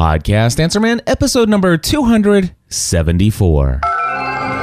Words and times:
Podcast 0.00 0.60
Answer 0.60 0.80
Man, 0.80 1.02
episode 1.06 1.50
number 1.50 1.76
274. 1.76 3.80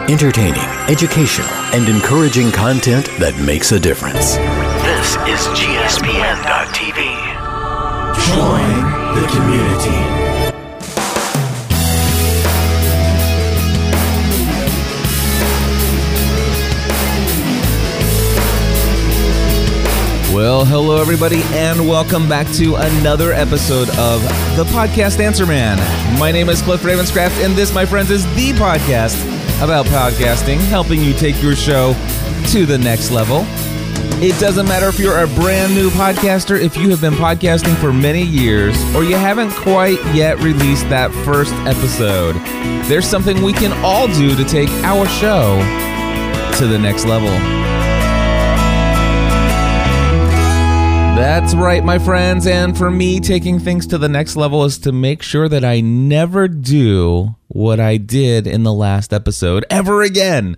Entertaining, 0.10 0.60
educational, 0.90 1.48
and 1.76 1.88
encouraging 1.88 2.52
content 2.52 3.06
that 3.20 3.40
makes 3.46 3.72
a 3.72 3.80
difference. 3.80 4.38
This 4.82 5.16
is 5.30 5.46
GSPN.TV. 5.54 7.06
Join 8.34 8.74
the 9.14 9.28
community. 9.28 10.27
Well, 20.38 20.66
hello, 20.66 21.02
everybody, 21.02 21.42
and 21.46 21.90
welcome 21.90 22.30
back 22.30 22.46
to 22.58 22.76
another 22.76 23.34
episode 23.34 23.90
of 23.98 24.22
the 24.56 24.66
Podcast 24.66 25.20
Answer 25.20 25.48
Man. 25.48 25.80
My 26.20 26.32
name 26.32 26.48
is 26.50 26.62
Cliff 26.62 26.82
Ravenscraft, 26.82 27.44
and 27.44 27.56
this, 27.56 27.74
my 27.74 27.88
friends, 27.88 28.12
is 28.12 28.24
the 28.36 28.52
podcast 28.52 29.20
about 29.64 29.88
podcasting, 29.88 30.60
helping 30.60 31.02
you 31.02 31.14
take 31.14 31.42
your 31.42 31.56
show 31.56 31.94
to 32.52 32.68
the 32.68 32.78
next 32.78 33.10
level. 33.10 33.46
It 34.22 34.40
doesn't 34.40 34.68
matter 34.68 34.88
if 34.88 35.00
you're 35.00 35.24
a 35.24 35.28
brand 35.28 35.74
new 35.74 35.90
podcaster, 35.90 36.56
if 36.62 36.78
you 36.78 36.92
have 36.92 37.02
been 37.02 37.16
podcasting 37.16 37.76
for 37.78 37.92
many 37.92 38.22
years, 38.22 38.78
or 38.94 39.04
you 39.04 39.16
haven't 39.16 39.50
quite 39.54 39.98
yet 40.14 40.38
released 40.38 40.88
that 40.90 41.12
first 41.26 41.54
episode. 41.66 42.36
There's 42.86 43.08
something 43.08 43.42
we 43.42 43.54
can 43.54 43.74
all 43.84 44.06
do 44.06 44.36
to 44.36 44.46
take 44.46 44.70
our 44.84 45.08
show 45.08 45.58
to 46.60 46.68
the 46.68 46.78
next 46.78 47.06
level. 47.06 47.32
That's 51.18 51.56
right, 51.56 51.84
my 51.84 51.98
friends. 51.98 52.46
And 52.46 52.78
for 52.78 52.92
me, 52.92 53.20
taking 53.20 53.58
things 53.58 53.88
to 53.88 53.98
the 53.98 54.08
next 54.08 54.36
level 54.36 54.64
is 54.66 54.78
to 54.80 54.92
make 54.92 55.24
sure 55.24 55.50
that 55.50 55.66
I 55.66 55.82
never 55.82 56.48
do 56.48 57.36
what 57.48 57.80
I 57.80 57.98
did 57.98 58.46
in 58.46 58.62
the 58.62 58.72
last 58.72 59.12
episode 59.12 59.66
ever 59.68 60.04
again. 60.04 60.58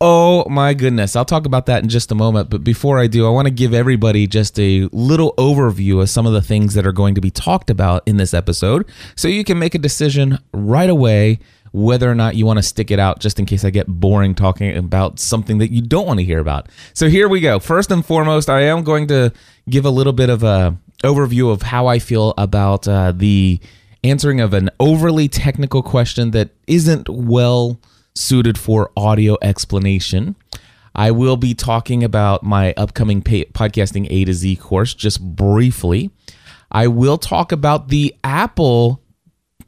Oh 0.00 0.48
my 0.48 0.74
goodness. 0.74 1.14
I'll 1.14 1.24
talk 1.24 1.46
about 1.46 1.66
that 1.66 1.84
in 1.84 1.88
just 1.88 2.10
a 2.10 2.16
moment. 2.16 2.50
But 2.50 2.64
before 2.64 2.98
I 2.98 3.06
do, 3.06 3.24
I 3.24 3.30
want 3.30 3.46
to 3.46 3.54
give 3.54 3.72
everybody 3.72 4.26
just 4.26 4.58
a 4.58 4.88
little 4.90 5.32
overview 5.38 6.02
of 6.02 6.10
some 6.10 6.26
of 6.26 6.32
the 6.32 6.42
things 6.42 6.74
that 6.74 6.84
are 6.84 6.92
going 6.92 7.14
to 7.14 7.20
be 7.20 7.30
talked 7.30 7.70
about 7.70 8.02
in 8.04 8.16
this 8.16 8.34
episode 8.34 8.84
so 9.14 9.28
you 9.28 9.44
can 9.44 9.60
make 9.60 9.76
a 9.76 9.78
decision 9.78 10.38
right 10.52 10.90
away 10.90 11.38
whether 11.72 12.10
or 12.10 12.14
not 12.14 12.34
you 12.34 12.46
want 12.46 12.58
to 12.58 12.62
stick 12.62 12.90
it 12.90 12.98
out 12.98 13.20
just 13.20 13.38
in 13.38 13.46
case 13.46 13.64
I 13.64 13.70
get 13.70 13.86
boring 13.86 14.34
talking 14.34 14.76
about 14.76 15.18
something 15.18 15.58
that 15.58 15.70
you 15.70 15.82
don't 15.82 16.06
want 16.06 16.20
to 16.20 16.24
hear 16.24 16.38
about. 16.38 16.68
So 16.94 17.08
here 17.08 17.28
we 17.28 17.40
go. 17.40 17.58
First 17.58 17.90
and 17.90 18.04
foremost, 18.04 18.48
I 18.48 18.62
am 18.62 18.84
going 18.84 19.06
to 19.08 19.32
give 19.68 19.84
a 19.84 19.90
little 19.90 20.12
bit 20.12 20.30
of 20.30 20.42
a 20.42 20.76
overview 21.04 21.52
of 21.52 21.62
how 21.62 21.86
I 21.86 21.98
feel 21.98 22.34
about 22.36 22.88
uh, 22.88 23.12
the 23.12 23.60
answering 24.04 24.40
of 24.40 24.54
an 24.54 24.70
overly 24.80 25.28
technical 25.28 25.82
question 25.82 26.30
that 26.32 26.50
isn't 26.66 27.08
well 27.08 27.80
suited 28.14 28.58
for 28.58 28.90
audio 28.96 29.36
explanation. 29.42 30.36
I 30.94 31.12
will 31.12 31.36
be 31.36 31.54
talking 31.54 32.02
about 32.02 32.42
my 32.42 32.74
upcoming 32.76 33.22
podcasting 33.22 34.08
A 34.10 34.24
to 34.24 34.34
Z 34.34 34.56
course 34.56 34.94
just 34.94 35.20
briefly. 35.36 36.10
I 36.70 36.88
will 36.88 37.18
talk 37.18 37.52
about 37.52 37.88
the 37.88 38.14
Apple 38.24 39.00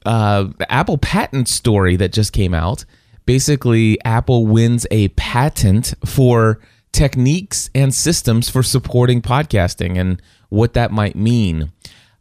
uh, 0.06 0.48
Apple 0.68 0.98
patent 0.98 1.48
story 1.48 1.96
that 1.96 2.12
just 2.12 2.32
came 2.32 2.54
out. 2.54 2.84
Basically, 3.26 4.02
Apple 4.04 4.46
wins 4.46 4.86
a 4.90 5.08
patent 5.08 5.94
for 6.04 6.60
techniques 6.92 7.70
and 7.74 7.94
systems 7.94 8.48
for 8.48 8.62
supporting 8.62 9.22
podcasting 9.22 9.98
and 9.98 10.20
what 10.48 10.74
that 10.74 10.90
might 10.90 11.16
mean. 11.16 11.72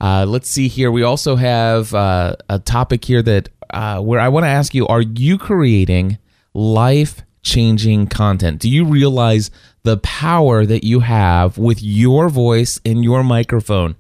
Uh, 0.02 0.26
let's 0.28 0.50
see 0.50 0.68
here. 0.68 0.92
We 0.92 1.04
also 1.04 1.36
have 1.36 1.94
uh, 1.94 2.36
a 2.48 2.60
topic 2.60 3.04
here 3.04 3.22
that 3.22 3.50
uh, 3.72 4.00
where 4.02 4.20
I 4.20 4.30
want 4.30 4.46
to 4.46 4.50
ask 4.50 4.74
you: 4.74 4.88
Are 4.88 5.02
you 5.02 5.38
creating 5.38 6.18
life 6.54 7.22
changing 7.42 8.08
content? 8.08 8.60
Do 8.60 8.70
you 8.70 8.86
realize 8.86 9.52
the 9.84 9.98
power 9.98 10.66
that 10.66 10.84
you 10.84 11.02
have 11.02 11.58
with 11.58 11.82
your 11.82 12.30
voice 12.30 12.80
and 12.86 13.04
your 13.04 13.23
microphone? 13.23 13.95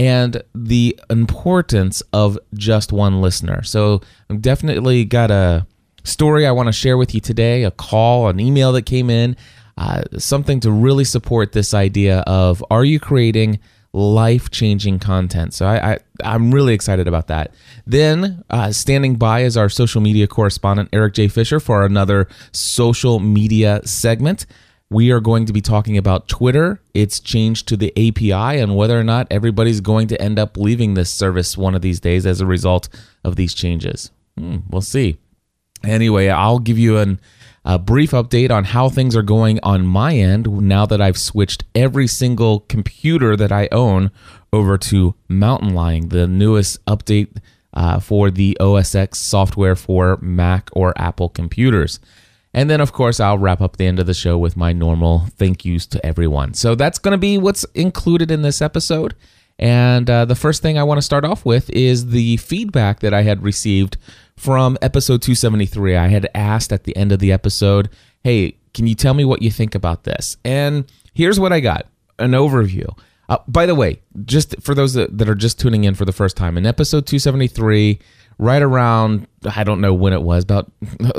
And 0.00 0.42
the 0.54 0.98
importance 1.10 2.02
of 2.14 2.38
just 2.54 2.90
one 2.90 3.20
listener. 3.20 3.62
So, 3.62 4.00
I've 4.30 4.40
definitely 4.40 5.04
got 5.04 5.30
a 5.30 5.66
story 6.04 6.46
I 6.46 6.52
want 6.52 6.68
to 6.68 6.72
share 6.72 6.96
with 6.96 7.14
you 7.14 7.20
today, 7.20 7.64
a 7.64 7.70
call, 7.70 8.28
an 8.28 8.40
email 8.40 8.72
that 8.72 8.86
came 8.86 9.10
in, 9.10 9.36
uh, 9.76 10.04
something 10.16 10.58
to 10.60 10.70
really 10.70 11.04
support 11.04 11.52
this 11.52 11.74
idea 11.74 12.20
of 12.20 12.64
are 12.70 12.82
you 12.82 12.98
creating 12.98 13.58
life 13.92 14.50
changing 14.50 15.00
content? 15.00 15.52
So, 15.52 15.66
I, 15.66 15.92
I, 15.92 15.98
I'm 16.24 16.50
really 16.50 16.72
excited 16.72 17.06
about 17.06 17.26
that. 17.26 17.52
Then, 17.86 18.42
uh, 18.48 18.72
standing 18.72 19.16
by 19.16 19.40
is 19.40 19.58
our 19.58 19.68
social 19.68 20.00
media 20.00 20.26
correspondent, 20.26 20.88
Eric 20.94 21.12
J. 21.12 21.28
Fisher, 21.28 21.60
for 21.60 21.84
another 21.84 22.26
social 22.52 23.20
media 23.20 23.82
segment 23.84 24.46
we 24.90 25.12
are 25.12 25.20
going 25.20 25.46
to 25.46 25.52
be 25.52 25.60
talking 25.60 25.96
about 25.96 26.26
Twitter, 26.26 26.82
its 26.94 27.20
change 27.20 27.64
to 27.66 27.76
the 27.76 27.92
API, 27.96 28.60
and 28.60 28.76
whether 28.76 28.98
or 28.98 29.04
not 29.04 29.28
everybody's 29.30 29.80
going 29.80 30.08
to 30.08 30.20
end 30.20 30.38
up 30.38 30.56
leaving 30.56 30.94
this 30.94 31.10
service 31.10 31.56
one 31.56 31.76
of 31.76 31.82
these 31.82 32.00
days 32.00 32.26
as 32.26 32.40
a 32.40 32.46
result 32.46 32.88
of 33.22 33.36
these 33.36 33.54
changes. 33.54 34.10
Hmm, 34.36 34.58
we'll 34.68 34.80
see. 34.80 35.18
Anyway, 35.84 36.28
I'll 36.28 36.58
give 36.58 36.76
you 36.76 36.98
an, 36.98 37.20
a 37.64 37.78
brief 37.78 38.10
update 38.10 38.50
on 38.50 38.64
how 38.64 38.88
things 38.88 39.14
are 39.14 39.22
going 39.22 39.60
on 39.62 39.86
my 39.86 40.14
end 40.14 40.48
now 40.48 40.86
that 40.86 41.00
I've 41.00 41.18
switched 41.18 41.64
every 41.74 42.08
single 42.08 42.60
computer 42.60 43.36
that 43.36 43.52
I 43.52 43.68
own 43.70 44.10
over 44.52 44.76
to 44.76 45.14
Mountain 45.28 45.72
Lion, 45.72 46.08
the 46.08 46.26
newest 46.26 46.84
update 46.86 47.38
uh, 47.72 48.00
for 48.00 48.28
the 48.30 48.58
OS 48.58 48.96
X 48.96 49.20
software 49.20 49.76
for 49.76 50.18
Mac 50.20 50.68
or 50.72 50.92
Apple 50.96 51.28
computers. 51.28 52.00
And 52.52 52.68
then, 52.68 52.80
of 52.80 52.92
course, 52.92 53.20
I'll 53.20 53.38
wrap 53.38 53.60
up 53.60 53.76
the 53.76 53.86
end 53.86 54.00
of 54.00 54.06
the 54.06 54.14
show 54.14 54.36
with 54.36 54.56
my 54.56 54.72
normal 54.72 55.26
thank 55.36 55.64
yous 55.64 55.86
to 55.86 56.04
everyone. 56.04 56.54
So 56.54 56.74
that's 56.74 56.98
going 56.98 57.12
to 57.12 57.18
be 57.18 57.38
what's 57.38 57.64
included 57.74 58.30
in 58.30 58.42
this 58.42 58.60
episode. 58.60 59.14
And 59.58 60.08
uh, 60.08 60.24
the 60.24 60.34
first 60.34 60.62
thing 60.62 60.78
I 60.78 60.82
want 60.82 60.98
to 60.98 61.02
start 61.02 61.24
off 61.24 61.44
with 61.44 61.70
is 61.70 62.08
the 62.08 62.38
feedback 62.38 63.00
that 63.00 63.14
I 63.14 63.22
had 63.22 63.42
received 63.42 63.98
from 64.36 64.78
episode 64.80 65.22
273. 65.22 65.96
I 65.96 66.08
had 66.08 66.28
asked 66.34 66.72
at 66.72 66.84
the 66.84 66.96
end 66.96 67.12
of 67.12 67.18
the 67.18 67.30
episode, 67.30 67.90
hey, 68.24 68.56
can 68.72 68.86
you 68.86 68.94
tell 68.94 69.14
me 69.14 69.24
what 69.24 69.42
you 69.42 69.50
think 69.50 69.74
about 69.74 70.04
this? 70.04 70.38
And 70.44 70.90
here's 71.12 71.38
what 71.38 71.52
I 71.52 71.60
got 71.60 71.86
an 72.18 72.32
overview. 72.32 72.96
Uh, 73.28 73.38
by 73.46 73.64
the 73.64 73.74
way, 73.74 74.00
just 74.24 74.60
for 74.60 74.74
those 74.74 74.94
that, 74.94 75.16
that 75.16 75.28
are 75.28 75.34
just 75.34 75.60
tuning 75.60 75.84
in 75.84 75.94
for 75.94 76.04
the 76.04 76.12
first 76.12 76.36
time, 76.36 76.58
in 76.58 76.66
episode 76.66 77.06
273, 77.06 78.00
right 78.40 78.62
around 78.62 79.28
I 79.54 79.64
don't 79.64 79.80
know 79.80 79.94
when 79.94 80.12
it 80.12 80.22
was, 80.22 80.44
about 80.44 80.72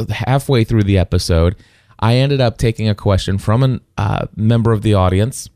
halfway 0.10 0.64
through 0.64 0.84
the 0.84 0.98
episode, 0.98 1.56
I 2.00 2.16
ended 2.16 2.42
up 2.42 2.58
taking 2.58 2.90
a 2.90 2.96
question 2.96 3.38
from 3.38 3.64
a 3.64 3.80
uh, 3.98 4.26
member 4.36 4.72
of 4.72 4.82
the 4.82 4.96
audience, 4.96 5.50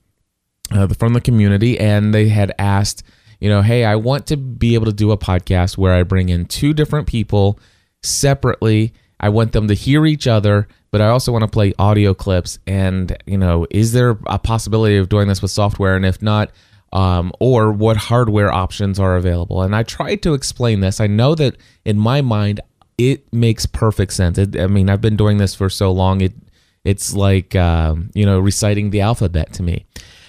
uh, 0.71 0.87
from 0.87 1.13
the 1.13 1.21
community, 1.21 1.79
and 1.79 2.13
they 2.13 2.29
had 2.29 2.53
asked, 2.59 3.03
you 3.39 3.49
know, 3.49 3.61
hey, 3.61 3.83
I 3.83 3.95
want 3.95 4.27
to 4.27 4.37
be 4.37 4.75
able 4.75 4.85
to 4.85 4.93
do 4.93 5.11
a 5.11 5.17
podcast 5.17 5.77
where 5.77 5.93
I 5.93 6.03
bring 6.03 6.29
in 6.29 6.45
two 6.45 6.73
different 6.73 7.07
people 7.07 7.59
separately. 8.03 8.93
I 9.19 9.29
want 9.29 9.51
them 9.51 9.67
to 9.67 9.73
hear 9.73 10.05
each 10.05 10.27
other, 10.27 10.67
but 10.91 11.01
I 11.01 11.07
also 11.07 11.31
want 11.31 11.43
to 11.43 11.47
play 11.47 11.73
audio 11.79 12.13
clips. 12.13 12.59
And, 12.67 13.17
you 13.25 13.37
know, 13.37 13.65
is 13.71 13.91
there 13.91 14.19
a 14.27 14.37
possibility 14.37 14.97
of 14.97 15.09
doing 15.09 15.27
this 15.27 15.41
with 15.41 15.51
software? 15.51 15.95
And 15.95 16.05
if 16.05 16.21
not, 16.21 16.51
um, 16.95 17.33
or 17.41 17.73
what 17.73 17.97
hardware 17.97 18.51
options 18.51 19.00
are 19.00 19.17
available. 19.17 19.61
And 19.61 19.75
I 19.75 19.83
tried 19.83 20.23
to 20.23 20.33
explain 20.33 20.79
this. 20.79 21.01
I 21.01 21.07
know 21.07 21.35
that 21.35 21.57
in 21.83 22.00
my 22.00 22.22
mind, 22.22 22.61
it 22.97 23.31
makes 23.33 23.66
perfect 23.66 24.13
sense. 24.13 24.38
It, 24.38 24.57
I 24.57 24.67
mean, 24.67 24.89
I've 24.89 25.01
been 25.01 25.17
doing 25.17 25.38
this 25.38 25.53
for 25.53 25.69
so 25.69 25.91
long. 25.91 26.22
It 26.22 26.34
it's 26.85 27.13
like 27.13 27.53
um, 27.53 28.11
you 28.16 28.25
know 28.25 28.39
reciting 28.39 28.91
the 28.91 29.01
alphabet 29.01 29.51
to 29.53 29.63
me. 29.63 29.85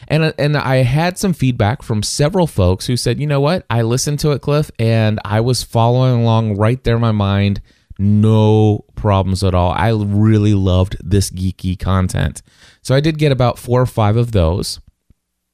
And 0.09 0.35
and 0.39 0.57
I 0.57 0.79
had 0.79 1.19
some 1.19 1.33
feedback 1.33 1.83
from 1.83 2.03
several 2.03 2.49
folks 2.49 2.87
who 2.87 2.97
said, 2.97 3.21
you 3.21 3.29
know 3.29 3.41
what, 3.41 3.65
I 3.71 3.83
listened 3.83 4.19
to 4.21 4.33
it, 4.33 4.43
Cliff, 4.43 4.69
and 4.77 5.21
I 5.25 5.41
was 5.41 5.63
following 5.63 6.23
along 6.23 6.57
right 6.57 6.83
there 6.83 6.97
in 6.97 7.01
my 7.01 7.13
mind. 7.13 7.61
No 7.99 8.85
problems 8.97 9.45
at 9.45 9.55
all. 9.55 9.71
I 9.71 9.91
really 9.91 10.53
loved 10.55 10.97
this 11.01 11.31
geeky 11.31 11.79
content. 11.79 12.43
So 12.83 12.95
I 12.95 13.01
did 13.01 13.19
get 13.19 13.33
about 13.33 13.57
four 13.57 13.81
or 13.81 13.87
five 13.87 14.17
of 14.17 14.33
those. 14.33 14.81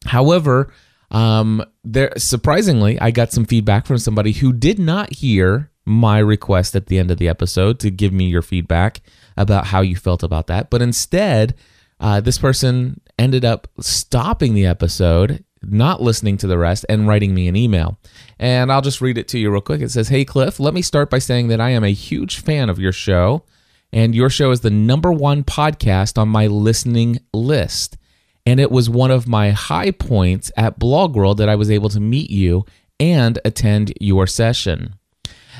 However, 0.06 0.72
um, 1.12 1.64
there 1.84 2.12
surprisingly, 2.16 2.98
I 2.98 3.10
got 3.10 3.32
some 3.32 3.44
feedback 3.44 3.86
from 3.86 3.98
somebody 3.98 4.32
who 4.32 4.52
did 4.52 4.78
not 4.78 5.12
hear 5.12 5.70
my 5.84 6.18
request 6.18 6.74
at 6.74 6.86
the 6.86 6.98
end 6.98 7.10
of 7.10 7.18
the 7.18 7.28
episode 7.28 7.78
to 7.80 7.90
give 7.90 8.12
me 8.12 8.24
your 8.24 8.42
feedback 8.42 9.00
about 9.36 9.66
how 9.66 9.80
you 9.80 9.94
felt 9.94 10.22
about 10.22 10.46
that, 10.46 10.70
but 10.70 10.82
instead, 10.82 11.54
uh, 12.00 12.20
this 12.20 12.38
person 12.38 13.00
ended 13.18 13.44
up 13.44 13.68
stopping 13.80 14.54
the 14.54 14.66
episode, 14.66 15.44
not 15.62 16.02
listening 16.02 16.36
to 16.38 16.46
the 16.46 16.58
rest, 16.58 16.84
and 16.88 17.06
writing 17.06 17.34
me 17.34 17.46
an 17.46 17.56
email. 17.56 17.98
And 18.38 18.72
I'll 18.72 18.80
just 18.80 19.00
read 19.00 19.18
it 19.18 19.28
to 19.28 19.38
you 19.38 19.50
real 19.50 19.60
quick. 19.60 19.80
It 19.80 19.90
says, 19.90 20.08
"Hey 20.08 20.24
Cliff, 20.24 20.58
let 20.58 20.74
me 20.74 20.82
start 20.82 21.10
by 21.10 21.18
saying 21.18 21.48
that 21.48 21.60
I 21.60 21.70
am 21.70 21.84
a 21.84 21.92
huge 21.92 22.40
fan 22.40 22.68
of 22.68 22.78
your 22.78 22.92
show." 22.92 23.44
And 23.92 24.14
your 24.14 24.30
show 24.30 24.50
is 24.50 24.60
the 24.60 24.70
number 24.70 25.12
one 25.12 25.44
podcast 25.44 26.16
on 26.16 26.28
my 26.28 26.46
listening 26.46 27.20
list. 27.34 27.98
And 28.44 28.58
it 28.58 28.70
was 28.70 28.90
one 28.90 29.10
of 29.10 29.28
my 29.28 29.50
high 29.50 29.92
points 29.92 30.50
at 30.56 30.78
Blog 30.78 31.14
World 31.14 31.38
that 31.38 31.48
I 31.48 31.54
was 31.54 31.70
able 31.70 31.88
to 31.90 32.00
meet 32.00 32.30
you 32.30 32.64
and 32.98 33.38
attend 33.44 33.92
your 34.00 34.26
session. 34.26 34.96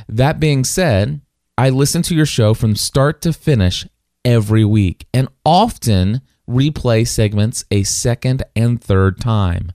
That 0.08 0.40
being 0.40 0.64
said, 0.64 1.20
I 1.56 1.70
listen 1.70 2.02
to 2.02 2.14
your 2.14 2.26
show 2.26 2.55
from 2.55 2.75
start 2.75 3.20
to 3.23 3.32
finish 3.32 3.87
every 4.25 4.64
week 4.64 5.06
and 5.12 5.29
often 5.44 6.23
replay 6.49 7.06
segments 7.06 7.64
a 7.70 7.82
second 7.84 8.43
and 8.56 8.82
third 8.82 9.20
time. 9.20 9.73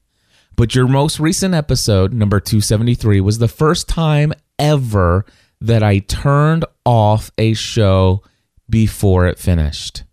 But 0.56 0.76
your 0.76 0.88
most 0.88 1.20
recent 1.20 1.54
episode, 1.54 2.14
number 2.14 2.40
273, 2.40 3.22
was 3.22 3.38
the 3.38 3.48
first 3.48 3.88
time 3.88 4.34
ever 4.58 5.26
that 5.62 5.84
I 5.84 6.00
turned 6.00 6.66
off 6.86 7.32
a 7.38 7.54
show 7.54 8.24
before 8.70 9.28
it 9.28 9.40
finished. 9.40 10.04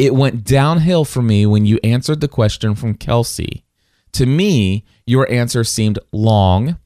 It 0.00 0.14
went 0.14 0.44
downhill 0.44 1.04
for 1.04 1.20
me 1.20 1.44
when 1.44 1.66
you 1.66 1.78
answered 1.84 2.22
the 2.22 2.26
question 2.26 2.74
from 2.74 2.94
Kelsey. 2.94 3.66
To 4.12 4.24
me, 4.24 4.86
your 5.04 5.30
answer 5.30 5.62
seemed 5.62 5.98
long, 6.10 6.78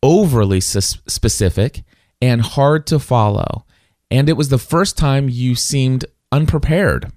overly 0.00 0.60
specific, 0.60 1.82
and 2.20 2.40
hard 2.40 2.86
to 2.86 3.00
follow. 3.00 3.66
And 4.12 4.28
it 4.28 4.34
was 4.34 4.48
the 4.48 4.58
first 4.58 4.96
time 4.96 5.28
you 5.28 5.56
seemed 5.56 6.04
unprepared. 6.30 7.10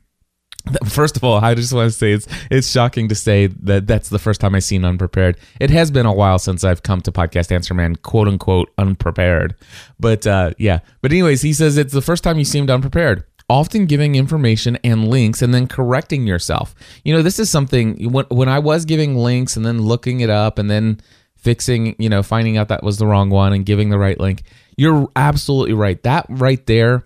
First 0.84 1.16
of 1.16 1.24
all, 1.24 1.36
I 1.38 1.54
just 1.54 1.72
want 1.72 1.92
to 1.92 1.96
say 1.96 2.14
it's 2.14 2.28
it's 2.50 2.68
shocking 2.68 3.08
to 3.10 3.14
say 3.14 3.46
that 3.46 3.86
that's 3.86 4.10
the 4.10 4.18
first 4.18 4.42
time 4.42 4.56
I've 4.56 4.64
seen 4.64 4.84
unprepared. 4.84 5.38
It 5.60 5.70
has 5.70 5.92
been 5.92 6.08
a 6.08 6.12
while 6.12 6.40
since 6.40 6.64
I've 6.64 6.82
come 6.82 7.02
to 7.02 7.12
podcast 7.12 7.52
Answer 7.52 7.76
Man, 7.76 7.98
quote 7.98 8.28
unquote, 8.28 8.74
unprepared. 8.80 9.54
But 10.00 10.26
uh, 10.26 10.54
yeah. 10.58 10.80
But 11.04 11.12
anyways, 11.12 11.44
he 11.44 11.54
says 11.54 11.78
it's 11.78 11.94
the 11.94 12.02
first 12.02 12.24
time 12.24 12.40
you 12.40 12.46
seemed 12.46 12.72
unprepared 12.72 13.26
often 13.50 13.86
giving 13.86 14.16
information 14.16 14.78
and 14.84 15.08
links 15.08 15.42
and 15.42 15.54
then 15.54 15.68
correcting 15.68 16.26
yourself. 16.26 16.74
You 17.04 17.14
know, 17.14 17.22
this 17.22 17.40
is 17.40 17.50
something 17.50 18.12
when, 18.12 18.26
when 18.30 18.50
I 18.50 18.60
was 18.60 18.86
giving 18.86 19.16
links 19.16 19.56
and 19.56 19.66
then 19.66 19.82
looking 19.82 20.22
it 20.22 20.30
up 20.30 20.58
and 20.58 20.70
then 20.70 21.00
fixing, 21.36 21.96
you 22.00 22.10
know, 22.10 22.24
finding 22.24 22.58
out 22.58 22.70
that 22.70 22.84
was 22.84 22.98
the 22.98 23.06
wrong 23.06 23.30
one 23.30 23.54
and 23.54 23.66
giving 23.66 23.90
the 23.90 24.00
right 24.00 24.20
link. 24.20 24.44
You're 24.78 25.10
absolutely 25.16 25.74
right. 25.74 26.02
That 26.04 26.26
right 26.30 26.66
there, 26.66 27.04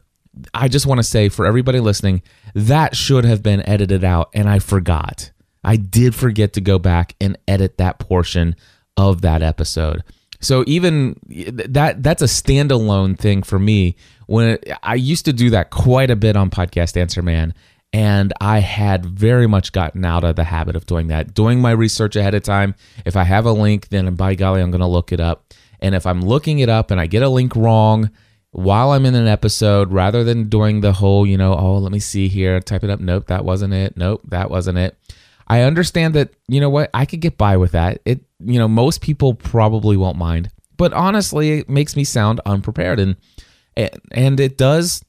I 0.53 0.69
just 0.69 0.85
want 0.85 0.99
to 0.99 1.03
say 1.03 1.27
for 1.27 1.45
everybody 1.45 1.79
listening, 1.79 2.21
that 2.55 2.95
should 2.95 3.25
have 3.25 3.43
been 3.43 3.67
edited 3.67 4.03
out 4.03 4.29
and 4.33 4.49
I 4.49 4.59
forgot. 4.59 5.31
I 5.63 5.75
did 5.75 6.15
forget 6.15 6.53
to 6.53 6.61
go 6.61 6.79
back 6.79 7.15
and 7.19 7.37
edit 7.47 7.77
that 7.77 7.99
portion 7.99 8.55
of 8.95 9.21
that 9.21 9.41
episode. 9.41 10.03
So 10.41 10.63
even 10.67 11.19
that 11.25 12.01
that's 12.01 12.21
a 12.21 12.25
standalone 12.25 13.17
thing 13.17 13.43
for 13.43 13.59
me 13.59 13.95
when 14.27 14.49
it, 14.49 14.71
I 14.83 14.95
used 14.95 15.25
to 15.25 15.33
do 15.33 15.49
that 15.49 15.69
quite 15.69 16.09
a 16.09 16.15
bit 16.15 16.35
on 16.35 16.49
podcast 16.49 16.95
Answer 16.95 17.21
Man 17.21 17.53
and 17.91 18.33
I 18.39 18.59
had 18.59 19.05
very 19.05 19.47
much 19.47 19.71
gotten 19.71 20.05
out 20.05 20.23
of 20.23 20.35
the 20.35 20.43
habit 20.43 20.75
of 20.75 20.85
doing 20.85 21.07
that. 21.07 21.33
Doing 21.33 21.59
my 21.59 21.71
research 21.71 22.15
ahead 22.15 22.35
of 22.35 22.43
time. 22.43 22.75
If 23.05 23.15
I 23.15 23.23
have 23.23 23.45
a 23.45 23.51
link, 23.51 23.89
then 23.89 24.13
by 24.15 24.35
golly, 24.35 24.61
I'm 24.61 24.71
going 24.71 24.81
to 24.81 24.87
look 24.87 25.11
it 25.11 25.19
up. 25.19 25.53
And 25.79 25.95
if 25.95 26.05
I'm 26.05 26.21
looking 26.21 26.59
it 26.59 26.69
up 26.69 26.91
and 26.91 27.01
I 27.01 27.07
get 27.07 27.23
a 27.23 27.29
link 27.29 27.55
wrong 27.55 28.11
while 28.51 28.91
I'm 28.91 29.05
in 29.05 29.15
an 29.15 29.27
episode, 29.27 29.91
rather 29.91 30.23
than 30.23 30.49
doing 30.49 30.81
the 30.81 30.93
whole, 30.93 31.25
you 31.25 31.37
know, 31.37 31.55
oh, 31.55 31.77
let 31.77 31.91
me 31.91 31.99
see 31.99 32.27
here, 32.27 32.59
type 32.59 32.83
it 32.83 32.89
up. 32.89 32.99
Nope, 32.99 33.27
that 33.27 33.43
wasn't 33.43 33.73
it. 33.73 33.97
Nope, 33.97 34.21
that 34.27 34.51
wasn't 34.51 34.77
it. 34.77 34.95
I 35.49 35.61
understand 35.61 36.13
that, 36.15 36.31
you 36.47 36.59
know 36.59 36.69
what, 36.69 36.89
I 36.93 37.05
could 37.05 37.21
get 37.21 37.37
by 37.37 37.57
with 37.57 37.71
that. 37.71 38.01
It, 38.05 38.21
you 38.39 38.59
know, 38.59 38.67
most 38.67 39.01
people 39.01 39.33
probably 39.33 39.97
won't 39.97 40.17
mind. 40.17 40.51
But 40.77 40.93
honestly, 40.93 41.59
it 41.59 41.69
makes 41.69 41.95
me 41.95 42.03
sound 42.03 42.39
unprepared. 42.45 42.99
And 42.99 43.15
and 44.11 44.39
it 44.39 44.57
does 44.57 45.03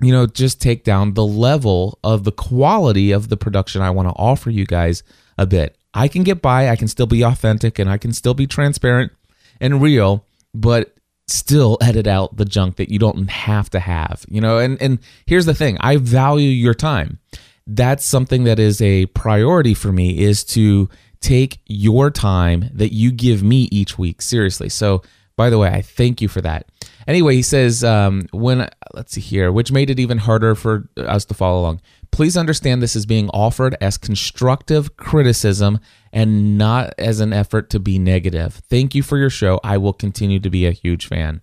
you 0.00 0.12
know 0.12 0.26
just 0.26 0.60
take 0.60 0.84
down 0.84 1.14
the 1.14 1.24
level 1.24 1.98
of 2.04 2.24
the 2.24 2.32
quality 2.32 3.12
of 3.12 3.28
the 3.28 3.36
production 3.36 3.82
I 3.82 3.90
want 3.90 4.08
to 4.08 4.14
offer 4.14 4.50
you 4.50 4.66
guys 4.66 5.02
a 5.38 5.46
bit. 5.46 5.76
I 5.94 6.08
can 6.08 6.22
get 6.22 6.42
by, 6.42 6.68
I 6.68 6.76
can 6.76 6.88
still 6.88 7.06
be 7.06 7.22
authentic 7.22 7.78
and 7.78 7.88
I 7.88 7.96
can 7.96 8.12
still 8.12 8.34
be 8.34 8.46
transparent 8.46 9.12
and 9.60 9.80
real, 9.80 10.24
but 10.52 10.94
still 11.26 11.78
edit 11.82 12.06
out 12.06 12.36
the 12.36 12.44
junk 12.44 12.76
that 12.76 12.90
you 12.90 12.98
don't 12.98 13.30
have 13.30 13.70
to 13.70 13.80
have. 13.80 14.24
You 14.28 14.40
know, 14.40 14.58
and 14.58 14.80
and 14.80 14.98
here's 15.26 15.46
the 15.46 15.54
thing, 15.54 15.78
I 15.80 15.96
value 15.96 16.50
your 16.50 16.74
time. 16.74 17.18
That's 17.66 18.04
something 18.04 18.44
that 18.44 18.58
is 18.58 18.80
a 18.80 19.06
priority 19.06 19.74
for 19.74 19.92
me 19.92 20.20
is 20.20 20.44
to 20.44 20.88
take 21.20 21.58
your 21.66 22.10
time 22.10 22.70
that 22.72 22.92
you 22.92 23.10
give 23.10 23.42
me 23.42 23.68
each 23.72 23.98
week 23.98 24.22
seriously. 24.22 24.68
So, 24.68 25.02
by 25.36 25.50
the 25.50 25.58
way, 25.58 25.68
I 25.68 25.82
thank 25.82 26.22
you 26.22 26.28
for 26.28 26.40
that. 26.40 26.70
Anyway, 27.06 27.34
he 27.34 27.42
says, 27.42 27.84
um, 27.84 28.26
when, 28.32 28.68
let's 28.94 29.12
see 29.12 29.20
here, 29.20 29.52
which 29.52 29.70
made 29.70 29.90
it 29.90 30.00
even 30.00 30.18
harder 30.18 30.54
for 30.54 30.88
us 30.96 31.24
to 31.26 31.34
follow 31.34 31.60
along. 31.60 31.80
Please 32.10 32.36
understand 32.36 32.82
this 32.82 32.96
is 32.96 33.04
being 33.04 33.28
offered 33.30 33.76
as 33.80 33.98
constructive 33.98 34.96
criticism 34.96 35.78
and 36.12 36.56
not 36.56 36.94
as 36.96 37.20
an 37.20 37.32
effort 37.32 37.68
to 37.70 37.78
be 37.78 37.98
negative. 37.98 38.54
Thank 38.70 38.94
you 38.94 39.02
for 39.02 39.18
your 39.18 39.28
show. 39.28 39.60
I 39.62 39.76
will 39.76 39.92
continue 39.92 40.40
to 40.40 40.48
be 40.48 40.66
a 40.66 40.72
huge 40.72 41.06
fan. 41.06 41.42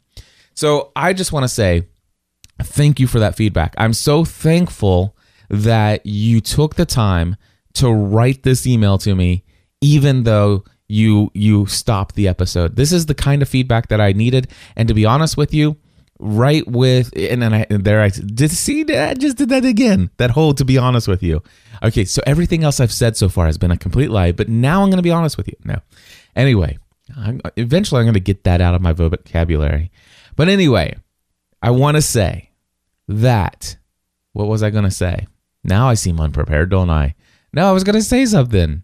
So 0.56 0.92
I 0.96 1.14
just 1.14 1.32
want 1.32 1.44
to 1.44 1.50
say 1.50 1.84
thank 2.62 3.00
you 3.00 3.08
for 3.08 3.20
that 3.20 3.36
feedback. 3.36 3.76
I'm 3.78 3.94
so 3.94 4.26
thankful 4.26 5.13
that 5.54 6.04
you 6.04 6.42
took 6.42 6.76
the 6.76 6.86
time 6.86 7.36
to 7.74 7.92
write 7.92 8.42
this 8.42 8.66
email 8.66 8.98
to 8.98 9.14
me, 9.14 9.44
even 9.82 10.24
though 10.24 10.64
you 10.88 11.30
you 11.36 11.68
stop 11.68 12.14
the 12.14 12.28
episode. 12.28 12.76
This 12.76 12.92
is 12.92 13.06
the 13.06 13.14
kind 13.14 13.42
of 13.44 13.48
feedback 13.48 13.88
that 13.90 14.02
I 14.02 14.14
needed, 14.14 14.50
and 14.76 14.88
to 14.88 14.96
be 14.96 15.06
honest 15.06 15.38
with 15.38 15.54
you, 15.54 15.78
right 16.20 16.68
with 16.68 17.14
and 17.16 17.44
then 17.44 17.54
I 17.54 17.68
and 17.70 17.86
there 17.86 18.02
I 18.02 18.10
did 18.10 18.50
see 18.50 18.84
I 18.96 19.14
just 19.14 19.38
did 19.38 19.50
that 19.50 19.64
again. 19.64 20.10
That 20.18 20.32
whole 20.32 20.56
to 20.56 20.66
be 20.66 20.80
honest 20.80 21.08
with 21.08 21.22
you. 21.22 21.44
Okay, 21.84 22.04
so 22.06 22.24
everything 22.26 22.64
else 22.64 22.80
I've 22.80 22.92
said 22.92 23.16
so 23.16 23.30
far 23.30 23.46
has 23.46 23.60
been 23.60 23.72
a 23.72 23.78
complete 23.78 24.10
lie, 24.10 24.32
but 24.32 24.50
now 24.50 24.82
I'm 24.82 24.90
going 24.90 24.98
to 24.98 25.04
be 25.04 25.12
honest 25.12 25.38
with 25.38 25.48
you. 25.48 25.56
No, 25.64 25.80
anyway, 26.36 26.80
I'm, 27.16 27.42
eventually 27.58 28.00
I'm 28.00 28.06
going 28.06 28.16
to 28.16 28.20
get 28.20 28.44
that 28.46 28.60
out 28.60 28.74
of 28.74 28.82
my 28.82 28.94
vocabulary. 28.94 29.92
But 30.36 30.50
anyway, 30.50 30.98
I 31.62 31.70
want 31.70 31.96
to 31.96 32.02
say 32.02 32.50
that 33.08 33.78
what 34.32 34.48
was 34.48 34.64
I 34.64 34.72
going 34.72 34.84
to 34.84 34.92
say? 34.92 35.28
Now 35.64 35.90
I 35.90 35.94
seem 35.94 36.20
unprepared, 36.20 36.70
don't 36.70 36.90
I? 36.90 37.16
No, 37.54 37.70
I 37.70 37.72
was 37.72 37.84
going 37.84 37.96
to 37.96 38.02
say 38.02 38.26
something. 38.26 38.84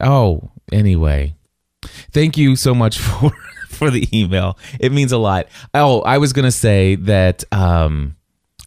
Oh, 0.00 0.50
anyway, 0.72 1.36
thank 2.10 2.36
you 2.36 2.56
so 2.56 2.74
much 2.74 2.98
for 3.00 3.32
for 3.82 3.90
the 3.90 4.08
email. 4.16 4.58
It 4.78 4.92
means 4.92 5.12
a 5.12 5.18
lot. 5.18 5.46
Oh, 5.74 6.02
I 6.02 6.18
was 6.18 6.32
gonna 6.32 6.52
say 6.52 6.94
that 6.96 7.42
um, 7.52 8.16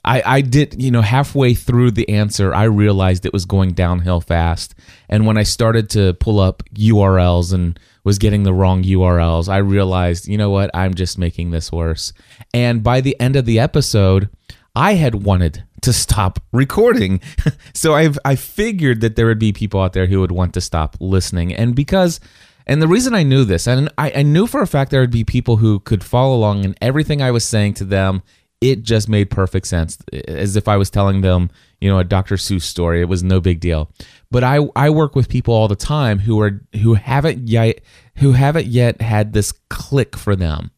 I 0.03 0.21
I 0.25 0.41
did 0.41 0.81
you 0.81 0.91
know 0.91 1.01
halfway 1.01 1.53
through 1.53 1.91
the 1.91 2.09
answer 2.09 2.53
I 2.53 2.63
realized 2.63 3.25
it 3.25 3.33
was 3.33 3.45
going 3.45 3.73
downhill 3.73 4.21
fast, 4.21 4.75
and 5.09 5.25
when 5.25 5.37
I 5.37 5.43
started 5.43 5.89
to 5.91 6.13
pull 6.15 6.39
up 6.39 6.63
URLs 6.73 7.53
and 7.53 7.79
was 8.03 8.17
getting 8.17 8.43
the 8.43 8.53
wrong 8.53 8.83
URLs, 8.83 9.47
I 9.47 9.57
realized 9.57 10.27
you 10.27 10.37
know 10.37 10.49
what 10.49 10.71
I'm 10.73 10.93
just 10.93 11.17
making 11.17 11.51
this 11.51 11.71
worse. 11.71 12.11
And 12.53 12.83
by 12.83 13.01
the 13.01 13.19
end 13.19 13.35
of 13.35 13.45
the 13.45 13.59
episode, 13.59 14.29
I 14.75 14.95
had 14.95 15.23
wanted 15.23 15.63
to 15.85 15.93
stop 15.93 16.39
recording. 16.51 17.21
so 17.73 17.93
I've 17.93 18.17
I 18.25 18.35
figured 18.35 19.01
that 19.01 19.15
there 19.15 19.27
would 19.27 19.39
be 19.39 19.53
people 19.53 19.81
out 19.81 19.93
there 19.93 20.07
who 20.07 20.19
would 20.19 20.31
want 20.31 20.55
to 20.55 20.61
stop 20.61 20.97
listening. 20.99 21.53
And 21.53 21.75
because 21.75 22.19
and 22.65 22.81
the 22.81 22.87
reason 22.87 23.13
I 23.13 23.21
knew 23.21 23.45
this, 23.45 23.67
and 23.67 23.89
I, 23.97 24.11
I 24.11 24.23
knew 24.23 24.47
for 24.47 24.63
a 24.63 24.67
fact 24.67 24.89
there 24.89 25.01
would 25.01 25.11
be 25.11 25.23
people 25.23 25.57
who 25.57 25.79
could 25.79 26.03
follow 26.03 26.35
along 26.35 26.65
and 26.65 26.75
everything 26.81 27.21
I 27.21 27.29
was 27.29 27.45
saying 27.45 27.75
to 27.75 27.85
them, 27.85 28.23
it 28.61 28.81
just 28.81 29.07
made 29.07 29.29
perfect 29.29 29.67
sense. 29.67 29.99
As 30.27 30.55
if 30.55 30.67
I 30.67 30.75
was 30.75 30.89
telling 30.89 31.21
them, 31.21 31.51
you 31.79 31.87
know, 31.87 31.99
a 31.99 32.03
Dr. 32.03 32.35
Seuss 32.35 32.63
story. 32.63 33.01
It 33.01 33.09
was 33.09 33.21
no 33.21 33.39
big 33.39 33.59
deal. 33.59 33.91
But 34.31 34.43
I, 34.43 34.67
I 34.75 34.89
work 34.89 35.15
with 35.15 35.29
people 35.29 35.53
all 35.53 35.67
the 35.67 35.75
time 35.75 36.17
who 36.17 36.41
are 36.41 36.61
who 36.81 36.95
haven't 36.95 37.47
yet 37.47 37.81
who 38.15 38.31
haven't 38.31 38.65
yet 38.65 39.01
had 39.01 39.33
this 39.33 39.51
click 39.69 40.15
for 40.17 40.35
them 40.35 40.71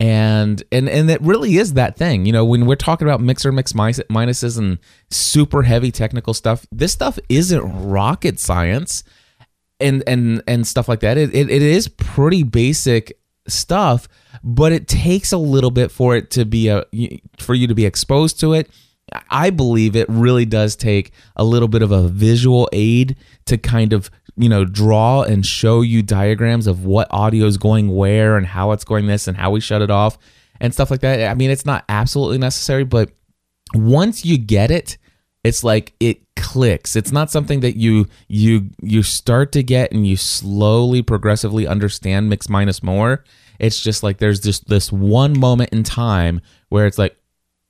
and 0.00 0.62
and 0.72 0.88
and 0.88 1.10
it 1.10 1.20
really 1.22 1.56
is 1.56 1.74
that 1.74 1.96
thing 1.96 2.26
you 2.26 2.32
know 2.32 2.44
when 2.44 2.66
we're 2.66 2.74
talking 2.74 3.06
about 3.06 3.20
mixer 3.20 3.52
mix 3.52 3.72
minuses 3.72 4.58
and 4.58 4.78
super 5.10 5.62
heavy 5.62 5.92
technical 5.92 6.34
stuff 6.34 6.66
this 6.72 6.92
stuff 6.92 7.18
isn't 7.28 7.62
rocket 7.88 8.40
science 8.40 9.04
and 9.80 10.02
and 10.06 10.42
and 10.46 10.66
stuff 10.66 10.88
like 10.88 11.00
that. 11.00 11.18
It, 11.18 11.34
it, 11.34 11.50
it 11.50 11.62
is 11.62 11.88
pretty 11.88 12.42
basic 12.42 13.18
stuff 13.46 14.08
but 14.42 14.72
it 14.72 14.88
takes 14.88 15.32
a 15.32 15.36
little 15.36 15.70
bit 15.70 15.90
for 15.90 16.16
it 16.16 16.30
to 16.30 16.44
be 16.44 16.68
a 16.68 16.84
for 17.38 17.54
you 17.54 17.66
to 17.66 17.74
be 17.74 17.84
exposed 17.84 18.40
to 18.40 18.54
it. 18.54 18.70
I 19.30 19.50
believe 19.50 19.94
it 19.94 20.08
really 20.08 20.46
does 20.46 20.76
take 20.76 21.12
a 21.36 21.44
little 21.44 21.68
bit 21.68 21.82
of 21.82 21.92
a 21.92 22.08
visual 22.08 22.68
aid 22.72 23.16
to 23.44 23.58
kind 23.58 23.92
of 23.92 24.10
you 24.36 24.48
know 24.48 24.64
draw 24.64 25.22
and 25.22 25.44
show 25.46 25.80
you 25.80 26.02
diagrams 26.02 26.66
of 26.66 26.84
what 26.84 27.08
audio 27.10 27.46
is 27.46 27.56
going 27.56 27.94
where 27.94 28.36
and 28.36 28.46
how 28.46 28.72
it's 28.72 28.84
going 28.84 29.06
this 29.06 29.28
and 29.28 29.36
how 29.36 29.50
we 29.50 29.60
shut 29.60 29.82
it 29.82 29.90
off 29.90 30.18
and 30.60 30.72
stuff 30.72 30.90
like 30.90 31.00
that. 31.00 31.30
I 31.30 31.34
mean, 31.34 31.50
it's 31.50 31.66
not 31.66 31.84
absolutely 31.88 32.38
necessary, 32.38 32.84
but 32.84 33.10
once 33.74 34.24
you 34.24 34.38
get 34.38 34.70
it, 34.70 34.98
it's 35.42 35.62
like 35.62 35.92
it 36.00 36.20
clicks. 36.36 36.96
It's 36.96 37.12
not 37.12 37.30
something 37.30 37.60
that 37.60 37.76
you 37.76 38.06
you 38.28 38.70
you 38.82 39.02
start 39.02 39.52
to 39.52 39.62
get 39.62 39.92
and 39.92 40.06
you 40.06 40.16
slowly 40.16 41.02
progressively 41.02 41.66
understand 41.66 42.30
mix 42.30 42.48
minus 42.48 42.82
more. 42.82 43.24
It's 43.58 43.80
just 43.80 44.02
like 44.02 44.18
there's 44.18 44.40
just 44.40 44.68
this 44.68 44.90
one 44.90 45.38
moment 45.38 45.70
in 45.70 45.82
time 45.82 46.40
where 46.70 46.86
it's 46.86 46.98
like, 46.98 47.16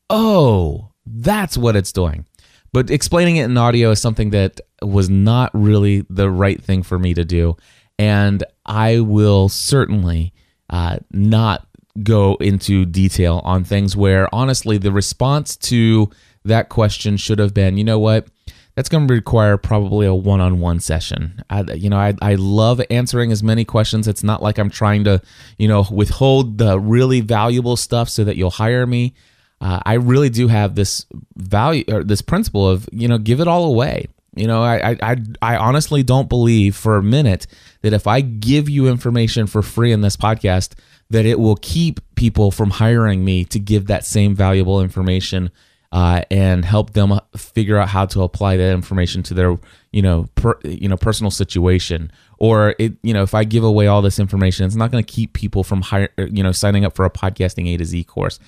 "Oh, 0.08 0.92
that's 1.04 1.58
what 1.58 1.76
it's 1.76 1.92
doing." 1.92 2.26
But 2.74 2.90
explaining 2.90 3.36
it 3.36 3.44
in 3.44 3.56
audio 3.56 3.92
is 3.92 4.00
something 4.00 4.30
that 4.30 4.60
was 4.82 5.08
not 5.08 5.52
really 5.54 6.04
the 6.10 6.28
right 6.28 6.60
thing 6.60 6.82
for 6.82 6.98
me 6.98 7.14
to 7.14 7.24
do. 7.24 7.56
And 8.00 8.42
I 8.66 8.98
will 8.98 9.48
certainly 9.48 10.32
uh, 10.68 10.96
not 11.12 11.68
go 12.02 12.34
into 12.40 12.84
detail 12.84 13.42
on 13.44 13.62
things 13.62 13.96
where 13.96 14.28
honestly 14.34 14.76
the 14.76 14.90
response 14.90 15.56
to 15.56 16.10
that 16.44 16.68
question 16.68 17.16
should 17.16 17.38
have 17.38 17.54
been, 17.54 17.78
you 17.78 17.84
know 17.84 18.00
what? 18.00 18.26
That's 18.74 18.88
going 18.88 19.06
to 19.06 19.14
require 19.14 19.56
probably 19.56 20.04
a 20.06 20.12
one-on-one 20.12 20.80
session. 20.80 21.44
I, 21.48 21.62
you 21.74 21.88
know, 21.88 21.96
I, 21.96 22.14
I 22.20 22.34
love 22.34 22.82
answering 22.90 23.30
as 23.30 23.40
many 23.40 23.64
questions. 23.64 24.08
It's 24.08 24.24
not 24.24 24.42
like 24.42 24.58
I'm 24.58 24.68
trying 24.68 25.04
to, 25.04 25.22
you 25.58 25.68
know, 25.68 25.86
withhold 25.92 26.58
the 26.58 26.80
really 26.80 27.20
valuable 27.20 27.76
stuff 27.76 28.08
so 28.08 28.24
that 28.24 28.36
you'll 28.36 28.50
hire 28.50 28.84
me. 28.84 29.14
Uh, 29.60 29.80
I 29.84 29.94
really 29.94 30.30
do 30.30 30.48
have 30.48 30.74
this 30.74 31.06
value 31.36 31.84
or 31.88 32.04
this 32.04 32.22
principle 32.22 32.68
of, 32.68 32.88
you 32.92 33.08
know, 33.08 33.18
give 33.18 33.40
it 33.40 33.48
all 33.48 33.64
away. 33.64 34.08
You 34.36 34.48
know, 34.48 34.62
I, 34.62 34.96
I 35.00 35.16
I 35.40 35.56
honestly 35.56 36.02
don't 36.02 36.28
believe 36.28 36.74
for 36.74 36.96
a 36.96 37.02
minute 37.02 37.46
that 37.82 37.92
if 37.92 38.08
I 38.08 38.20
give 38.20 38.68
you 38.68 38.88
information 38.88 39.46
for 39.46 39.62
free 39.62 39.92
in 39.92 40.00
this 40.00 40.16
podcast, 40.16 40.74
that 41.10 41.24
it 41.24 41.38
will 41.38 41.56
keep 41.56 42.00
people 42.16 42.50
from 42.50 42.70
hiring 42.70 43.24
me 43.24 43.44
to 43.46 43.60
give 43.60 43.86
that 43.86 44.04
same 44.04 44.34
valuable 44.34 44.80
information 44.80 45.50
uh, 45.94 46.22
and 46.28 46.64
help 46.64 46.92
them 46.92 47.20
figure 47.36 47.78
out 47.78 47.88
how 47.88 48.04
to 48.04 48.22
apply 48.22 48.56
that 48.56 48.72
information 48.72 49.22
to 49.22 49.34
their 49.34 49.56
you 49.92 50.02
know 50.02 50.26
per, 50.34 50.58
you 50.64 50.88
know 50.88 50.96
personal 50.96 51.30
situation 51.30 52.10
or 52.38 52.74
it 52.80 52.94
you 53.04 53.14
know 53.14 53.22
if 53.22 53.32
I 53.32 53.44
give 53.44 53.62
away 53.62 53.86
all 53.86 54.02
this 54.02 54.18
information 54.18 54.66
it's 54.66 54.74
not 54.74 54.90
going 54.90 55.04
to 55.04 55.12
keep 55.12 55.34
people 55.34 55.62
from 55.62 55.82
hire, 55.82 56.08
you 56.18 56.42
know 56.42 56.50
signing 56.50 56.84
up 56.84 56.96
for 56.96 57.04
a 57.04 57.10
podcasting 57.10 57.72
A 57.72 57.76
to 57.76 57.84
Z 57.84 58.02
course 58.04 58.40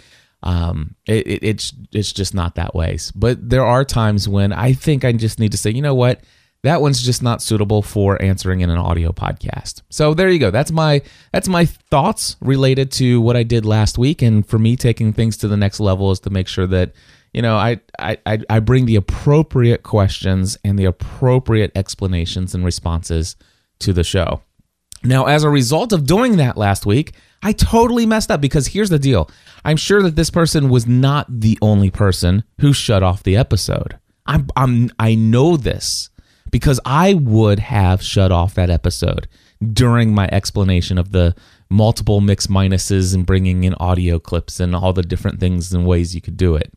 um 0.47 0.95
it, 1.07 1.27
it, 1.27 1.45
it's 1.45 1.73
it's 1.93 2.13
just 2.13 2.35
not 2.35 2.55
that 2.55 2.75
way 2.75 2.97
but 3.15 3.49
there 3.49 3.65
are 3.65 3.85
times 3.85 4.29
when 4.29 4.53
I 4.53 4.73
think 4.73 5.05
I 5.05 5.13
just 5.13 5.39
need 5.39 5.53
to 5.53 5.59
say 5.59 5.71
you 5.71 5.83
know 5.83 5.95
what 5.95 6.21
that 6.63 6.81
one's 6.81 7.03
just 7.03 7.23
not 7.23 7.43
suitable 7.43 7.83
for 7.83 8.21
answering 8.21 8.61
in 8.61 8.71
an 8.71 8.79
audio 8.79 9.13
podcast. 9.13 9.83
So 9.89 10.15
there 10.15 10.29
you 10.29 10.41
go. 10.41 10.51
That's 10.51 10.73
my 10.73 11.03
that's 11.31 11.49
my 11.49 11.65
thoughts 11.67 12.37
related 12.41 12.91
to 12.93 13.21
what 13.21 13.37
I 13.37 13.45
did 13.45 13.65
last 13.65 13.99
week 13.99 14.21
and 14.21 14.45
for 14.45 14.59
me 14.59 14.75
taking 14.75 15.13
things 15.13 15.37
to 15.39 15.49
the 15.49 15.57
next 15.57 15.79
level 15.79 16.11
is 16.11 16.19
to 16.21 16.31
make 16.31 16.49
sure 16.49 16.67
that 16.67 16.93
you 17.37 17.43
know, 17.43 17.57
I, 17.57 17.81
I, 17.99 18.17
I 18.49 18.61
bring 18.61 18.87
the 18.87 18.97
appropriate 18.97 19.83
questions 19.83 20.57
and 20.65 20.79
the 20.79 20.87
appropriate 20.87 21.71
explanations 21.75 22.55
and 22.55 22.65
responses 22.65 23.37
to 23.81 23.93
the 23.93 24.05
show. 24.05 24.41
Now, 25.05 25.27
as 25.27 25.45
a 25.45 25.51
result 25.51 25.93
of 25.93 26.07
doing 26.07 26.39
that 26.39 26.57
last 26.57 26.87
week, 26.87 27.13
I 27.43 27.53
totally 27.53 28.07
messed 28.07 28.31
up 28.31 28.41
because 28.41 28.69
here's 28.69 28.89
the 28.89 28.99
deal. 28.99 29.31
I'm 29.67 29.77
sure 29.77 30.01
that 30.03 30.15
this 30.15 30.31
person 30.31 30.69
was 30.69 30.87
not 30.87 31.27
the 31.29 31.59
only 31.61 31.91
person 31.91 32.45
who 32.61 32.73
shut 32.73 33.03
off 33.03 33.25
the 33.25 33.37
episode. 33.37 33.99
I'm, 34.25 34.47
I'm 34.55 34.91
I 35.01 35.17
know 35.17 35.57
this 35.57 36.09
because 36.53 36.79
I 36.85 37.15
would 37.15 37.59
have 37.59 38.01
shut 38.01 38.31
off 38.31 38.55
that 38.55 38.71
episode 38.71 39.27
during 39.73 40.15
my 40.15 40.29
explanation 40.31 40.99
of 40.99 41.11
the 41.11 41.35
multiple 41.69 42.21
mix 42.21 42.47
minuses 42.47 43.13
and 43.13 43.27
bringing 43.27 43.65
in 43.65 43.75
audio 43.81 44.21
clips 44.21 44.61
and 44.61 44.77
all 44.77 44.93
the 44.93 45.03
different 45.03 45.41
things 45.41 45.73
and 45.73 45.85
ways 45.85 46.15
you 46.15 46.21
could 46.21 46.37
do 46.37 46.55
it. 46.55 46.73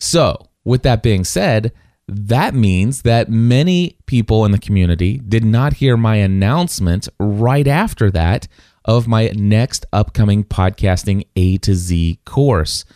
So, 0.00 0.48
with 0.64 0.82
that 0.82 1.04
being 1.04 1.22
said, 1.22 1.72
that 2.08 2.52
means 2.52 3.02
that 3.02 3.30
many 3.30 3.96
people 4.06 4.44
in 4.44 4.50
the 4.50 4.58
community 4.58 5.18
did 5.18 5.44
not 5.44 5.74
hear 5.74 5.96
my 5.96 6.16
announcement 6.16 7.08
right 7.20 7.68
after 7.68 8.10
that 8.10 8.48
of 8.88 9.06
my 9.06 9.28
next 9.34 9.84
upcoming 9.92 10.42
podcasting 10.42 11.26
A 11.36 11.58
to 11.58 11.74
Z 11.74 12.18
course. 12.24 12.86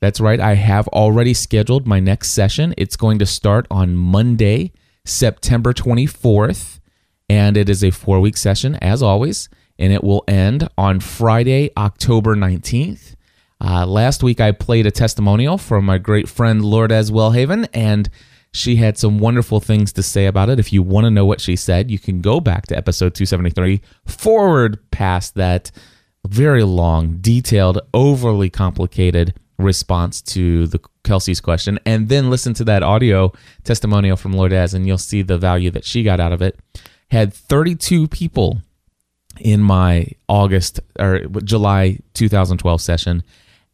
That's 0.00 0.18
right, 0.18 0.40
I 0.40 0.54
have 0.54 0.88
already 0.88 1.34
scheduled 1.34 1.86
my 1.86 2.00
next 2.00 2.32
session. 2.32 2.74
It's 2.78 2.96
going 2.96 3.18
to 3.18 3.26
start 3.26 3.66
on 3.70 3.94
Monday, 3.94 4.72
September 5.04 5.74
24th, 5.74 6.80
and 7.28 7.56
it 7.56 7.68
is 7.68 7.84
a 7.84 7.90
four 7.90 8.18
week 8.18 8.38
session 8.38 8.76
as 8.76 9.02
always, 9.02 9.50
and 9.78 9.92
it 9.92 10.02
will 10.02 10.24
end 10.26 10.68
on 10.78 11.00
Friday, 11.00 11.70
October 11.76 12.34
19th. 12.34 13.14
Uh, 13.60 13.86
last 13.86 14.22
week, 14.22 14.40
I 14.40 14.52
played 14.52 14.86
a 14.86 14.90
testimonial 14.90 15.58
from 15.58 15.84
my 15.84 15.98
great 15.98 16.28
friend 16.28 16.64
Lourdes 16.64 17.10
Wellhaven, 17.10 17.68
and 17.74 18.08
she 18.52 18.76
had 18.76 18.98
some 18.98 19.18
wonderful 19.18 19.60
things 19.60 19.92
to 19.94 20.02
say 20.02 20.26
about 20.26 20.50
it. 20.50 20.58
If 20.58 20.72
you 20.72 20.82
want 20.82 21.04
to 21.04 21.10
know 21.10 21.24
what 21.24 21.40
she 21.40 21.56
said, 21.56 21.90
you 21.90 21.98
can 21.98 22.20
go 22.20 22.40
back 22.40 22.66
to 22.66 22.76
episode 22.76 23.14
273, 23.14 23.80
forward 24.06 24.78
past 24.90 25.34
that 25.36 25.70
very 26.26 26.62
long, 26.62 27.18
detailed, 27.20 27.80
overly 27.94 28.50
complicated 28.50 29.34
response 29.58 30.20
to 30.20 30.66
the 30.66 30.80
Kelsey's 31.04 31.40
question, 31.40 31.78
and 31.86 32.08
then 32.08 32.30
listen 32.30 32.54
to 32.54 32.64
that 32.64 32.82
audio 32.82 33.32
testimonial 33.64 34.16
from 34.16 34.32
Lourdes, 34.32 34.74
and 34.74 34.86
you'll 34.86 34.98
see 34.98 35.22
the 35.22 35.38
value 35.38 35.70
that 35.70 35.84
she 35.84 36.02
got 36.02 36.20
out 36.20 36.32
of 36.32 36.42
it. 36.42 36.58
Had 37.10 37.32
32 37.32 38.08
people 38.08 38.60
in 39.40 39.60
my 39.60 40.08
August 40.28 40.80
or 40.98 41.20
July 41.42 41.98
2012 42.14 42.80
session 42.80 43.22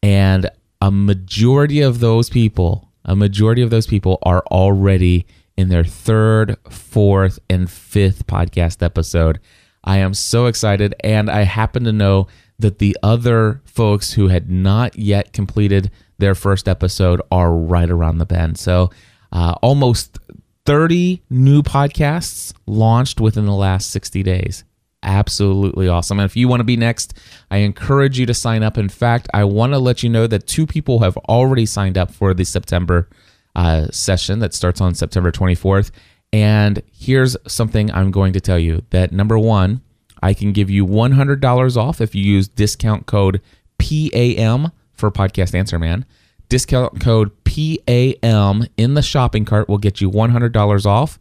and 0.03 0.49
a 0.81 0.91
majority 0.91 1.81
of 1.81 2.01
those 2.01 2.31
people, 2.31 2.88
a 3.09 3.17
majority 3.17 3.63
of 3.63 3.71
those 3.71 3.87
people 3.87 4.19
are 4.23 4.45
already 4.53 5.27
in 5.57 5.71
their 5.71 5.83
third, 5.83 6.57
fourth, 6.69 7.39
and 7.51 7.69
fifth 7.69 8.27
podcast 8.27 8.83
episode. 8.83 9.41
I 9.83 9.97
am 9.97 10.13
so 10.13 10.47
excited. 10.47 10.95
And 11.01 11.31
I 11.31 11.43
happen 11.43 11.85
to 11.85 11.93
know 11.93 12.29
that 12.59 12.79
the 12.79 12.97
other 13.03 13.63
folks 13.65 14.13
who 14.13 14.29
had 14.29 14.51
not 14.51 14.97
yet 14.99 15.33
completed 15.33 15.91
their 16.19 16.35
first 16.35 16.69
episode 16.69 17.23
are 17.33 17.51
right 17.51 17.89
around 17.89 18.19
the 18.19 18.27
bend. 18.27 18.59
So 18.59 18.91
uh, 19.33 19.55
almost 19.63 20.19
30 20.67 21.23
new 21.31 21.63
podcasts 21.63 22.53
launched 22.67 23.21
within 23.21 23.47
the 23.47 23.53
last 23.53 23.91
60 23.91 24.23
days 24.23 24.65
absolutely 25.03 25.89
awesome. 25.89 26.19
And 26.19 26.27
if 26.27 26.37
you 26.37 26.49
want 26.49 26.61
to 26.61 26.65
be 26.65 26.77
next, 26.77 27.15
I 27.51 27.59
encourage 27.59 28.19
you 28.19 28.27
to 28.27 28.35
sign 28.35 28.63
up. 28.63 28.79
In 28.79 28.89
fact, 28.89 29.29
I 29.33 29.45
want 29.45 29.73
to 29.73 29.79
let 29.79 30.03
you 30.03 30.09
know 30.09 30.27
that 30.27 30.47
two 30.47 30.67
people 30.67 31.01
have 31.01 31.17
already 31.29 31.67
signed 31.67 31.97
up 31.97 32.11
for 32.11 32.35
the 32.35 32.45
September 32.45 33.09
uh, 33.55 33.89
session 33.91 34.39
that 34.41 34.55
starts 34.55 34.81
on 34.81 34.95
September 34.95 35.33
24th. 35.33 35.91
And 36.33 36.83
here's 36.93 37.37
something 37.47 37.91
I'm 37.93 38.11
going 38.11 38.33
to 38.35 38.41
tell 38.41 38.59
you 38.59 38.83
that 38.91 39.13
number 39.13 39.39
one, 39.39 39.83
I 40.23 40.35
can 40.35 40.53
give 40.53 40.69
you 40.69 40.87
$100 40.87 41.77
off 41.77 42.01
if 42.01 42.15
you 42.15 42.23
use 42.23 42.49
discount 42.49 43.07
code 43.07 43.41
PAM 43.79 44.73
for 44.93 45.11
Podcast 45.11 45.55
Answer 45.55 45.79
Man. 45.79 46.05
Discount 46.49 47.01
code 47.01 47.33
PAM 47.45 48.67
in 48.77 48.95
the 48.95 49.03
shopping 49.03 49.45
cart 49.45 49.69
will 49.69 49.79
get 49.79 50.01
you 50.01 50.11
$100 50.11 50.87
off. 50.87 51.19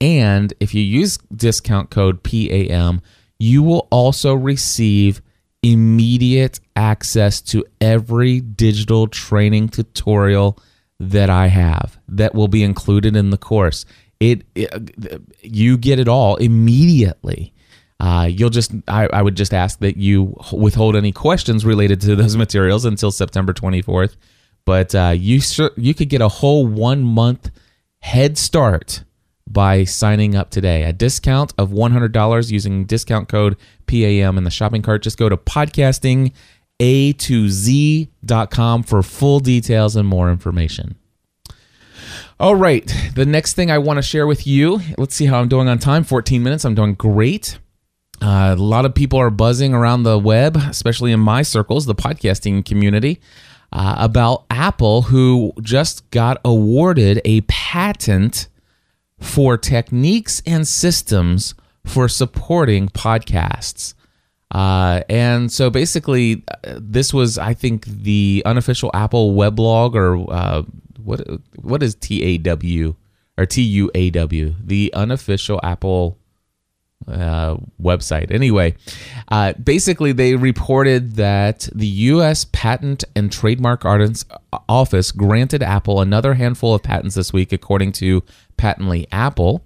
And 0.00 0.52
if 0.60 0.74
you 0.74 0.82
use 0.82 1.18
discount 1.34 1.90
code 1.90 2.22
PAM, 2.22 3.02
you 3.40 3.62
will 3.62 3.88
also 3.90 4.34
receive 4.34 5.20
immediate 5.62 6.60
access 6.76 7.40
to 7.40 7.64
every 7.80 8.40
digital 8.40 9.08
training 9.08 9.68
tutorial 9.68 10.58
that 11.00 11.30
I 11.30 11.48
have 11.48 11.98
that 12.08 12.34
will 12.34 12.48
be 12.48 12.62
included 12.62 13.16
in 13.16 13.30
the 13.30 13.38
course. 13.38 13.86
It, 14.20 14.44
it 14.54 15.22
you 15.40 15.78
get 15.78 15.98
it 15.98 16.06
all 16.06 16.36
immediately. 16.36 17.54
Uh, 17.98 18.28
you'll 18.30 18.50
just 18.50 18.72
I, 18.86 19.08
I 19.12 19.22
would 19.22 19.36
just 19.36 19.54
ask 19.54 19.78
that 19.80 19.96
you 19.96 20.36
withhold 20.52 20.94
any 20.94 21.12
questions 21.12 21.64
related 21.64 22.00
to 22.02 22.16
those 22.16 22.36
materials 22.44 22.84
until 22.84 23.10
September 23.10 23.54
24th. 23.54 24.16
But 24.66 24.94
uh, 24.94 25.14
you 25.16 25.40
you 25.76 25.94
could 25.94 26.10
get 26.10 26.20
a 26.20 26.28
whole 26.28 26.66
one 26.66 27.02
month 27.02 27.50
head 28.02 28.36
start 28.36 29.04
by 29.50 29.84
signing 29.84 30.34
up 30.34 30.50
today. 30.50 30.84
A 30.84 30.92
discount 30.92 31.52
of 31.58 31.70
$100 31.70 32.50
using 32.50 32.84
discount 32.84 33.28
code 33.28 33.56
PAM 33.86 34.38
in 34.38 34.44
the 34.44 34.50
shopping 34.50 34.82
cart. 34.82 35.02
Just 35.02 35.18
go 35.18 35.28
to 35.28 35.36
podcasting 35.36 36.32
a 36.78 37.12
to 37.12 37.48
z.com 37.48 38.82
for 38.82 39.02
full 39.02 39.40
details 39.40 39.96
and 39.96 40.08
more 40.08 40.30
information. 40.30 40.96
All 42.38 42.54
right, 42.54 42.90
the 43.14 43.26
next 43.26 43.52
thing 43.52 43.70
I 43.70 43.76
want 43.76 43.98
to 43.98 44.02
share 44.02 44.26
with 44.26 44.46
you, 44.46 44.80
let's 44.96 45.14
see 45.14 45.26
how 45.26 45.40
I'm 45.40 45.48
doing 45.48 45.68
on 45.68 45.78
time 45.78 46.04
14 46.04 46.42
minutes. 46.42 46.64
I'm 46.64 46.74
doing 46.74 46.94
great. 46.94 47.58
Uh, 48.22 48.54
a 48.56 48.62
lot 48.62 48.86
of 48.86 48.94
people 48.94 49.18
are 49.18 49.30
buzzing 49.30 49.74
around 49.74 50.04
the 50.04 50.18
web, 50.18 50.56
especially 50.56 51.12
in 51.12 51.20
my 51.20 51.42
circles, 51.42 51.84
the 51.84 51.94
podcasting 51.94 52.64
community, 52.64 53.20
uh, 53.72 53.96
about 53.98 54.44
Apple, 54.48 55.02
who 55.02 55.52
just 55.60 56.08
got 56.10 56.40
awarded 56.44 57.20
a 57.26 57.42
patent 57.42 58.48
for 59.20 59.56
techniques 59.56 60.42
and 60.46 60.66
systems 60.66 61.54
for 61.84 62.08
supporting 62.08 62.88
podcasts. 62.88 63.94
Uh, 64.50 65.02
and 65.08 65.52
so 65.52 65.70
basically, 65.70 66.42
uh, 66.64 66.74
this 66.76 67.14
was, 67.14 67.38
I 67.38 67.54
think, 67.54 67.84
the 67.86 68.42
unofficial 68.44 68.90
Apple 68.94 69.34
weblog, 69.34 69.94
or 69.94 70.32
uh, 70.32 70.62
what 71.02 71.20
what 71.56 71.82
is 71.82 71.94
TAW 71.94 72.94
or 73.38 73.46
TUAW, 73.46 74.54
the 74.64 74.92
unofficial 74.94 75.60
Apple 75.62 76.18
uh, 77.08 77.56
website. 77.80 78.30
Anyway, 78.30 78.74
uh, 79.28 79.52
basically, 79.54 80.12
they 80.12 80.36
reported 80.36 81.16
that 81.16 81.68
the 81.74 81.86
U.S. 81.86 82.44
Patent 82.52 83.04
and 83.16 83.32
Trademark 83.32 83.84
Office 84.68 85.12
granted 85.12 85.62
Apple 85.62 86.00
another 86.00 86.34
handful 86.34 86.74
of 86.74 86.82
patents 86.82 87.14
this 87.14 87.32
week, 87.32 87.52
according 87.52 87.92
to 87.92 88.22
Patently 88.56 89.06
Apple. 89.10 89.64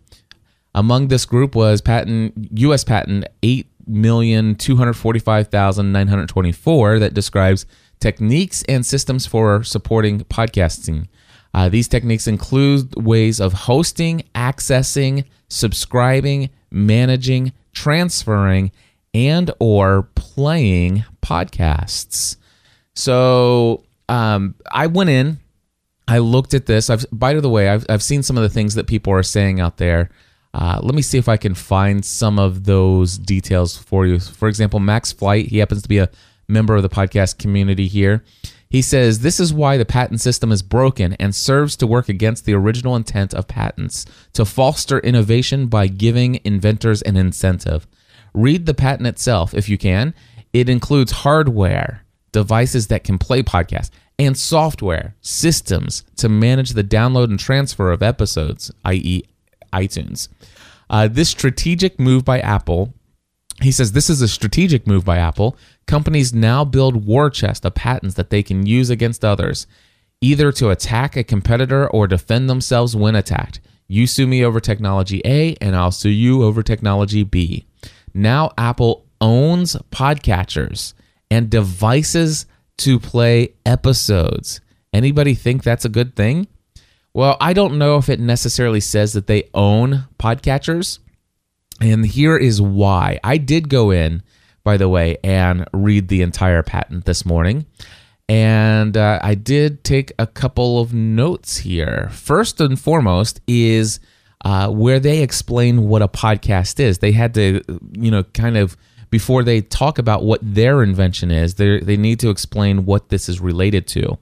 Among 0.75 1.09
this 1.09 1.25
group 1.25 1.55
was 1.55 1.81
patent 1.81 2.33
U.S. 2.59 2.85
patent 2.85 3.27
eight 3.43 3.69
million 3.87 4.55
two 4.55 4.77
hundred 4.77 4.95
forty-five 4.95 5.49
thousand 5.49 5.93
nine 5.93 6.09
hundred 6.09 6.29
twenty-four 6.29 6.99
that 6.99 7.15
describes 7.15 7.67
techniques 8.01 8.65
and 8.69 8.85
systems 8.85 9.27
for 9.27 9.63
supporting 9.63 10.21
podcasting. 10.21 11.07
Uh, 11.55 11.69
these 11.69 11.87
techniques 11.87 12.27
include 12.27 12.93
ways 12.97 13.41
of 13.41 13.53
hosting, 13.53 14.25
accessing, 14.35 15.25
subscribing, 15.49 16.51
managing, 16.75 17.53
transferring, 17.73 18.73
and 19.15 19.51
or 19.61 20.09
playing 20.15 21.05
podcasts. 21.23 22.37
So 22.95 23.85
um, 24.09 24.55
I 24.71 24.89
went 24.89 25.11
in, 25.11 25.39
I 26.07 26.19
looked 26.19 26.53
at 26.53 26.67
this. 26.67 26.91
I've, 26.91 27.07
by 27.13 27.35
the 27.35 27.49
way, 27.49 27.69
I've, 27.69 27.87
I've 27.89 28.03
seen 28.03 28.23
some 28.23 28.37
of 28.37 28.43
the 28.43 28.49
things 28.49 28.75
that 28.75 28.87
people 28.87 29.13
are 29.13 29.23
saying 29.23 29.61
out 29.61 29.79
there. 29.79 30.11
Uh, 30.53 30.79
let 30.83 30.95
me 30.95 31.03
see 31.03 31.19
if 31.19 31.29
I 31.29 31.37
can 31.37 31.55
find 31.55 32.05
some 32.05 32.39
of 32.39 32.65
those 32.65 33.19
details 33.19 33.77
for 33.77 34.07
you. 34.07 34.21
For 34.21 34.49
example, 34.49 34.79
Max 34.79 35.13
Flight, 35.13 35.47
he 35.47 35.59
happens 35.59 35.83
to 35.83 35.89
be 35.89 35.99
a 35.99 36.11
member 36.47 36.77
of 36.77 36.83
the 36.83 36.89
podcast 36.89 37.39
community 37.39 37.89
here. 37.89 38.23
He 38.75 38.83
says 38.83 39.21
this 39.21 39.39
is 39.39 39.55
why 39.55 39.77
the 39.77 39.85
patent 39.85 40.21
system 40.21 40.51
is 40.51 40.61
broken 40.61 41.13
and 41.21 41.33
serves 41.33 41.77
to 41.77 41.87
work 41.87 42.09
against 42.09 42.45
the 42.45 42.55
original 42.55 42.97
intent 42.97 43.33
of 43.33 43.47
patents 43.47 44.05
to 44.33 44.45
foster 44.45 44.99
innovation 44.99 45.69
by 45.69 45.87
giving 45.87 46.41
inventors 46.43 47.01
an 47.03 47.17
incentive. 47.17 47.87
Read 48.33 48.67
the 48.67 48.75
patent 48.75 49.07
itself 49.07 49.55
if 49.55 49.69
you 49.69 49.79
can. 49.79 50.13
It 50.53 50.69
includes 50.69 51.13
hardware, 51.13 52.05
devices 52.33 52.89
that 52.89 53.05
can 53.05 53.17
play 53.17 53.45
podcasts, 53.45 53.91
and 54.19 54.37
software, 54.37 55.15
systems 55.21 56.03
to 56.17 56.29
manage 56.29 56.71
the 56.71 56.83
download 56.83 57.27
and 57.27 57.39
transfer 57.39 57.93
of 57.93 58.03
episodes, 58.03 58.73
i.e., 58.87 59.23
iTunes. 59.73 60.27
Uh, 60.91 61.07
this 61.07 61.29
strategic 61.29 62.01
move 62.01 62.25
by 62.25 62.41
Apple 62.41 62.93
he 63.63 63.71
says 63.71 63.93
this 63.93 64.11
is 64.11 64.21
a 64.21 64.29
strategic 64.29 64.87
move 64.87 65.05
by 65.05 65.19
Apple. 65.19 65.57
Companies 65.87 66.33
now 66.33 66.65
build 66.65 67.05
war 67.05 67.31
chests 67.31 67.65
of 67.65 67.75
patents 67.75 68.15
that 68.15 68.31
they 68.31 68.43
can 68.43 68.67
use 68.67 68.91
against 68.91 69.25
others, 69.25 69.67
either 70.21 70.51
to 70.53 70.71
attack 70.71 71.17
a 71.17 71.25
competitor 71.25 71.89
or 71.89 72.07
defend 72.07 72.49
themselves 72.49 72.97
when 72.97 73.15
attacked. 73.15 73.61
You 73.87 74.07
sue 74.07 74.27
me 74.27 74.45
over 74.45 74.61
technology 74.61 75.21
A, 75.25 75.55
and 75.61 75.77
I'll 75.77 75.91
sue 75.91 76.09
you 76.09 76.43
over 76.43 76.63
technology 76.63 77.23
B. 77.23 77.67
Now 78.15 78.53
Apple 78.57 79.05
owns 79.21 79.77
podcatchers 79.91 80.95
and 81.31 81.51
devices 81.51 82.47
to 82.79 82.99
play 82.99 83.55
episodes. 83.67 84.61
Anybody 84.93 85.35
think 85.35 85.63
that's 85.63 85.85
a 85.85 85.91
good 85.91 86.17
thing? 86.17 86.47
Well, 87.13 87.37
I 87.41 87.53
don't 87.53 87.79
know 87.79 87.97
if 87.97 88.09
it 88.09 88.21
necessarily 88.21 88.81
says 88.81 89.13
that 89.13 89.27
they 89.27 89.51
own 89.55 90.07
podcatchers. 90.19 90.99
And 91.81 92.07
here 92.07 92.37
is 92.37 92.61
why. 92.61 93.19
I 93.23 93.37
did 93.37 93.69
go 93.69 93.91
in, 93.91 94.23
by 94.65 94.77
the 94.77 94.89
way, 94.89 95.19
and 95.23 95.67
read 95.73 96.09
the 96.09 96.23
entire 96.23 96.63
patent 96.63 97.05
this 97.05 97.25
morning. 97.25 97.67
And 98.29 98.97
uh, 98.97 99.21
I 99.23 99.35
did 99.35 99.85
take 99.85 100.13
a 100.19 100.27
couple 100.27 100.81
of 100.81 100.95
notes 100.95 101.59
here. 101.59 102.09
First 102.11 102.61
and 102.61 102.81
foremost 102.81 103.41
is 103.47 104.01
uh, 104.45 104.71
where 104.71 104.99
they 104.99 105.23
explain 105.23 105.89
what 105.89 106.03
a 106.03 106.09
podcast 106.09 106.81
is. 106.81 106.99
They 106.99 107.13
had 107.13 107.35
to, 107.35 107.63
you 107.93 108.11
know, 108.11 108.23
kind 108.23 108.57
of 108.57 108.77
before 109.11 109.45
they 109.45 109.61
talk 109.61 109.99
about 109.99 110.25
what 110.25 110.41
their 110.43 110.83
invention 110.83 111.31
is, 111.31 111.55
they 111.55 111.97
need 111.97 112.19
to 112.21 112.31
explain 112.31 112.85
what 112.85 113.11
this 113.11 113.29
is 113.29 113.41
related 113.41 113.87
to. 113.89 114.19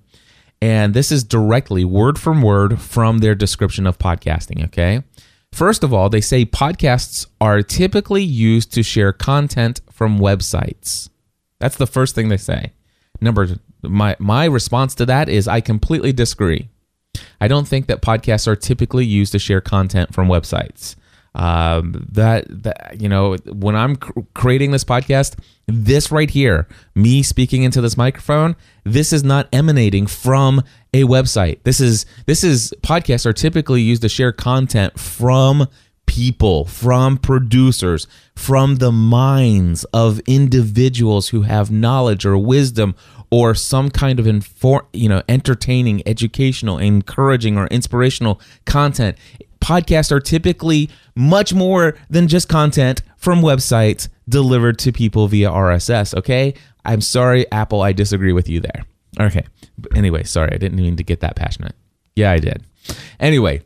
And 0.61 0.92
this 0.94 1.11
is 1.11 1.25
directly 1.25 1.84
word 1.84 2.18
from 2.18 2.42
word 2.42 2.80
from 2.80 3.18
their 3.18 3.34
description 3.34 3.87
of 3.87 3.99
podcasting, 3.99 4.64
okay? 4.66 5.02
First 5.52 5.82
of 5.82 5.92
all, 5.92 6.08
they 6.08 6.20
say 6.20 6.44
podcasts 6.44 7.26
are 7.40 7.62
typically 7.62 8.22
used 8.22 8.72
to 8.75 8.82
share 8.82 9.12
content 9.12 9.80
from 10.02 10.18
websites. 10.18 11.11
That's 11.61 11.76
the 11.76 11.87
first 11.87 12.16
thing 12.16 12.28
they 12.28 12.37
say. 12.37 12.73
Number 13.21 13.47
my 13.82 14.16
my 14.18 14.47
response 14.47 14.97
to 14.97 15.06
that 15.06 15.28
is 15.28 15.47
I 15.47 15.61
completely 15.61 16.12
disagree. 16.12 16.71
I 17.40 17.47
don't 17.47 17.68
think 17.68 17.87
that 17.87 18.03
podcasts 18.03 18.48
are 18.48 18.57
typically 18.57 19.05
used 19.05 19.31
to 19.31 19.38
share 19.38 19.61
content 19.61 20.12
from 20.12 20.27
websites. 20.27 20.96
Um, 21.37 22.05
that 22.11 22.46
that 22.64 23.00
you 23.00 23.09
know, 23.09 23.37
when 23.46 23.77
I'm 23.77 23.94
cr- 23.94 24.22
creating 24.35 24.72
this 24.72 24.83
podcast, 24.83 25.38
this 25.68 26.11
right 26.11 26.29
here, 26.29 26.66
me 26.96 27.22
speaking 27.22 27.62
into 27.62 27.81
this 27.81 27.96
microphone, 27.96 28.57
this 28.83 29.12
is 29.12 29.22
not 29.22 29.48
emanating 29.53 30.09
from 30.09 30.64
a 30.92 31.05
website. 31.05 31.62
This 31.62 31.79
is 31.79 32.07
this 32.27 32.42
is 32.42 32.74
podcasts 32.83 33.24
are 33.24 33.33
typically 33.33 33.83
used 33.83 34.03
to 34.03 34.09
share 34.09 34.33
content 34.33 34.98
from 34.98 35.68
people, 36.12 36.66
from 36.66 37.16
producers, 37.16 38.07
from 38.37 38.77
the 38.77 38.92
minds 38.92 39.85
of 39.94 40.20
individuals 40.27 41.31
who 41.31 41.40
have 41.40 41.70
knowledge 41.70 42.27
or 42.27 42.37
wisdom 42.37 42.94
or 43.31 43.55
some 43.55 43.90
kind 43.90 44.20
of 44.20 44.27
inform, 44.27 44.85
you 44.92 45.09
know, 45.09 45.22
entertaining, 45.27 46.07
educational, 46.07 46.77
encouraging 46.77 47.57
or 47.57 47.66
inspirational 47.68 48.38
content. 48.66 49.16
Podcasts 49.62 50.12
are 50.12 50.20
typically 50.20 50.90
much 51.14 51.55
more 51.55 51.96
than 52.11 52.29
just 52.29 52.46
content 52.46 53.01
from 53.16 53.40
websites 53.40 54.09
delivered 54.29 54.79
to 54.81 54.92
people 54.92 55.29
via 55.29 55.48
RSS, 55.48 56.14
okay? 56.14 56.53
I'm 56.85 57.01
sorry 57.01 57.51
Apple, 57.51 57.81
I 57.81 57.92
disagree 57.92 58.35
with 58.35 58.51
you 58.51 58.61
there. 58.61 58.85
Okay. 59.18 59.46
But 59.79 59.96
anyway, 59.96 60.25
sorry, 60.25 60.53
I 60.53 60.59
didn't 60.59 60.77
mean 60.77 60.96
to 60.96 61.05
get 61.05 61.20
that 61.20 61.37
passionate. 61.37 61.75
Yeah, 62.16 62.33
I 62.33 62.38
did. 62.38 62.66
Anyway, 63.18 63.62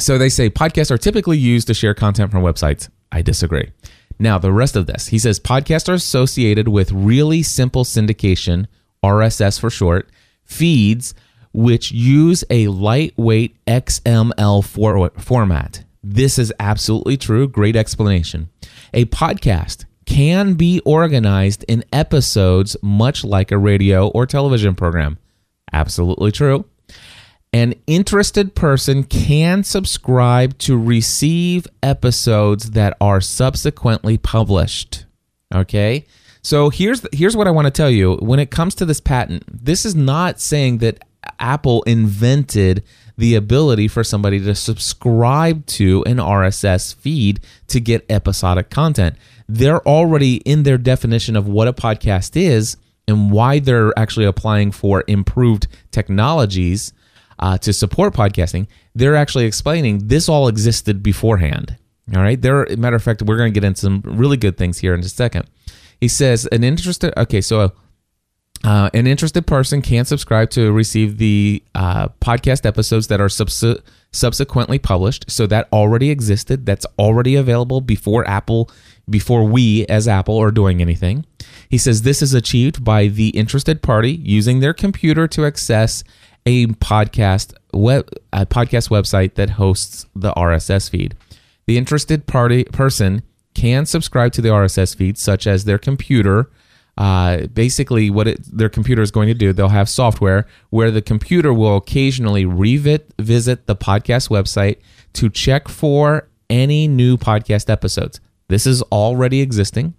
so 0.00 0.18
they 0.18 0.28
say 0.28 0.50
podcasts 0.50 0.90
are 0.90 0.98
typically 0.98 1.38
used 1.38 1.66
to 1.68 1.74
share 1.74 1.94
content 1.94 2.30
from 2.30 2.42
websites. 2.42 2.88
I 3.12 3.22
disagree. 3.22 3.70
Now, 4.18 4.38
the 4.38 4.52
rest 4.52 4.76
of 4.76 4.86
this, 4.86 5.08
he 5.08 5.18
says 5.18 5.40
podcasts 5.40 5.88
are 5.88 5.94
associated 5.94 6.68
with 6.68 6.92
really 6.92 7.42
simple 7.42 7.84
syndication, 7.84 8.66
RSS 9.02 9.58
for 9.58 9.70
short, 9.70 10.10
feeds 10.44 11.14
which 11.52 11.90
use 11.90 12.44
a 12.50 12.68
lightweight 12.68 13.56
XML 13.66 14.62
for- 14.64 15.10
format. 15.16 15.84
This 16.02 16.38
is 16.38 16.52
absolutely 16.60 17.16
true. 17.16 17.48
Great 17.48 17.76
explanation. 17.76 18.48
A 18.94 19.06
podcast 19.06 19.84
can 20.06 20.54
be 20.54 20.80
organized 20.84 21.64
in 21.68 21.84
episodes 21.92 22.76
much 22.82 23.24
like 23.24 23.50
a 23.50 23.58
radio 23.58 24.08
or 24.08 24.26
television 24.26 24.74
program. 24.74 25.18
Absolutely 25.72 26.32
true. 26.32 26.64
An 27.52 27.74
interested 27.88 28.54
person 28.54 29.02
can 29.02 29.64
subscribe 29.64 30.56
to 30.58 30.78
receive 30.78 31.66
episodes 31.82 32.72
that 32.72 32.96
are 33.00 33.20
subsequently 33.20 34.18
published. 34.18 35.04
Okay? 35.52 36.06
So 36.42 36.70
here's 36.70 37.04
here's 37.12 37.36
what 37.36 37.48
I 37.48 37.50
want 37.50 37.66
to 37.66 37.72
tell 37.72 37.90
you 37.90 38.14
when 38.16 38.38
it 38.38 38.50
comes 38.50 38.74
to 38.76 38.86
this 38.86 39.00
patent. 39.00 39.44
This 39.48 39.84
is 39.84 39.94
not 39.94 40.40
saying 40.40 40.78
that 40.78 41.04
Apple 41.38 41.82
invented 41.82 42.84
the 43.18 43.34
ability 43.34 43.88
for 43.88 44.02
somebody 44.02 44.40
to 44.40 44.54
subscribe 44.54 45.66
to 45.66 46.02
an 46.04 46.16
RSS 46.16 46.94
feed 46.94 47.40
to 47.66 47.80
get 47.80 48.06
episodic 48.08 48.70
content. 48.70 49.16
They're 49.48 49.86
already 49.86 50.36
in 50.36 50.62
their 50.62 50.78
definition 50.78 51.36
of 51.36 51.46
what 51.46 51.68
a 51.68 51.72
podcast 51.72 52.36
is 52.40 52.76
and 53.06 53.30
why 53.30 53.58
they're 53.58 53.96
actually 53.98 54.24
applying 54.24 54.70
for 54.70 55.04
improved 55.06 55.66
technologies 55.90 56.92
uh, 57.40 57.58
to 57.58 57.72
support 57.72 58.14
podcasting. 58.14 58.68
They're 58.94 59.16
actually 59.16 59.46
explaining 59.46 60.06
this 60.08 60.28
all 60.28 60.46
existed 60.46 61.02
beforehand. 61.02 61.76
All 62.14 62.22
right. 62.22 62.40
There, 62.40 62.66
matter 62.76 62.96
of 62.96 63.02
fact, 63.02 63.22
we're 63.22 63.36
going 63.36 63.52
to 63.52 63.60
get 63.60 63.66
into 63.66 63.80
some 63.80 64.02
really 64.04 64.36
good 64.36 64.56
things 64.56 64.78
here 64.78 64.94
in 64.94 65.00
a 65.00 65.04
second. 65.04 65.48
He 66.00 66.08
says 66.08 66.46
an 66.46 66.64
interested. 66.64 67.12
Okay, 67.18 67.40
so 67.40 67.72
uh, 68.64 68.90
an 68.92 69.06
interested 69.06 69.46
person 69.46 69.80
can 69.80 70.04
subscribe 70.04 70.50
to 70.50 70.72
receive 70.72 71.18
the 71.18 71.62
uh, 71.74 72.08
podcast 72.20 72.66
episodes 72.66 73.06
that 73.08 73.20
are 73.20 73.28
subs- 73.28 73.80
subsequently 74.12 74.78
published. 74.78 75.30
So 75.30 75.46
that 75.46 75.68
already 75.72 76.10
existed. 76.10 76.66
That's 76.66 76.86
already 76.98 77.36
available 77.36 77.80
before 77.80 78.26
Apple, 78.26 78.70
before 79.10 79.44
we 79.44 79.84
as 79.86 80.08
Apple 80.08 80.38
are 80.38 80.50
doing 80.50 80.80
anything. 80.80 81.26
He 81.68 81.78
says 81.78 82.02
this 82.02 82.22
is 82.22 82.32
achieved 82.32 82.84
by 82.84 83.08
the 83.08 83.28
interested 83.30 83.82
party 83.82 84.12
using 84.12 84.60
their 84.60 84.72
computer 84.72 85.28
to 85.28 85.44
access 85.44 86.02
a 86.46 86.66
podcast 86.66 87.54
web 87.72 88.08
a 88.32 88.46
podcast 88.46 88.88
website 88.88 89.34
that 89.34 89.50
hosts 89.50 90.06
the 90.14 90.32
RSS 90.32 90.88
feed. 90.88 91.14
The 91.66 91.76
interested 91.76 92.26
party 92.26 92.64
person 92.64 93.22
can 93.54 93.84
subscribe 93.84 94.32
to 94.32 94.40
the 94.40 94.48
RSS 94.48 94.96
feed, 94.96 95.18
such 95.18 95.46
as 95.46 95.64
their 95.64 95.78
computer 95.78 96.50
uh, 96.98 97.46
basically 97.46 98.10
what 98.10 98.28
it, 98.28 98.40
their 98.44 98.68
computer 98.68 99.00
is 99.00 99.10
going 99.10 99.28
to 99.28 99.34
do 99.34 99.52
they'll 99.52 99.68
have 99.68 99.88
software 99.88 100.46
where 100.70 100.90
the 100.90 101.00
computer 101.00 101.52
will 101.52 101.76
occasionally 101.76 102.44
revisit 102.44 103.66
the 103.66 103.76
podcast 103.76 104.28
website 104.28 104.76
to 105.12 105.30
check 105.30 105.68
for 105.68 106.28
any 106.50 106.86
new 106.88 107.16
podcast 107.16 107.70
episodes 107.70 108.20
this 108.50 108.66
is 108.66 108.82
already 108.92 109.40
existing 109.40 109.94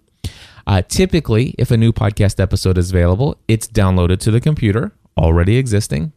uh, 0.66 0.80
typically 0.88 1.54
if 1.58 1.70
a 1.70 1.76
new 1.76 1.92
podcast 1.92 2.38
episode 2.38 2.78
is 2.78 2.90
available 2.90 3.36
it's 3.48 3.66
downloaded 3.66 4.18
to 4.18 4.30
the 4.30 4.40
computer 4.40 4.92
already 5.18 5.56
existing 5.56 6.12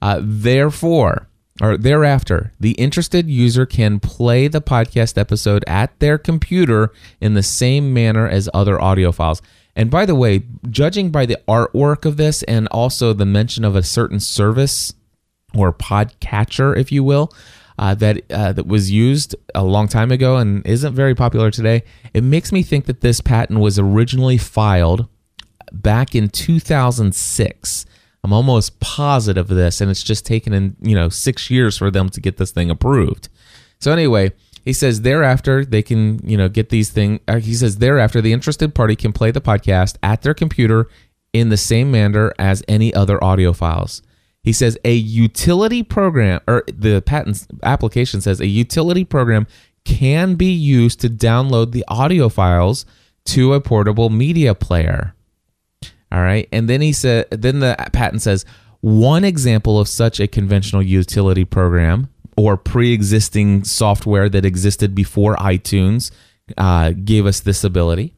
uh, 0.00 0.20
therefore 0.22 1.28
or 1.60 1.76
thereafter, 1.76 2.52
the 2.60 2.72
interested 2.72 3.28
user 3.28 3.64
can 3.64 3.98
play 3.98 4.48
the 4.48 4.60
podcast 4.60 5.16
episode 5.16 5.64
at 5.66 5.98
their 6.00 6.18
computer 6.18 6.92
in 7.20 7.34
the 7.34 7.42
same 7.42 7.94
manner 7.94 8.28
as 8.28 8.48
other 8.52 8.80
audio 8.80 9.10
files. 9.10 9.40
And 9.74 9.90
by 9.90 10.06
the 10.06 10.14
way, 10.14 10.42
judging 10.68 11.10
by 11.10 11.26
the 11.26 11.38
artwork 11.48 12.04
of 12.04 12.16
this 12.16 12.42
and 12.44 12.66
also 12.68 13.12
the 13.12 13.26
mention 13.26 13.64
of 13.64 13.76
a 13.76 13.82
certain 13.82 14.20
service 14.20 14.92
or 15.54 15.72
podcatcher, 15.72 16.76
if 16.76 16.92
you 16.92 17.02
will, 17.02 17.32
uh, 17.78 17.94
that 17.94 18.30
uh, 18.30 18.52
that 18.52 18.66
was 18.66 18.90
used 18.90 19.34
a 19.54 19.64
long 19.64 19.88
time 19.88 20.10
ago 20.10 20.36
and 20.36 20.66
isn't 20.66 20.94
very 20.94 21.14
popular 21.14 21.50
today, 21.50 21.82
it 22.14 22.22
makes 22.24 22.52
me 22.52 22.62
think 22.62 22.86
that 22.86 23.00
this 23.00 23.20
patent 23.20 23.60
was 23.60 23.78
originally 23.78 24.38
filed 24.38 25.08
back 25.72 26.14
in 26.14 26.28
2006. 26.28 27.86
I'm 28.24 28.32
almost 28.32 28.80
positive 28.80 29.50
of 29.50 29.56
this, 29.56 29.80
and 29.80 29.90
it's 29.90 30.02
just 30.02 30.26
taken 30.26 30.52
in 30.52 30.76
you 30.80 30.94
know 30.94 31.08
six 31.08 31.50
years 31.50 31.76
for 31.76 31.90
them 31.90 32.08
to 32.10 32.20
get 32.20 32.38
this 32.38 32.50
thing 32.50 32.70
approved. 32.70 33.28
So 33.78 33.92
anyway, 33.92 34.32
he 34.64 34.72
says 34.72 35.02
thereafter 35.02 35.64
they 35.64 35.82
can 35.82 36.26
you 36.28 36.36
know 36.36 36.48
get 36.48 36.70
these 36.70 36.90
things. 36.90 37.20
Uh, 37.28 37.38
he 37.38 37.54
says 37.54 37.78
thereafter 37.78 38.20
the 38.20 38.32
interested 38.32 38.74
party 38.74 38.96
can 38.96 39.12
play 39.12 39.30
the 39.30 39.40
podcast 39.40 39.96
at 40.02 40.22
their 40.22 40.34
computer 40.34 40.88
in 41.32 41.50
the 41.50 41.56
same 41.56 41.90
manner 41.90 42.32
as 42.38 42.62
any 42.66 42.92
other 42.94 43.22
audio 43.22 43.52
files. 43.52 44.02
He 44.46 44.52
says 44.52 44.78
a 44.84 44.94
utility 44.94 45.82
program, 45.82 46.40
or 46.46 46.62
the 46.72 47.02
patent 47.02 47.48
application 47.64 48.20
says 48.20 48.40
a 48.40 48.46
utility 48.46 49.04
program 49.04 49.48
can 49.84 50.36
be 50.36 50.52
used 50.52 51.00
to 51.00 51.08
download 51.08 51.72
the 51.72 51.84
audio 51.88 52.28
files 52.28 52.86
to 53.24 53.54
a 53.54 53.60
portable 53.60 54.08
media 54.08 54.54
player. 54.54 55.16
All 56.12 56.20
right. 56.22 56.48
And 56.52 56.70
then 56.70 56.80
he 56.80 56.92
said, 56.92 57.28
then 57.32 57.58
the 57.58 57.74
patent 57.92 58.22
says 58.22 58.44
one 58.82 59.24
example 59.24 59.80
of 59.80 59.88
such 59.88 60.20
a 60.20 60.28
conventional 60.28 60.80
utility 60.80 61.44
program 61.44 62.08
or 62.36 62.56
pre 62.56 62.92
existing 62.92 63.64
software 63.64 64.28
that 64.28 64.44
existed 64.44 64.94
before 64.94 65.34
iTunes 65.38 66.12
uh, 66.56 66.92
gave 66.92 67.26
us 67.26 67.40
this 67.40 67.64
ability. 67.64 68.14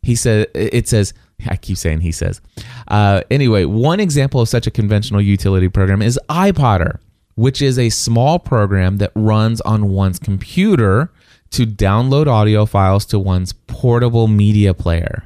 He 0.00 0.16
said, 0.16 0.48
it 0.54 0.88
says, 0.88 1.12
I 1.48 1.56
keep 1.56 1.76
saying 1.76 2.00
he 2.00 2.12
says. 2.12 2.40
Uh, 2.88 3.22
anyway, 3.30 3.64
one 3.64 4.00
example 4.00 4.40
of 4.40 4.48
such 4.48 4.66
a 4.66 4.70
conventional 4.70 5.20
utility 5.20 5.68
program 5.68 6.02
is 6.02 6.18
iPodder, 6.28 6.98
which 7.34 7.60
is 7.62 7.78
a 7.78 7.90
small 7.90 8.38
program 8.38 8.98
that 8.98 9.12
runs 9.14 9.60
on 9.62 9.90
one's 9.90 10.18
computer 10.18 11.12
to 11.50 11.66
download 11.66 12.26
audio 12.26 12.66
files 12.66 13.06
to 13.06 13.18
one's 13.18 13.52
portable 13.52 14.28
media 14.28 14.74
player. 14.74 15.24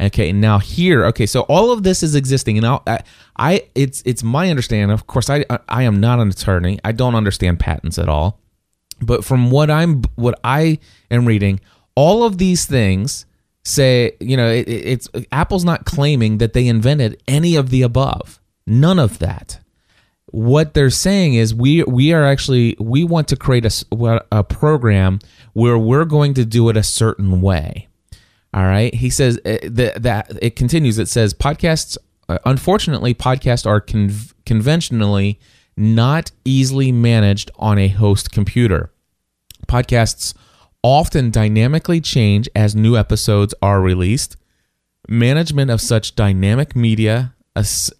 Okay, 0.00 0.32
now 0.32 0.58
here, 0.58 1.04
okay, 1.06 1.26
so 1.26 1.42
all 1.42 1.72
of 1.72 1.82
this 1.82 2.02
is 2.02 2.14
existing, 2.14 2.56
and 2.56 2.66
I, 2.66 3.02
I, 3.36 3.68
it's 3.74 4.02
it's 4.06 4.22
my 4.22 4.48
understanding. 4.48 4.90
Of 4.90 5.06
course, 5.06 5.28
I 5.28 5.44
I 5.68 5.82
am 5.82 6.00
not 6.00 6.20
an 6.20 6.28
attorney. 6.30 6.78
I 6.82 6.92
don't 6.92 7.14
understand 7.14 7.60
patents 7.60 7.98
at 7.98 8.08
all, 8.08 8.40
but 9.02 9.26
from 9.26 9.50
what 9.50 9.70
I'm 9.70 10.02
what 10.14 10.40
I 10.42 10.78
am 11.10 11.26
reading, 11.26 11.60
all 11.94 12.24
of 12.24 12.38
these 12.38 12.64
things 12.64 13.26
say, 13.64 14.16
you 14.20 14.36
know, 14.36 14.48
it, 14.48 14.68
it's 14.68 15.08
Apple's 15.32 15.64
not 15.64 15.84
claiming 15.84 16.38
that 16.38 16.52
they 16.52 16.66
invented 16.66 17.22
any 17.28 17.56
of 17.56 17.70
the 17.70 17.82
above. 17.82 18.40
None 18.66 18.98
of 18.98 19.18
that. 19.18 19.60
What 20.26 20.74
they're 20.74 20.90
saying 20.90 21.34
is 21.34 21.54
we 21.54 21.82
we 21.84 22.12
are 22.12 22.24
actually 22.24 22.76
we 22.78 23.02
want 23.02 23.26
to 23.28 23.36
create 23.36 23.66
a, 23.66 24.24
a 24.30 24.44
program 24.44 25.18
where 25.54 25.76
we're 25.76 26.04
going 26.04 26.34
to 26.34 26.44
do 26.44 26.68
it 26.68 26.76
a 26.76 26.84
certain 26.84 27.40
way. 27.40 27.88
All 28.54 28.62
right. 28.62 28.94
He 28.94 29.10
says 29.10 29.40
that, 29.44 29.98
that 30.00 30.38
it 30.40 30.56
continues. 30.56 30.98
It 30.98 31.08
says 31.08 31.34
podcasts. 31.34 31.96
Uh, 32.28 32.38
unfortunately, 32.44 33.12
podcasts 33.12 33.66
are 33.66 33.80
con- 33.80 34.12
conventionally 34.46 35.40
not 35.76 36.30
easily 36.44 36.92
managed 36.92 37.50
on 37.56 37.78
a 37.78 37.88
host 37.88 38.30
computer. 38.30 38.92
Podcasts 39.66 40.34
often 40.82 41.30
dynamically 41.30 42.00
change 42.00 42.48
as 42.54 42.74
new 42.74 42.96
episodes 42.96 43.54
are 43.62 43.80
released. 43.80 44.36
Management 45.08 45.70
of 45.70 45.80
such 45.80 46.14
dynamic 46.14 46.76
media, 46.76 47.34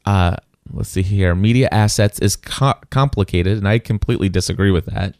uh, 0.04 0.36
let's 0.72 0.90
see 0.90 1.02
here, 1.02 1.34
media 1.34 1.68
assets 1.72 2.18
is 2.20 2.36
co- 2.36 2.78
complicated, 2.90 3.58
and 3.58 3.68
I 3.68 3.78
completely 3.78 4.28
disagree 4.28 4.70
with 4.70 4.86
that. 4.86 5.14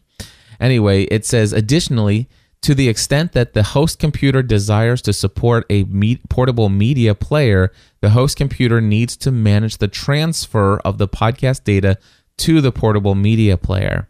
Anyway, 0.61 1.05
it 1.05 1.25
says 1.25 1.53
additionally, 1.53 2.29
to 2.63 2.75
the 2.75 2.89
extent 2.89 3.33
that 3.33 3.55
the 3.55 3.63
host 3.63 3.99
computer 3.99 4.43
desires 4.43 5.01
to 5.03 5.13
support 5.13 5.65
a 5.71 5.85
me- 5.85 6.21
portable 6.29 6.69
media 6.69 7.15
player, 7.15 7.73
the 8.03 8.11
host 8.11 8.37
computer 8.37 8.81
needs 8.81 9.17
to 9.17 9.31
manage 9.31 9.79
the 9.79 9.89
transfer 9.89 10.79
of 10.81 10.99
the 10.99 11.09
podcast 11.09 11.65
data 11.65 11.99
to 12.37 12.61
the 12.61 12.73
portable 12.73 13.15
media 13.15 13.57
player. 13.57 14.09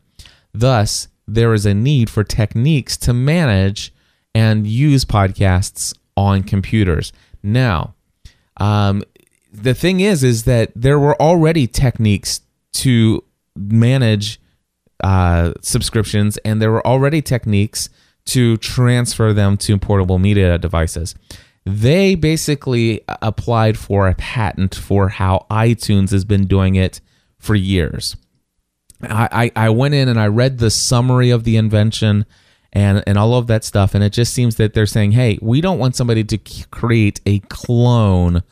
Thus, 0.52 1.08
there 1.34 1.54
is 1.54 1.66
a 1.66 1.74
need 1.74 2.10
for 2.10 2.24
techniques 2.24 2.96
to 2.98 3.12
manage 3.12 3.92
and 4.34 4.66
use 4.66 5.04
podcasts 5.04 5.94
on 6.16 6.42
computers. 6.42 7.12
Now, 7.42 7.94
um, 8.56 9.02
the 9.52 9.74
thing 9.74 10.00
is, 10.00 10.22
is 10.22 10.44
that 10.44 10.72
there 10.74 10.98
were 10.98 11.20
already 11.20 11.66
techniques 11.66 12.40
to 12.72 13.24
manage 13.56 14.40
uh, 15.02 15.52
subscriptions, 15.62 16.36
and 16.38 16.60
there 16.60 16.70
were 16.70 16.86
already 16.86 17.22
techniques 17.22 17.88
to 18.26 18.56
transfer 18.58 19.32
them 19.32 19.56
to 19.56 19.78
portable 19.78 20.18
media 20.18 20.58
devices. 20.58 21.14
They 21.64 22.14
basically 22.14 23.02
applied 23.22 23.78
for 23.78 24.08
a 24.08 24.14
patent 24.14 24.74
for 24.74 25.08
how 25.08 25.46
iTunes 25.50 26.10
has 26.10 26.24
been 26.24 26.46
doing 26.46 26.74
it 26.74 27.00
for 27.38 27.54
years. 27.54 28.16
I, 29.02 29.50
I 29.56 29.70
went 29.70 29.94
in 29.94 30.08
and 30.08 30.20
I 30.20 30.26
read 30.26 30.58
the 30.58 30.70
summary 30.70 31.30
of 31.30 31.44
the 31.44 31.56
invention 31.56 32.26
and 32.72 33.02
and 33.06 33.18
all 33.18 33.34
of 33.34 33.46
that 33.48 33.64
stuff. 33.64 33.94
And 33.94 34.04
it 34.04 34.12
just 34.12 34.32
seems 34.32 34.56
that 34.56 34.74
they're 34.74 34.86
saying 34.86 35.12
hey 35.12 35.38
we 35.40 35.60
don't 35.60 35.78
want 35.78 35.96
somebody 35.96 36.24
to 36.24 36.38
create 36.70 37.20
a 37.26 37.38
clone 37.40 38.42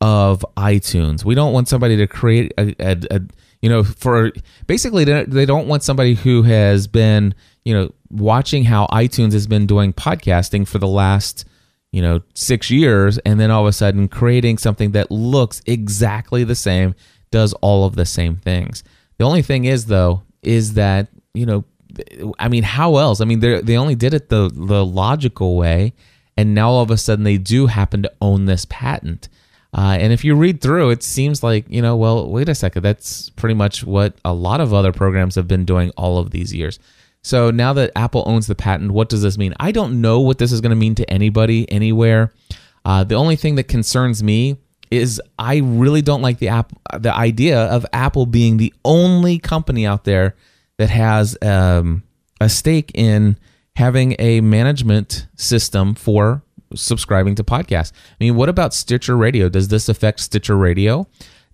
of 0.00 0.44
itunes. 0.56 1.24
We 1.24 1.34
don't 1.34 1.52
want 1.52 1.68
somebody 1.68 1.96
to 1.96 2.06
create 2.06 2.52
a, 2.56 2.74
a, 2.78 2.96
a 3.10 3.20
you 3.62 3.68
know 3.68 3.82
for 3.82 4.32
basically 4.66 5.04
they 5.04 5.46
don't 5.46 5.66
want 5.66 5.82
somebody 5.82 6.14
who 6.14 6.42
has 6.42 6.86
been 6.86 7.34
you 7.64 7.74
know 7.74 7.92
watching 8.10 8.64
how 8.64 8.86
itunes 8.86 9.32
has 9.32 9.46
been 9.46 9.66
doing 9.66 9.92
podcasting 9.92 10.66
for 10.66 10.78
the 10.78 10.86
last 10.86 11.44
you 11.92 12.00
know 12.00 12.20
six 12.34 12.70
years 12.70 13.18
and 13.18 13.40
then 13.40 13.50
all 13.50 13.62
of 13.62 13.68
a 13.68 13.72
sudden 13.72 14.08
creating 14.08 14.58
something 14.58 14.92
that 14.92 15.10
looks 15.10 15.60
exactly 15.66 16.44
the 16.44 16.54
same 16.54 16.94
does 17.30 17.52
all 17.54 17.84
of 17.84 17.96
the 17.96 18.06
same 18.06 18.36
things 18.36 18.84
the 19.18 19.24
only 19.24 19.42
thing 19.42 19.64
is 19.64 19.86
though 19.86 20.22
is 20.42 20.74
that 20.74 21.08
you 21.34 21.46
know, 21.46 21.64
I 22.38 22.48
mean, 22.48 22.64
how 22.64 22.96
else? 22.96 23.20
I 23.20 23.24
mean, 23.24 23.40
they 23.40 23.60
they 23.60 23.76
only 23.76 23.94
did 23.94 24.14
it 24.14 24.28
the 24.28 24.50
the 24.52 24.84
logical 24.84 25.56
way, 25.56 25.92
and 26.36 26.54
now 26.54 26.70
all 26.70 26.82
of 26.82 26.90
a 26.90 26.96
sudden 26.96 27.24
they 27.24 27.38
do 27.38 27.66
happen 27.66 28.02
to 28.02 28.12
own 28.20 28.46
this 28.46 28.64
patent. 28.64 29.28
Uh, 29.76 29.98
and 30.00 30.12
if 30.14 30.24
you 30.24 30.34
read 30.34 30.62
through, 30.62 30.90
it 30.90 31.02
seems 31.02 31.42
like 31.42 31.66
you 31.68 31.82
know, 31.82 31.96
well, 31.96 32.28
wait 32.28 32.48
a 32.48 32.54
second, 32.54 32.82
that's 32.82 33.30
pretty 33.30 33.54
much 33.54 33.84
what 33.84 34.14
a 34.24 34.32
lot 34.32 34.60
of 34.60 34.72
other 34.72 34.92
programs 34.92 35.34
have 35.34 35.46
been 35.46 35.64
doing 35.64 35.90
all 35.96 36.18
of 36.18 36.30
these 36.30 36.54
years. 36.54 36.78
So 37.22 37.50
now 37.50 37.72
that 37.74 37.90
Apple 37.94 38.22
owns 38.26 38.46
the 38.46 38.54
patent, 38.54 38.92
what 38.92 39.08
does 39.08 39.22
this 39.22 39.36
mean? 39.36 39.52
I 39.60 39.72
don't 39.72 40.00
know 40.00 40.20
what 40.20 40.38
this 40.38 40.52
is 40.52 40.60
going 40.60 40.70
to 40.70 40.76
mean 40.76 40.94
to 40.94 41.10
anybody 41.10 41.70
anywhere. 41.70 42.32
Uh, 42.84 43.04
the 43.04 43.16
only 43.16 43.36
thing 43.36 43.56
that 43.56 43.64
concerns 43.64 44.22
me 44.22 44.56
is 44.90 45.20
I 45.38 45.58
really 45.58 46.02
don't 46.02 46.22
like 46.22 46.38
the 46.38 46.48
app 46.48 46.72
the 46.98 47.14
idea 47.14 47.64
of 47.66 47.84
Apple 47.92 48.26
being 48.26 48.56
the 48.56 48.72
only 48.84 49.38
company 49.38 49.86
out 49.86 50.04
there 50.04 50.34
that 50.78 50.90
has 50.90 51.36
um, 51.42 52.02
a 52.40 52.48
stake 52.48 52.90
in 52.94 53.36
having 53.76 54.16
a 54.18 54.40
management 54.40 55.26
system 55.36 55.94
for 55.94 56.42
subscribing 56.74 57.34
to 57.36 57.44
podcasts. 57.44 57.92
I 57.92 58.16
mean, 58.20 58.34
what 58.34 58.48
about 58.48 58.74
Stitcher 58.74 59.16
Radio? 59.16 59.48
Does 59.48 59.68
this 59.68 59.88
affect 59.88 60.20
Stitcher 60.20 60.56
Radio? 60.56 61.06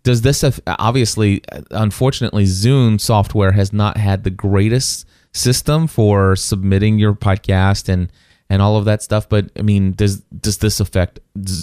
Does 0.02 0.22
this 0.22 0.44
obviously, 0.66 1.42
unfortunately, 1.70 2.44
Zune 2.44 3.00
software 3.00 3.52
has 3.52 3.72
not 3.72 3.96
had 3.96 4.24
the 4.24 4.30
greatest 4.30 5.06
system 5.32 5.86
for 5.86 6.36
submitting 6.36 6.98
your 6.98 7.14
podcast 7.14 7.88
and 7.88 8.10
and 8.54 8.62
all 8.62 8.76
of 8.76 8.84
that 8.84 9.02
stuff. 9.02 9.28
But 9.28 9.50
I 9.58 9.62
mean, 9.62 9.92
does 9.92 10.20
does 10.20 10.58
this 10.58 10.78
affect 10.78 11.18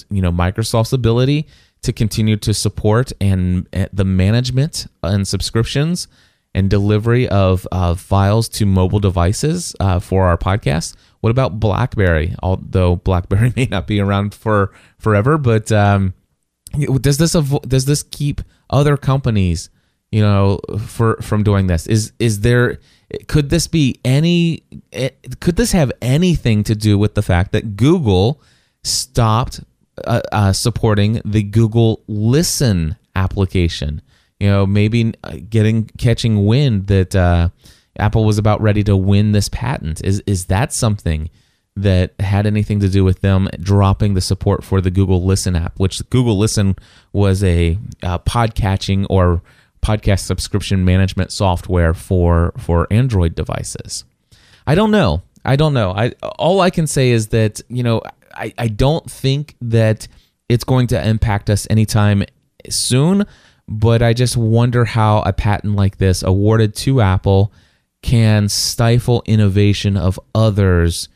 you 0.10 0.22
know 0.22 0.32
Microsoft's 0.32 0.92
ability 0.92 1.48
to 1.84 1.94
continue 1.94 2.36
to 2.38 2.54
support 2.54 3.12
and 3.22 3.68
uh, 3.74 3.88
the 3.94 4.04
management 4.04 4.88
and 5.02 5.26
subscriptions 5.26 6.08
and 6.54 6.70
delivery 6.70 7.30
of 7.30 7.66
uh, 7.72 7.96
files 7.96 8.50
to 8.50 8.66
mobile 8.66 9.00
devices 9.00 9.74
uh, 9.80 10.00
for 10.00 10.26
our 10.26 10.38
podcast? 10.38 10.96
What 11.22 11.30
about 11.30 11.62
BlackBerry? 11.62 12.36
Although 12.44 12.98
BlackBerry 12.98 13.54
may 13.56 13.68
not 13.72 13.88
be 13.88 14.02
around 14.02 14.36
for 14.36 14.74
forever, 15.00 15.38
but 15.38 15.72
um, 15.72 16.14
does 17.00 17.18
this 17.18 17.32
does 17.32 17.86
this 17.86 18.04
keep 18.04 18.42
other 18.70 18.98
companies, 18.98 19.70
you 20.12 20.22
know, 20.22 20.60
for 20.80 21.18
from 21.22 21.44
doing 21.44 21.68
this? 21.68 21.88
Is 21.88 22.12
is 22.20 22.42
there 22.42 22.80
could 23.28 23.50
this 23.50 23.68
be 23.68 24.00
any 24.06 24.64
eh, 24.94 25.10
could 25.40 25.56
this 25.56 25.72
have 25.72 25.92
anything 26.02 26.64
to 26.64 26.76
do 26.76 26.98
with 26.98 27.16
the 27.16 27.22
fact 27.22 27.52
that 27.52 27.76
Google 27.76 28.42
stopped 28.84 29.62
uh, 30.06 30.22
uh, 30.32 30.54
supporting 30.54 31.22
the 31.24 31.44
Google 31.44 32.02
Listen 32.08 32.98
application? 33.16 34.02
you 34.42 34.48
know, 34.48 34.66
maybe 34.66 35.14
uh, 35.24 35.36
getting 35.52 35.86
catching 36.00 36.48
wind 36.48 36.88
that 36.88 37.16
uh, 37.16 37.50
Apple 38.00 38.26
was 38.26 38.40
about 38.40 38.60
ready 38.60 38.84
to 38.86 38.98
win 38.98 39.34
this 39.34 39.48
patent. 39.50 40.04
Is 40.04 40.24
is 40.26 40.46
that 40.46 40.74
something 40.74 41.30
that 41.76 42.20
had 42.20 42.48
anything 42.48 42.80
to 42.80 42.90
do 42.90 43.04
with 43.04 43.22
them 43.22 43.50
dropping 43.60 44.16
the 44.16 44.20
support 44.20 44.64
for 44.64 44.82
the 44.82 44.90
Google 44.90 45.24
Listen 45.24 45.56
app, 45.56 45.80
which 45.80 46.02
Google 46.10 46.40
Listen 46.40 46.76
was 47.14 47.44
a 47.44 47.78
uh, 48.02 48.18
podcatching 48.18 49.06
or 49.12 49.44
podcast 49.82 50.20
subscription 50.20 50.86
management 50.86 51.32
software 51.32 51.94
for 51.94 52.54
for 52.58 52.88
Android 52.92 53.36
devices. 53.36 54.06
I 54.68 54.76
don't 54.76 54.92
know. 54.92 55.24
I 55.44 55.56
don't 55.56 55.74
know. 55.74 55.92
I 55.92 56.12
all 56.38 56.62
I 56.62 56.70
can 56.70 56.88
say 56.88 57.12
is 57.12 57.30
that 57.30 57.62
you 57.68 57.84
know 57.84 58.02
I, 58.36 58.54
I 58.58 58.68
don't 58.68 59.10
think 59.10 59.56
that 59.62 60.08
it's 60.50 60.64
going 60.64 60.88
to 60.88 61.08
impact 61.08 61.50
us 61.50 61.66
anytime 61.70 62.24
soon, 62.70 63.26
but 63.68 64.02
I 64.02 64.14
just 64.14 64.38
wonder 64.38 64.86
how 64.86 65.22
a 65.22 65.34
patent 65.34 65.76
like 65.76 65.98
this 65.98 66.24
awarded 66.24 66.76
to 66.76 67.02
Apple 67.02 67.52
can 68.02 68.50
stifle 68.50 69.24
innovation 69.26 69.96
of 69.96 70.20
others 70.36 71.08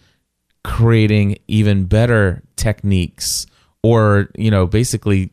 creating 0.63 1.37
even 1.47 1.85
better 1.85 2.41
techniques 2.55 3.45
or 3.83 4.29
you 4.35 4.49
know 4.49 4.65
basically 4.65 5.29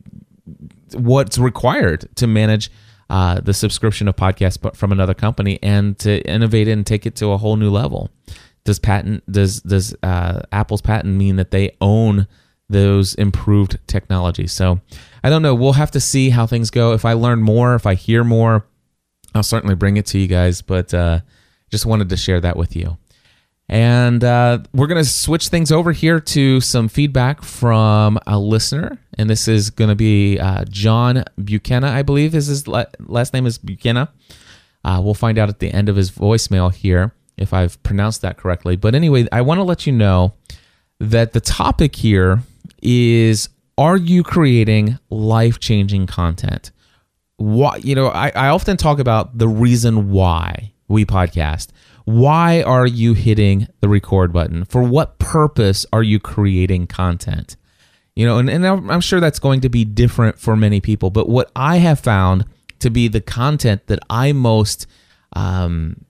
what's 0.93 1.39
required 1.39 2.07
to 2.15 2.27
manage 2.27 2.71
uh, 3.09 3.39
the 3.41 3.53
subscription 3.53 4.07
of 4.07 4.15
podcasts 4.15 4.59
but 4.59 4.75
from 4.75 4.91
another 4.91 5.13
company 5.13 5.59
and 5.61 5.97
to 5.99 6.21
innovate 6.27 6.67
it 6.67 6.71
and 6.71 6.85
take 6.85 7.05
it 7.05 7.15
to 7.17 7.31
a 7.31 7.37
whole 7.37 7.55
new 7.55 7.69
level. 7.69 8.09
Does 8.63 8.79
patent 8.79 9.29
does 9.31 9.61
does 9.61 9.95
uh, 10.03 10.41
apple's 10.51 10.81
patent 10.81 11.15
mean 11.15 11.35
that 11.35 11.51
they 11.51 11.75
own 11.81 12.27
those 12.69 13.13
improved 13.15 13.77
technologies? 13.87 14.53
So 14.53 14.79
i 15.23 15.29
don't 15.29 15.41
know. 15.41 15.53
We'll 15.55 15.73
have 15.73 15.91
to 15.91 15.99
see 15.99 16.29
how 16.29 16.47
things 16.47 16.69
go. 16.69 16.93
If 16.93 17.05
i 17.05 17.13
learn 17.13 17.41
more 17.41 17.75
if 17.75 17.85
i 17.85 17.93
hear 17.95 18.23
more 18.23 18.65
i'll 19.35 19.43
certainly 19.43 19.75
bring 19.75 19.97
it 19.97 20.05
to 20.07 20.19
you 20.19 20.27
guys 20.27 20.61
but 20.61 20.93
uh, 20.93 21.19
just 21.71 21.85
wanted 21.85 22.09
to 22.09 22.17
share 22.17 22.39
that 22.39 22.55
with 22.55 22.75
you 22.75 22.97
and 23.73 24.23
uh, 24.23 24.59
we're 24.71 24.85
going 24.85 25.03
to 25.03 25.09
switch 25.09 25.47
things 25.47 25.71
over 25.71 25.93
here 25.93 26.19
to 26.19 26.61
some 26.61 26.87
feedback 26.87 27.41
from 27.41 28.19
a 28.27 28.37
listener. 28.37 28.99
And 29.17 29.27
this 29.27 29.47
is 29.47 29.71
going 29.71 29.89
to 29.89 29.95
be 29.95 30.37
uh, 30.37 30.65
John 30.69 31.23
Bukenas, 31.39 31.89
I 31.89 32.03
believe 32.03 32.35
is 32.35 32.45
his 32.45 32.67
la- 32.67 32.85
last 32.99 33.33
name 33.33 33.47
is 33.47 33.57
Bukenas. 33.57 34.09
Uh, 34.85 35.01
we'll 35.03 35.15
find 35.15 35.39
out 35.39 35.49
at 35.49 35.57
the 35.57 35.71
end 35.71 35.89
of 35.89 35.95
his 35.95 36.11
voicemail 36.11 36.71
here 36.71 37.15
if 37.35 37.51
I've 37.51 37.81
pronounced 37.81 38.21
that 38.21 38.37
correctly. 38.37 38.75
But 38.75 38.93
anyway, 38.93 39.27
I 39.31 39.41
want 39.41 39.57
to 39.57 39.63
let 39.63 39.87
you 39.87 39.91
know 39.91 40.35
that 40.99 41.33
the 41.33 41.41
topic 41.41 41.95
here 41.95 42.43
is 42.83 43.49
Are 43.79 43.97
you 43.97 44.21
creating 44.21 44.99
life 45.09 45.59
changing 45.59 46.05
content? 46.05 46.69
Why, 47.37 47.77
you 47.77 47.95
know, 47.95 48.09
I, 48.09 48.31
I 48.35 48.49
often 48.49 48.77
talk 48.77 48.99
about 48.99 49.39
the 49.39 49.47
reason 49.47 50.11
why 50.11 50.73
we 50.87 51.05
podcast 51.05 51.69
why 52.05 52.61
are 52.61 52.85
you 52.85 53.13
hitting 53.13 53.67
the 53.79 53.89
record 53.89 54.33
button? 54.33 54.65
For 54.65 54.83
what 54.83 55.19
purpose 55.19 55.85
are 55.93 56.03
you 56.03 56.19
creating 56.19 56.87
content? 56.87 57.55
You 58.15 58.25
know, 58.25 58.37
and, 58.37 58.49
and 58.49 58.65
I'm 58.65 59.01
sure 59.01 59.19
that's 59.19 59.39
going 59.39 59.61
to 59.61 59.69
be 59.69 59.85
different 59.85 60.39
for 60.39 60.55
many 60.55 60.81
people. 60.81 61.09
But 61.09 61.29
what 61.29 61.51
I 61.55 61.77
have 61.77 61.99
found 61.99 62.45
to 62.79 62.89
be 62.89 63.07
the 63.07 63.21
content 63.21 63.87
that 63.87 63.99
I 64.09 64.33
most, 64.33 64.85
um, 65.33 66.05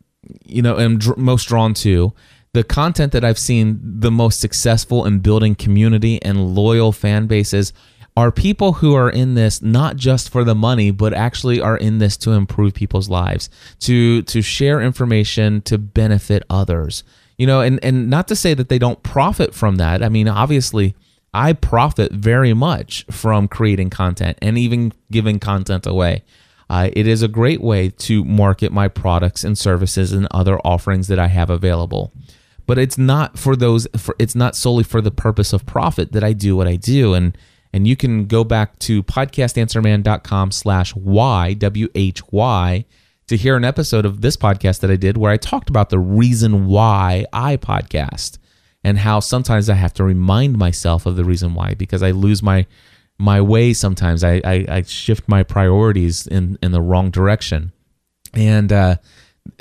you 0.46 0.62
know, 0.62 0.80
am 0.80 0.98
dr- 0.98 1.18
most 1.18 1.48
drawn 1.48 1.74
to, 1.76 2.14
the 2.54 2.64
content 2.64 3.14
that 3.14 3.24
I've 3.24 3.40
seen 3.40 3.80
the 3.82 4.12
most 4.12 4.40
successful 4.40 5.06
in 5.06 5.20
building 5.20 5.56
community 5.56 6.22
and 6.22 6.54
loyal 6.56 6.92
fan 6.92 7.26
bases 7.26 7.74
are 8.16 8.32
people 8.32 8.74
who 8.74 8.94
are 8.94 9.10
in 9.10 9.34
this 9.34 9.62
not 9.62 9.96
just 9.96 10.30
for 10.30 10.44
the 10.44 10.56
money 10.56 10.92
but 10.92 11.14
actually 11.14 11.60
are 11.60 11.78
in 11.78 11.98
this 11.98 12.16
to 12.18 12.32
improve 12.32 12.74
people's 12.74 13.10
lives 13.10 13.50
to 13.80 14.22
to 14.24 14.42
share 14.42 14.82
information 14.82 15.62
to 15.62 15.78
benefit 15.78 16.44
others. 16.50 17.04
You 17.38 17.48
know 17.48 17.62
and 17.62 17.84
and 17.84 18.10
not 18.10 18.28
to 18.28 18.36
say 18.36 18.54
that 18.54 18.70
they 18.70 18.80
don't 18.80 19.02
profit 19.04 19.54
from 19.54 19.78
that. 19.78 20.04
I 20.04 20.10
mean 20.10 20.28
obviously 20.28 20.96
i 21.34 21.54
profit 21.54 22.12
very 22.12 22.54
much 22.54 23.06
from 23.10 23.48
creating 23.48 23.90
content 23.90 24.38
and 24.42 24.58
even 24.58 24.94
giving 25.12 25.40
content 25.40 25.86
away. 25.88 26.24
Uh, 26.70 26.90
it 26.94 27.08
is 27.08 27.22
a 27.22 27.28
great 27.28 27.62
way 27.62 27.90
to 27.90 28.24
market 28.24 28.72
my 28.72 28.88
products 28.88 29.44
and 29.44 29.58
services 29.58 30.12
and 30.12 30.28
other 30.32 30.60
offerings 30.60 31.08
that 31.08 31.20
i 31.20 31.28
have 31.28 31.50
available. 31.50 32.14
But 32.66 32.78
it's 32.78 32.98
not 32.98 33.38
for 33.38 33.56
those 33.56 33.88
for 33.98 34.16
it's 34.20 34.36
not 34.36 34.56
solely 34.56 34.84
for 34.84 35.02
the 35.02 35.12
purpose 35.12 35.52
of 35.52 35.66
profit 35.66 36.12
that 36.12 36.24
i 36.24 36.32
do 36.32 36.56
what 36.56 36.68
i 36.68 36.76
do. 36.76 37.16
And 37.16 37.36
and 37.74 37.88
you 37.88 37.96
can 37.96 38.26
go 38.26 38.44
back 38.44 38.78
to 38.80 39.04
podcastanswerman.com 39.04 40.52
slash 40.52 40.96
Y, 40.96 41.54
W-H-Y, 41.56 42.86
to 43.28 43.38
hear 43.38 43.56
an 43.56 43.66
episode 43.66 44.06
of 44.06 44.22
this 44.22 44.38
podcast 44.38 44.82
that 44.82 44.92
I 44.92 44.96
did 44.96 45.18
where 45.18 45.32
I 45.32 45.38
talked 45.38 45.70
about 45.70 45.90
the 45.90 46.00
reason 46.00 46.68
why 46.68 47.26
I 47.34 47.58
podcast 47.58 48.38
and 48.84 49.00
how 49.00 49.20
sometimes 49.20 49.70
I 49.70 49.76
have 49.76 49.94
to 49.96 50.04
remind 50.04 50.58
myself 50.58 51.06
of 51.06 51.16
the 51.16 51.24
reason 51.24 51.56
why 51.56 51.74
because 51.74 52.04
I 52.04 52.12
lose 52.12 52.44
my 52.44 52.68
my 53.18 53.42
way 53.42 53.74
sometimes. 53.74 54.24
I, 54.24 54.42
I, 54.44 54.66
I 54.68 54.82
shift 54.84 55.28
my 55.28 55.44
priorities 55.44 56.28
in, 56.28 56.58
in 56.62 56.72
the 56.72 56.82
wrong 56.82 57.10
direction. 57.10 57.72
And 58.34 58.72
uh, 58.74 58.98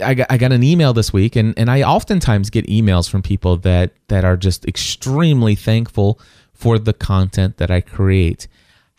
I 0.03 0.14
got, 0.14 0.27
I 0.31 0.38
got 0.38 0.53
an 0.53 0.62
email 0.62 0.92
this 0.92 1.12
week, 1.12 1.37
and, 1.37 1.57
and 1.59 1.70
I 1.70 1.83
oftentimes 1.83 2.51
get 2.51 2.66
emails 2.66 3.09
from 3.09 3.22
people 3.22 3.59
that, 3.59 3.92
that 4.09 4.25
are 4.25 4.37
just 4.37 4.64
extremely 4.66 5.55
thankful 5.55 6.18
for 6.62 6.79
the 6.79 6.92
content 6.92 7.57
that 7.57 7.72
I 7.72 7.81
create. 7.81 8.46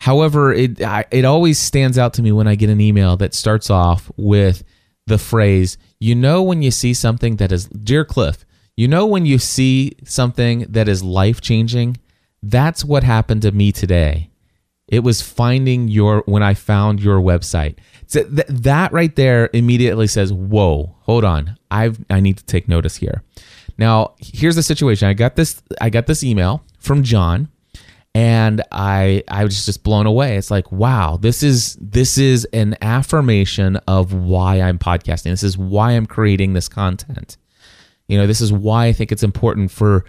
However, 0.00 0.52
it 0.52 0.82
I, 0.82 1.06
it 1.10 1.24
always 1.24 1.58
stands 1.58 1.96
out 1.96 2.12
to 2.14 2.22
me 2.22 2.30
when 2.30 2.46
I 2.46 2.56
get 2.56 2.68
an 2.68 2.80
email 2.80 3.16
that 3.16 3.32
starts 3.32 3.70
off 3.70 4.12
with 4.18 4.62
the 5.06 5.16
phrase, 5.16 5.78
"You 5.98 6.14
know 6.14 6.42
when 6.42 6.60
you 6.60 6.70
see 6.70 6.92
something 6.92 7.36
that 7.36 7.50
is 7.50 7.64
dear 7.68 8.04
Cliff, 8.04 8.44
you 8.76 8.86
know 8.86 9.06
when 9.06 9.24
you 9.24 9.38
see 9.38 9.96
something 10.04 10.66
that 10.68 10.88
is 10.88 11.02
life-changing? 11.02 11.96
That's 12.42 12.84
what 12.84 13.02
happened 13.02 13.40
to 13.42 13.52
me 13.52 13.72
today. 13.72 14.28
It 14.86 15.02
was 15.02 15.22
finding 15.22 15.88
your 15.88 16.22
when 16.26 16.42
I 16.42 16.52
found 16.52 17.00
your 17.00 17.18
website." 17.18 17.76
So 18.06 18.24
th- 18.24 18.46
that 18.68 18.92
right 18.92 19.16
there 19.16 19.48
immediately 19.54 20.06
says, 20.06 20.34
"Whoa, 20.34 20.96
hold 21.00 21.24
on. 21.24 21.56
I've 21.70 22.04
I 22.10 22.20
need 22.20 22.36
to 22.36 22.44
take 22.44 22.68
notice 22.68 22.96
here." 22.96 23.22
Now, 23.78 24.14
here's 24.18 24.56
the 24.56 24.62
situation. 24.62 25.08
I 25.08 25.14
got 25.14 25.36
this 25.36 25.62
I 25.80 25.88
got 25.88 26.06
this 26.06 26.22
email 26.22 26.62
from 26.78 27.02
John 27.02 27.48
and 28.14 28.62
I 28.70 29.24
I 29.28 29.44
was 29.44 29.66
just 29.66 29.82
blown 29.82 30.06
away. 30.06 30.36
It's 30.36 30.50
like, 30.50 30.70
wow, 30.70 31.16
this 31.16 31.42
is 31.42 31.76
this 31.80 32.16
is 32.16 32.44
an 32.52 32.76
affirmation 32.80 33.76
of 33.88 34.12
why 34.12 34.60
I'm 34.60 34.78
podcasting. 34.78 35.24
This 35.24 35.42
is 35.42 35.58
why 35.58 35.92
I'm 35.92 36.06
creating 36.06 36.52
this 36.52 36.68
content. 36.68 37.36
You 38.06 38.18
know, 38.18 38.26
this 38.26 38.40
is 38.40 38.52
why 38.52 38.86
I 38.86 38.92
think 38.92 39.10
it's 39.10 39.22
important 39.22 39.70
for 39.70 40.04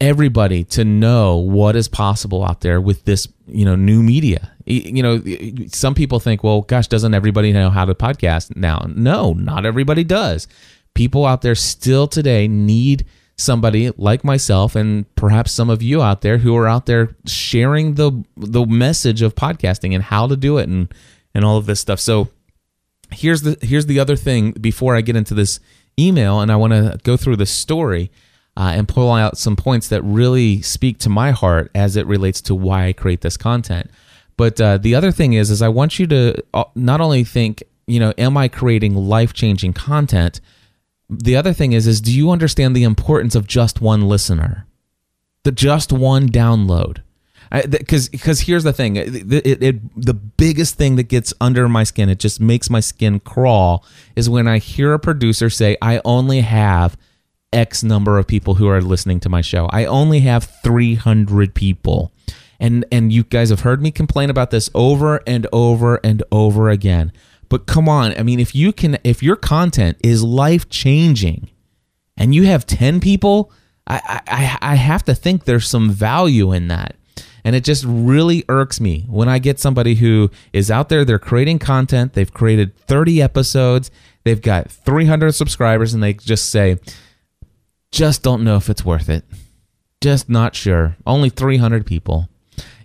everybody 0.00 0.64
to 0.64 0.84
know 0.84 1.36
what 1.36 1.76
is 1.76 1.86
possible 1.86 2.44
out 2.44 2.62
there 2.62 2.80
with 2.80 3.04
this, 3.04 3.28
you 3.46 3.64
know, 3.66 3.76
new 3.76 4.02
media. 4.02 4.50
You 4.64 5.02
know, 5.02 5.22
some 5.68 5.94
people 5.94 6.20
think, 6.20 6.42
well, 6.42 6.62
gosh, 6.62 6.86
doesn't 6.88 7.12
everybody 7.12 7.52
know 7.52 7.70
how 7.70 7.84
to 7.84 7.94
podcast 7.94 8.56
now? 8.56 8.86
No, 8.88 9.34
not 9.34 9.66
everybody 9.66 10.02
does. 10.02 10.48
People 10.94 11.26
out 11.26 11.42
there 11.42 11.54
still 11.54 12.08
today 12.08 12.48
need 12.48 13.04
somebody 13.40 13.90
like 13.96 14.22
myself 14.22 14.76
and 14.76 15.12
perhaps 15.14 15.50
some 15.52 15.70
of 15.70 15.82
you 15.82 16.02
out 16.02 16.20
there 16.20 16.38
who 16.38 16.54
are 16.56 16.68
out 16.68 16.86
there 16.86 17.16
sharing 17.26 17.94
the 17.94 18.24
the 18.36 18.66
message 18.66 19.22
of 19.22 19.34
podcasting 19.34 19.94
and 19.94 20.04
how 20.04 20.26
to 20.26 20.36
do 20.36 20.58
it 20.58 20.68
and 20.68 20.92
and 21.34 21.44
all 21.44 21.56
of 21.56 21.66
this 21.66 21.80
stuff. 21.80 22.00
So 22.00 22.28
here's 23.10 23.42
the 23.42 23.56
here's 23.62 23.86
the 23.86 23.98
other 23.98 24.16
thing 24.16 24.52
before 24.52 24.94
I 24.94 25.00
get 25.00 25.16
into 25.16 25.34
this 25.34 25.60
email 25.98 26.40
and 26.40 26.52
I 26.52 26.56
want 26.56 26.72
to 26.72 26.98
go 27.02 27.16
through 27.16 27.36
the 27.36 27.46
story 27.46 28.10
uh, 28.56 28.72
and 28.74 28.86
pull 28.88 29.10
out 29.12 29.38
some 29.38 29.56
points 29.56 29.88
that 29.88 30.02
really 30.02 30.60
speak 30.62 30.98
to 30.98 31.08
my 31.08 31.30
heart 31.30 31.70
as 31.74 31.96
it 31.96 32.06
relates 32.06 32.40
to 32.42 32.54
why 32.54 32.86
I 32.86 32.92
create 32.92 33.20
this 33.22 33.36
content. 33.36 33.90
But 34.36 34.60
uh, 34.60 34.78
the 34.78 34.94
other 34.94 35.12
thing 35.12 35.32
is 35.32 35.50
is 35.50 35.62
I 35.62 35.68
want 35.68 35.98
you 35.98 36.06
to 36.08 36.42
uh, 36.54 36.64
not 36.74 37.00
only 37.00 37.24
think, 37.24 37.62
you 37.86 38.00
know, 38.00 38.12
am 38.18 38.36
I 38.36 38.48
creating 38.48 38.94
life-changing 38.94 39.72
content, 39.74 40.40
the 41.10 41.36
other 41.36 41.52
thing 41.52 41.72
is 41.72 41.86
is 41.86 42.00
do 42.00 42.12
you 42.12 42.30
understand 42.30 42.74
the 42.74 42.84
importance 42.84 43.34
of 43.34 43.46
just 43.46 43.80
one 43.80 44.02
listener? 44.02 44.66
The 45.44 45.52
just 45.52 45.92
one 45.92 46.28
download. 46.28 46.98
Because 47.50 48.08
because 48.08 48.42
here's 48.42 48.62
the 48.62 48.72
thing 48.72 48.94
it, 48.94 49.32
it, 49.32 49.62
it, 49.62 50.00
the 50.00 50.14
biggest 50.14 50.76
thing 50.76 50.94
that 50.96 51.08
gets 51.08 51.34
under 51.40 51.68
my 51.68 51.82
skin 51.82 52.08
it 52.08 52.20
just 52.20 52.40
makes 52.40 52.70
my 52.70 52.78
skin 52.78 53.18
crawl 53.18 53.84
is 54.14 54.30
when 54.30 54.46
i 54.46 54.58
hear 54.58 54.92
a 54.92 55.00
producer 55.00 55.50
say 55.50 55.76
i 55.82 56.00
only 56.04 56.42
have 56.42 56.96
x 57.52 57.82
number 57.82 58.18
of 58.18 58.26
people 58.26 58.54
who 58.54 58.68
are 58.68 58.80
listening 58.80 59.20
to 59.20 59.28
my 59.28 59.40
show. 59.40 59.66
I 59.70 59.84
only 59.84 60.20
have 60.20 60.44
300 60.62 61.54
people. 61.54 62.12
And 62.58 62.84
and 62.92 63.12
you 63.12 63.24
guys 63.24 63.50
have 63.50 63.60
heard 63.60 63.80
me 63.80 63.90
complain 63.90 64.28
about 64.28 64.50
this 64.50 64.68
over 64.74 65.22
and 65.26 65.46
over 65.52 65.98
and 66.04 66.22
over 66.30 66.68
again 66.68 67.12
but 67.50 67.66
come 67.66 67.88
on, 67.88 68.16
I 68.16 68.22
mean, 68.22 68.40
if 68.40 68.54
you 68.54 68.72
can, 68.72 68.96
if 69.04 69.22
your 69.22 69.36
content 69.36 69.98
is 70.02 70.22
life 70.22 70.70
changing, 70.70 71.50
and 72.16 72.34
you 72.34 72.44
have 72.44 72.64
ten 72.64 73.00
people, 73.00 73.52
I, 73.86 74.22
I 74.26 74.72
I 74.72 74.74
have 74.76 75.04
to 75.04 75.14
think 75.14 75.44
there's 75.44 75.68
some 75.68 75.90
value 75.90 76.52
in 76.52 76.68
that. 76.68 76.96
And 77.44 77.56
it 77.56 77.64
just 77.64 77.84
really 77.86 78.44
irks 78.48 78.80
me 78.80 79.06
when 79.08 79.28
I 79.28 79.38
get 79.38 79.58
somebody 79.58 79.94
who 79.94 80.30
is 80.52 80.70
out 80.70 80.88
there, 80.88 81.04
they're 81.04 81.18
creating 81.18 81.58
content, 81.58 82.12
they've 82.12 82.32
created 82.32 82.76
30 82.76 83.22
episodes, 83.22 83.90
they've 84.24 84.40
got 84.40 84.70
300 84.70 85.32
subscribers, 85.32 85.94
and 85.94 86.02
they 86.02 86.12
just 86.12 86.50
say, 86.50 86.78
just 87.90 88.22
don't 88.22 88.44
know 88.44 88.56
if 88.56 88.68
it's 88.68 88.84
worth 88.84 89.08
it. 89.08 89.24
Just 90.00 90.28
not 90.28 90.54
sure. 90.54 90.96
Only 91.06 91.30
300 91.30 91.86
people. 91.86 92.28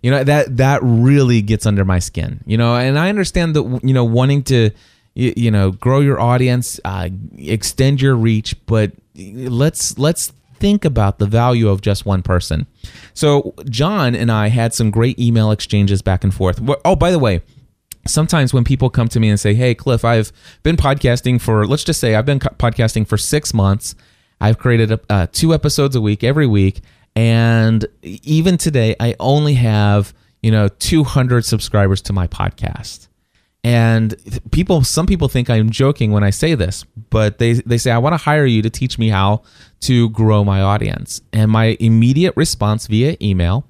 You 0.06 0.12
know, 0.12 0.24
that 0.24 0.58
that 0.58 0.82
really 0.84 1.42
gets 1.42 1.66
under 1.66 1.84
my 1.84 1.98
skin. 1.98 2.44
You 2.46 2.60
know, 2.60 2.76
and 2.76 3.00
I 3.00 3.10
understand 3.10 3.56
that 3.56 3.80
you 3.84 3.92
know 3.92 4.04
wanting 4.04 4.44
to 4.44 4.70
you, 5.16 5.50
know 5.50 5.72
grow 5.72 6.00
your 6.00 6.20
audience, 6.20 6.80
uh, 6.86 7.10
extend 7.40 8.04
your 8.04 8.16
reach, 8.16 8.56
but 8.68 8.92
let's 9.16 9.98
let's 9.98 10.32
think 10.60 10.86
about 10.86 11.18
the 11.18 11.26
value 11.26 11.70
of 11.70 11.82
just 11.82 12.06
one 12.06 12.22
person. 12.22 12.68
So 13.16 13.56
John 13.68 14.14
and 14.14 14.32
I 14.32 14.50
had 14.50 14.76
some 14.76 14.92
great 14.92 15.18
email 15.18 15.50
exchanges 15.50 16.04
back 16.04 16.24
and 16.24 16.32
forth. 16.32 16.62
Oh, 16.86 16.96
by 16.96 17.10
the 17.10 17.18
way, 17.18 17.42
sometimes 18.06 18.54
when 18.54 18.64
people 18.64 18.92
come 18.92 19.08
to 19.08 19.20
me 19.20 19.30
and 19.30 19.40
say, 19.40 19.56
"Hey, 19.56 19.74
Cliff, 19.74 20.06
I've 20.06 20.32
been 20.62 20.78
podcasting 20.78 21.42
for 21.42 21.66
let's 21.66 21.84
just 21.84 22.00
say 22.00 22.14
I've 22.14 22.28
been 22.28 22.38
podcasting 22.38 23.08
for 23.08 23.18
six 23.18 23.56
months. 23.56 23.96
I've 24.40 24.60
created 24.60 25.00
uh, 25.10 25.26
two 25.32 25.52
episodes 25.52 25.96
a 25.96 26.02
week 26.02 26.24
every 26.24 26.46
week, 26.46 26.82
and 27.16 27.86
even 28.02 28.58
today, 28.58 28.96
I 29.00 29.16
only 29.20 29.56
have 29.56 30.14
you 30.42 30.52
know 30.52 30.68
200 30.68 31.46
subscribers 31.46 32.02
to 32.04 32.14
my 32.14 32.28
podcast." 32.28 33.08
And 33.66 34.14
people, 34.52 34.84
some 34.84 35.08
people 35.08 35.28
think 35.28 35.50
I'm 35.50 35.72
joking 35.72 36.12
when 36.12 36.24
I 36.24 36.30
say 36.30 36.54
this, 36.54 36.84
but 37.10 37.40
they, 37.40 37.54
they 37.54 37.80
say, 37.80 37.90
I 37.90 37.98
want 37.98 38.14
to 38.14 38.18
hire 38.18 38.46
you 38.46 38.62
to 38.62 38.70
teach 38.70 39.00
me 39.00 39.10
how 39.10 39.42
to 39.80 40.12
grow 40.12 40.44
my 40.44 40.62
audience. 40.62 41.22
And 41.34 41.50
my 41.50 41.76
immediate 41.80 42.36
response 42.38 42.86
via 42.86 43.18
email 43.20 43.66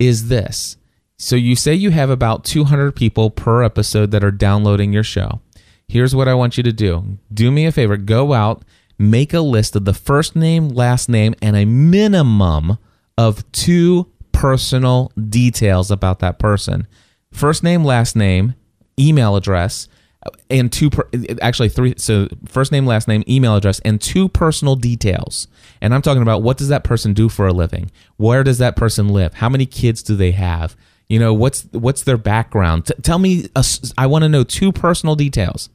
is 0.00 0.26
this. 0.26 0.76
So 1.16 1.36
you 1.36 1.54
say 1.54 1.74
you 1.74 1.90
have 1.90 2.10
about 2.10 2.44
200 2.44 2.96
people 2.96 3.30
per 3.30 3.62
episode 3.62 4.10
that 4.10 4.24
are 4.24 4.32
downloading 4.32 4.92
your 4.92 5.04
show. 5.04 5.40
Here's 5.86 6.12
what 6.12 6.26
I 6.26 6.34
want 6.34 6.56
you 6.56 6.64
to 6.64 6.72
do. 6.72 7.18
Do 7.32 7.52
me 7.52 7.66
a 7.66 7.72
favor, 7.72 7.96
go 7.96 8.32
out, 8.32 8.64
make 8.98 9.32
a 9.32 9.40
list 9.40 9.76
of 9.76 9.84
the 9.84 9.94
first 9.94 10.34
name, 10.34 10.70
last 10.70 11.08
name, 11.08 11.36
and 11.40 11.54
a 11.56 11.64
minimum 11.64 12.78
of 13.18 13.50
two 13.52 14.10
personal 14.32 15.12
details 15.28 15.90
about 15.90 16.18
that 16.20 16.38
person. 16.38 16.86
First 17.32 17.62
name, 17.62 17.84
last 17.84 18.16
name, 18.16 18.54
email 18.98 19.36
address 19.36 19.88
uh, 20.24 20.30
and 20.50 20.72
two 20.72 20.90
per, 20.90 21.08
actually 21.40 21.68
three 21.68 21.94
so 21.96 22.28
first 22.46 22.72
name 22.72 22.86
last 22.86 23.08
name 23.08 23.22
email 23.28 23.56
address 23.56 23.80
and 23.80 24.00
two 24.00 24.28
personal 24.28 24.76
details. 24.76 25.48
And 25.80 25.94
i'm 25.94 26.02
talking 26.02 26.22
about 26.22 26.42
what 26.42 26.56
does 26.56 26.68
that 26.68 26.84
person 26.84 27.12
do 27.12 27.28
for 27.28 27.46
a 27.46 27.52
living? 27.52 27.90
Where 28.16 28.42
does 28.42 28.58
that 28.58 28.76
person 28.76 29.08
live? 29.08 29.34
How 29.34 29.48
many 29.48 29.66
kids 29.66 30.02
do 30.02 30.16
they 30.16 30.32
have? 30.32 30.76
You 31.08 31.18
know 31.18 31.34
what's 31.34 31.64
what's 31.72 32.02
their 32.02 32.16
background? 32.16 32.86
T- 32.86 32.94
tell 33.02 33.18
me 33.18 33.48
a, 33.54 33.64
I 33.96 34.06
want 34.06 34.22
to 34.22 34.28
know 34.28 34.44
two 34.44 34.72
personal 34.72 35.14
details. 35.14 35.68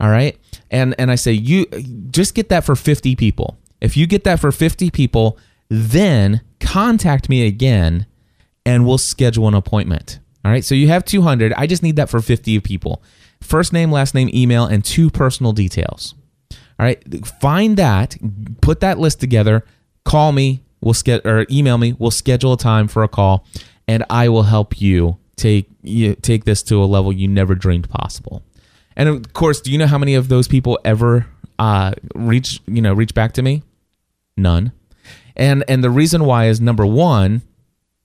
All 0.00 0.10
right? 0.10 0.38
And 0.70 0.94
and 0.98 1.10
i 1.10 1.14
say 1.14 1.32
you 1.32 1.66
just 2.10 2.34
get 2.34 2.48
that 2.48 2.64
for 2.64 2.74
50 2.74 3.14
people. 3.16 3.58
If 3.80 3.96
you 3.96 4.06
get 4.06 4.24
that 4.24 4.40
for 4.40 4.50
50 4.50 4.90
people 4.90 5.38
then 5.74 6.40
contact 6.60 7.28
me 7.28 7.46
again 7.46 8.06
and 8.64 8.86
we'll 8.86 8.98
schedule 8.98 9.48
an 9.48 9.54
appointment 9.54 10.18
all 10.44 10.50
right, 10.50 10.64
so 10.64 10.74
you 10.74 10.88
have 10.88 11.04
200. 11.04 11.52
I 11.52 11.66
just 11.66 11.82
need 11.82 11.96
that 11.96 12.10
for 12.10 12.20
50 12.20 12.58
people. 12.60 13.02
First 13.40 13.72
name, 13.72 13.92
last 13.92 14.14
name, 14.14 14.28
email, 14.34 14.66
and 14.66 14.84
two 14.84 15.08
personal 15.10 15.52
details. 15.52 16.14
All 16.50 16.86
right, 16.86 17.26
find 17.40 17.76
that, 17.76 18.16
put 18.60 18.80
that 18.80 18.98
list 18.98 19.20
together, 19.20 19.64
call 20.04 20.32
me, 20.32 20.62
we'll 20.80 20.94
get 21.04 21.24
or 21.24 21.46
email 21.50 21.78
me, 21.78 21.94
we'll 21.98 22.10
schedule 22.10 22.54
a 22.54 22.56
time 22.56 22.88
for 22.88 23.04
a 23.04 23.08
call, 23.08 23.46
and 23.86 24.04
I 24.10 24.28
will 24.28 24.42
help 24.42 24.80
you 24.80 25.18
take 25.36 25.68
you 25.82 26.14
take 26.16 26.44
this 26.44 26.62
to 26.64 26.82
a 26.82 26.86
level 26.86 27.12
you 27.12 27.28
never 27.28 27.54
dreamed 27.54 27.88
possible. 27.88 28.42
And 28.96 29.08
of 29.08 29.32
course, 29.32 29.60
do 29.60 29.70
you 29.70 29.78
know 29.78 29.86
how 29.86 29.98
many 29.98 30.14
of 30.14 30.28
those 30.28 30.48
people 30.48 30.78
ever 30.84 31.26
uh, 31.58 31.92
reach 32.16 32.60
you 32.66 32.82
know 32.82 32.94
reach 32.94 33.14
back 33.14 33.32
to 33.34 33.42
me? 33.42 33.62
None. 34.36 34.72
And 35.36 35.64
and 35.68 35.82
the 35.82 35.90
reason 35.90 36.24
why 36.24 36.46
is 36.46 36.60
number 36.60 36.86
one, 36.86 37.42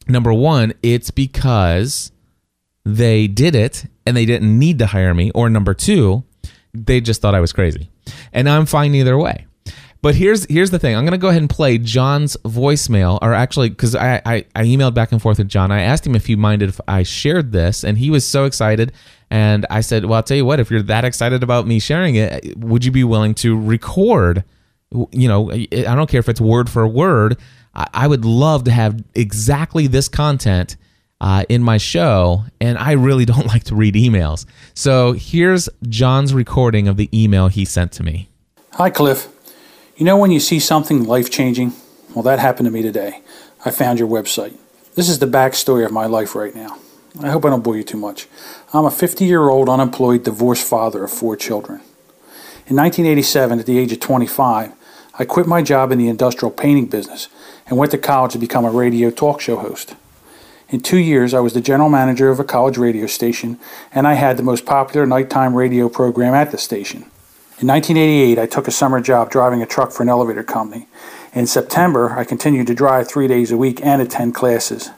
number 0.07 0.33
one, 0.33 0.73
it's 0.81 1.11
because 1.11 2.11
they 2.85 3.27
did 3.27 3.55
it 3.55 3.85
and 4.05 4.15
they 4.15 4.25
didn't 4.25 4.57
need 4.57 4.79
to 4.79 4.87
hire 4.87 5.13
me, 5.13 5.31
or 5.31 5.49
number 5.49 5.73
two, 5.73 6.23
they 6.73 7.01
just 7.01 7.21
thought 7.21 7.35
I 7.35 7.39
was 7.39 7.51
crazy. 7.51 7.89
And 8.31 8.47
I'm 8.47 8.65
fine 8.65 8.95
either 8.95 9.17
way. 9.17 9.45
But 10.01 10.15
here's 10.15 10.45
here's 10.45 10.69
the 10.69 10.79
thing. 10.79 10.95
I'm 10.95 11.03
gonna 11.03 11.17
go 11.17 11.29
ahead 11.29 11.41
and 11.41 11.49
play 11.49 11.77
John's 11.77 12.37
voicemail, 12.45 13.17
or 13.21 13.33
actually, 13.33 13.69
because 13.69 13.95
I, 13.95 14.21
I, 14.25 14.45
I 14.55 14.63
emailed 14.63 14.93
back 14.93 15.11
and 15.11 15.21
forth 15.21 15.39
with 15.39 15.49
John. 15.49 15.71
I 15.71 15.81
asked 15.81 16.05
him 16.05 16.15
if 16.15 16.27
he 16.27 16.35
minded 16.35 16.69
if 16.69 16.79
I 16.87 17.03
shared 17.03 17.51
this, 17.51 17.83
and 17.83 17.97
he 17.97 18.09
was 18.09 18.25
so 18.25 18.45
excited. 18.45 18.93
And 19.29 19.65
I 19.69 19.81
said, 19.81 20.05
"Well, 20.05 20.13
I'll 20.13 20.23
tell 20.23 20.37
you 20.37 20.45
what. 20.45 20.59
If 20.59 20.69
you're 20.69 20.83
that 20.83 21.03
excited 21.03 21.43
about 21.43 21.67
me 21.67 21.79
sharing 21.79 22.15
it, 22.15 22.57
would 22.57 22.85
you 22.85 22.91
be 22.91 23.03
willing 23.03 23.33
to 23.35 23.59
record? 23.59 24.43
You 24.91 25.27
know, 25.27 25.51
I 25.51 25.65
don't 25.65 26.09
care 26.09 26.19
if 26.19 26.29
it's 26.29 26.41
word 26.41 26.69
for 26.69 26.87
word. 26.87 27.37
I, 27.73 28.07
would 28.07 28.25
love 28.25 28.63
to 28.63 28.71
have 28.71 29.03
exactly 29.13 29.85
this 29.85 30.07
content 30.07 30.77
uh, 31.21 31.43
in 31.47 31.61
my 31.61 31.77
show, 31.77 32.45
and 32.59 32.77
I 32.77 32.93
really 32.93 33.25
don't 33.33 33.45
like 33.45 33.65
to 33.65 33.75
read 33.75 33.95
emails. 33.95 34.45
So 34.73 35.13
here's 35.13 35.69
John's 35.87 36.33
recording 36.33 36.87
of 36.87 36.97
the 36.97 37.09
email 37.13 37.47
he 37.47 37.65
sent 37.65 37.91
to 37.93 38.03
me. 38.03 38.29
Hi, 38.73 38.89
Cliff. 38.89 39.27
You 39.95 40.05
know 40.05 40.17
when 40.17 40.31
you 40.31 40.39
see 40.39 40.59
something 40.59 41.03
life 41.03 41.29
changing? 41.29 41.73
Well, 42.13 42.23
that 42.23 42.39
happened 42.39 42.67
to 42.67 42.71
me 42.71 42.81
today. 42.81 43.21
I 43.65 43.71
found 43.71 43.99
your 43.99 44.07
website. 44.07 44.55
This 44.95 45.09
is 45.09 45.19
the 45.19 45.27
backstory 45.27 45.85
of 45.85 45.91
my 45.91 46.05
life 46.05 46.35
right 46.35 46.55
now. 46.55 46.79
I 47.21 47.29
hope 47.29 47.45
I 47.45 47.49
don't 47.49 47.63
bore 47.63 47.75
you 47.75 47.83
too 47.83 47.97
much. 47.97 48.27
I'm 48.73 48.85
a 48.85 48.91
50 48.91 49.25
year 49.25 49.49
old 49.49 49.69
unemployed 49.69 50.23
divorced 50.23 50.67
father 50.67 51.03
of 51.03 51.11
four 51.11 51.35
children. 51.35 51.81
In 52.69 52.75
1987, 52.75 53.59
at 53.59 53.65
the 53.65 53.77
age 53.77 53.93
of 53.93 54.01
25, 54.01 54.73
I 55.17 55.23
quit 55.23 55.47
my 55.47 55.61
job 55.61 55.93
in 55.93 55.97
the 55.97 56.09
industrial 56.09 56.51
painting 56.51 56.87
business 56.87 57.29
and 57.65 57.77
went 57.77 57.91
to 57.91 57.97
college 57.97 58.33
to 58.33 58.37
become 58.37 58.65
a 58.65 58.69
radio 58.69 59.09
talk 59.09 59.39
show 59.39 59.55
host. 59.55 59.95
In 60.67 60.81
two 60.81 60.97
years, 60.97 61.33
I 61.33 61.39
was 61.39 61.53
the 61.53 61.61
general 61.61 61.87
manager 61.87 62.29
of 62.29 62.41
a 62.41 62.43
college 62.43 62.77
radio 62.77 63.07
station, 63.07 63.57
and 63.93 64.05
I 64.05 64.15
had 64.15 64.35
the 64.35 64.43
most 64.43 64.65
popular 64.65 65.05
nighttime 65.05 65.55
radio 65.55 65.87
program 65.87 66.33
at 66.33 66.51
the 66.51 66.57
station. 66.57 67.03
In 67.61 67.67
1988, 67.67 68.37
I 68.37 68.45
took 68.45 68.67
a 68.67 68.71
summer 68.71 68.99
job 68.99 69.31
driving 69.31 69.61
a 69.61 69.65
truck 69.65 69.93
for 69.93 70.03
an 70.03 70.09
elevator 70.09 70.43
company. 70.43 70.87
In 71.33 71.47
September, 71.47 72.11
I 72.19 72.25
continued 72.25 72.67
to 72.67 72.75
drive 72.75 73.07
three 73.07 73.29
days 73.29 73.49
a 73.49 73.57
week 73.57 73.79
and 73.81 74.01
attend 74.01 74.35
classes. 74.35 74.89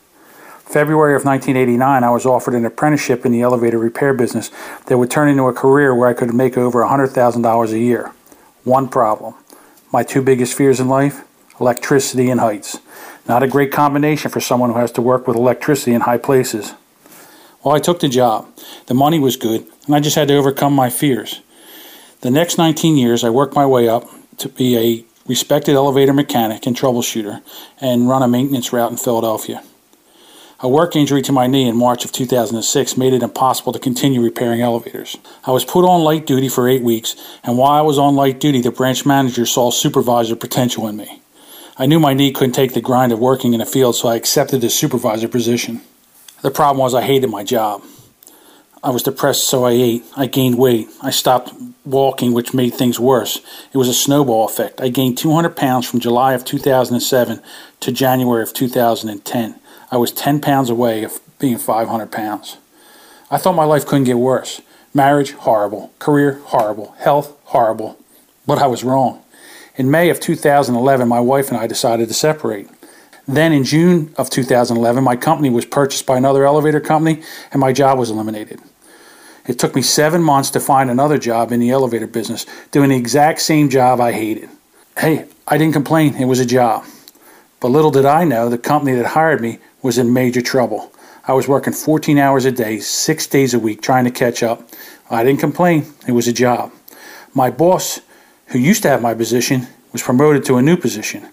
February 0.69 1.15
of 1.15 1.25
1989, 1.25 2.03
I 2.03 2.11
was 2.11 2.27
offered 2.27 2.53
an 2.53 2.63
apprenticeship 2.63 3.25
in 3.25 3.31
the 3.31 3.41
elevator 3.41 3.79
repair 3.79 4.13
business 4.13 4.51
that 4.85 4.99
would 4.99 5.09
turn 5.09 5.27
into 5.27 5.47
a 5.47 5.53
career 5.53 5.95
where 5.95 6.07
I 6.07 6.13
could 6.13 6.31
make 6.31 6.59
over 6.59 6.83
$100,000 6.83 7.71
a 7.71 7.79
year. 7.79 8.11
One 8.63 8.87
problem 8.87 9.33
my 9.91 10.03
two 10.03 10.21
biggest 10.21 10.55
fears 10.55 10.79
in 10.79 10.87
life 10.87 11.25
electricity 11.59 12.29
and 12.29 12.39
heights. 12.39 12.77
Not 13.27 13.41
a 13.41 13.47
great 13.47 13.71
combination 13.71 14.29
for 14.29 14.39
someone 14.39 14.69
who 14.69 14.77
has 14.77 14.91
to 14.91 15.01
work 15.01 15.27
with 15.27 15.35
electricity 15.35 15.93
in 15.93 16.01
high 16.01 16.19
places. 16.19 16.75
Well, 17.63 17.73
I 17.73 17.79
took 17.79 17.99
the 17.99 18.07
job. 18.07 18.47
The 18.85 18.93
money 18.93 19.17
was 19.17 19.37
good, 19.37 19.65
and 19.87 19.95
I 19.95 19.99
just 19.99 20.15
had 20.15 20.27
to 20.27 20.35
overcome 20.35 20.73
my 20.73 20.91
fears. 20.91 21.41
The 22.21 22.29
next 22.29 22.59
19 22.59 22.95
years, 22.95 23.23
I 23.23 23.31
worked 23.31 23.55
my 23.55 23.65
way 23.65 23.89
up 23.89 24.07
to 24.37 24.47
be 24.47 24.77
a 24.77 25.05
respected 25.27 25.73
elevator 25.73 26.13
mechanic 26.13 26.67
and 26.67 26.77
troubleshooter 26.77 27.41
and 27.81 28.07
run 28.07 28.21
a 28.21 28.27
maintenance 28.27 28.71
route 28.71 28.91
in 28.91 28.97
Philadelphia. 28.97 29.63
A 30.61 30.67
work 30.67 30.97
injury 30.97 31.21
to 31.21 31.31
my 31.31 31.47
knee 31.47 31.69
in 31.69 31.77
March 31.77 32.03
of 32.03 32.11
2006 32.11 32.97
made 32.97 33.13
it 33.13 33.23
impossible 33.23 33.71
to 33.71 33.79
continue 33.79 34.21
repairing 34.21 34.59
elevators. 34.59 35.15
I 35.45 35.51
was 35.51 35.63
put 35.63 35.85
on 35.85 36.03
light 36.03 36.25
duty 36.25 36.49
for 36.49 36.67
eight 36.67 36.83
weeks, 36.83 37.15
and 37.45 37.57
while 37.57 37.71
I 37.71 37.81
was 37.81 37.97
on 37.97 38.17
light 38.17 38.41
duty, 38.41 38.59
the 38.59 38.69
branch 38.69 39.05
manager 39.05 39.45
saw 39.45 39.71
supervisor 39.71 40.35
potential 40.35 40.85
in 40.89 40.97
me. 40.97 41.21
I 41.77 41.85
knew 41.85 41.97
my 41.97 42.13
knee 42.13 42.33
couldn't 42.33 42.55
take 42.55 42.73
the 42.73 42.81
grind 42.81 43.13
of 43.13 43.19
working 43.19 43.53
in 43.53 43.61
a 43.61 43.65
field, 43.65 43.95
so 43.95 44.09
I 44.09 44.17
accepted 44.17 44.59
the 44.59 44.69
supervisor 44.69 45.29
position. 45.29 45.79
The 46.41 46.51
problem 46.51 46.79
was 46.79 46.93
I 46.93 47.03
hated 47.03 47.29
my 47.29 47.45
job. 47.45 47.81
I 48.83 48.89
was 48.89 49.03
depressed, 49.03 49.47
so 49.47 49.63
I 49.63 49.71
ate. 49.71 50.03
I 50.17 50.25
gained 50.25 50.57
weight. 50.57 50.89
I 51.01 51.11
stopped 51.11 51.53
walking, 51.85 52.33
which 52.33 52.53
made 52.53 52.73
things 52.73 52.99
worse. 52.99 53.39
It 53.71 53.77
was 53.77 53.87
a 53.87 53.93
snowball 53.93 54.45
effect. 54.45 54.81
I 54.81 54.89
gained 54.89 55.17
200 55.17 55.55
pounds 55.55 55.89
from 55.89 56.01
July 56.01 56.33
of 56.33 56.43
2007 56.43 57.41
to 57.79 57.91
January 57.93 58.43
of 58.43 58.53
2010. 58.53 59.58
I 59.91 59.97
was 59.97 60.11
10 60.11 60.41
pounds 60.41 60.69
away 60.69 61.03
of 61.03 61.19
being 61.39 61.57
500 61.57 62.11
pounds. 62.11 62.57
I 63.31 63.37
thought 63.37 63.55
my 63.55 63.65
life 63.65 63.85
couldn't 63.85 64.05
get 64.05 64.17
worse. 64.17 64.61
Marriage, 64.93 65.31
horrible. 65.31 65.91
Career, 65.99 66.41
horrible. 66.45 66.95
Health, 66.99 67.35
horrible. 67.45 67.97
But 68.45 68.59
I 68.59 68.67
was 68.67 68.83
wrong. 68.83 69.23
In 69.75 69.89
May 69.89 70.09
of 70.09 70.19
2011, 70.19 71.07
my 71.07 71.19
wife 71.19 71.49
and 71.49 71.57
I 71.57 71.67
decided 71.67 72.07
to 72.07 72.13
separate. 72.13 72.67
Then 73.27 73.53
in 73.53 73.63
June 73.63 74.13
of 74.17 74.29
2011, 74.29 75.03
my 75.03 75.15
company 75.15 75.49
was 75.49 75.65
purchased 75.65 76.05
by 76.05 76.17
another 76.17 76.45
elevator 76.45 76.79
company 76.79 77.21
and 77.51 77.59
my 77.59 77.71
job 77.71 77.99
was 77.99 78.09
eliminated. 78.09 78.59
It 79.47 79.57
took 79.57 79.75
me 79.75 79.81
seven 79.81 80.21
months 80.21 80.49
to 80.51 80.59
find 80.59 80.89
another 80.89 81.17
job 81.17 81.51
in 81.51 81.59
the 81.59 81.69
elevator 81.69 82.07
business, 82.07 82.45
doing 82.71 82.89
the 82.89 82.95
exact 82.95 83.41
same 83.41 83.69
job 83.69 84.01
I 84.01 84.11
hated. 84.11 84.49
Hey, 84.97 85.27
I 85.47 85.57
didn't 85.57 85.73
complain, 85.73 86.15
it 86.15 86.25
was 86.25 86.39
a 86.39 86.45
job. 86.45 86.85
But 87.59 87.69
little 87.69 87.91
did 87.91 88.05
I 88.05 88.23
know 88.23 88.49
the 88.49 88.57
company 88.57 88.95
that 88.95 89.05
hired 89.05 89.41
me 89.41 89.59
was 89.81 89.97
in 89.97 90.13
major 90.13 90.41
trouble. 90.41 90.91
I 91.27 91.33
was 91.33 91.47
working 91.47 91.73
14 91.73 92.17
hours 92.17 92.45
a 92.45 92.51
day, 92.51 92.79
six 92.79 93.27
days 93.27 93.53
a 93.53 93.59
week, 93.59 93.81
trying 93.81 94.05
to 94.05 94.11
catch 94.11 94.41
up. 94.41 94.67
I 95.09 95.23
didn't 95.23 95.39
complain, 95.39 95.85
it 96.07 96.11
was 96.11 96.27
a 96.27 96.33
job. 96.33 96.71
My 97.33 97.49
boss, 97.51 98.01
who 98.47 98.59
used 98.59 98.83
to 98.83 98.89
have 98.89 99.01
my 99.01 99.13
position, 99.13 99.67
was 99.91 100.01
promoted 100.01 100.43
to 100.45 100.57
a 100.57 100.61
new 100.61 100.77
position. 100.77 101.29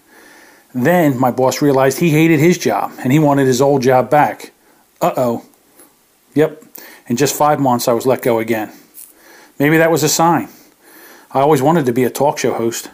Then 0.73 1.19
my 1.19 1.31
boss 1.31 1.61
realized 1.61 1.99
he 1.99 2.11
hated 2.11 2.39
his 2.39 2.57
job 2.57 2.91
and 2.99 3.11
he 3.11 3.19
wanted 3.19 3.47
his 3.47 3.61
old 3.61 3.81
job 3.81 4.09
back. 4.09 4.51
Uh 5.01 5.13
oh. 5.17 5.45
Yep, 6.35 6.63
in 7.07 7.17
just 7.17 7.35
five 7.35 7.59
months 7.59 7.87
I 7.87 7.93
was 7.93 8.05
let 8.05 8.21
go 8.21 8.39
again. 8.39 8.71
Maybe 9.57 9.77
that 9.77 9.91
was 9.91 10.03
a 10.03 10.09
sign. 10.09 10.49
I 11.31 11.41
always 11.41 11.61
wanted 11.61 11.85
to 11.87 11.93
be 11.93 12.03
a 12.03 12.09
talk 12.09 12.37
show 12.37 12.53
host. 12.53 12.91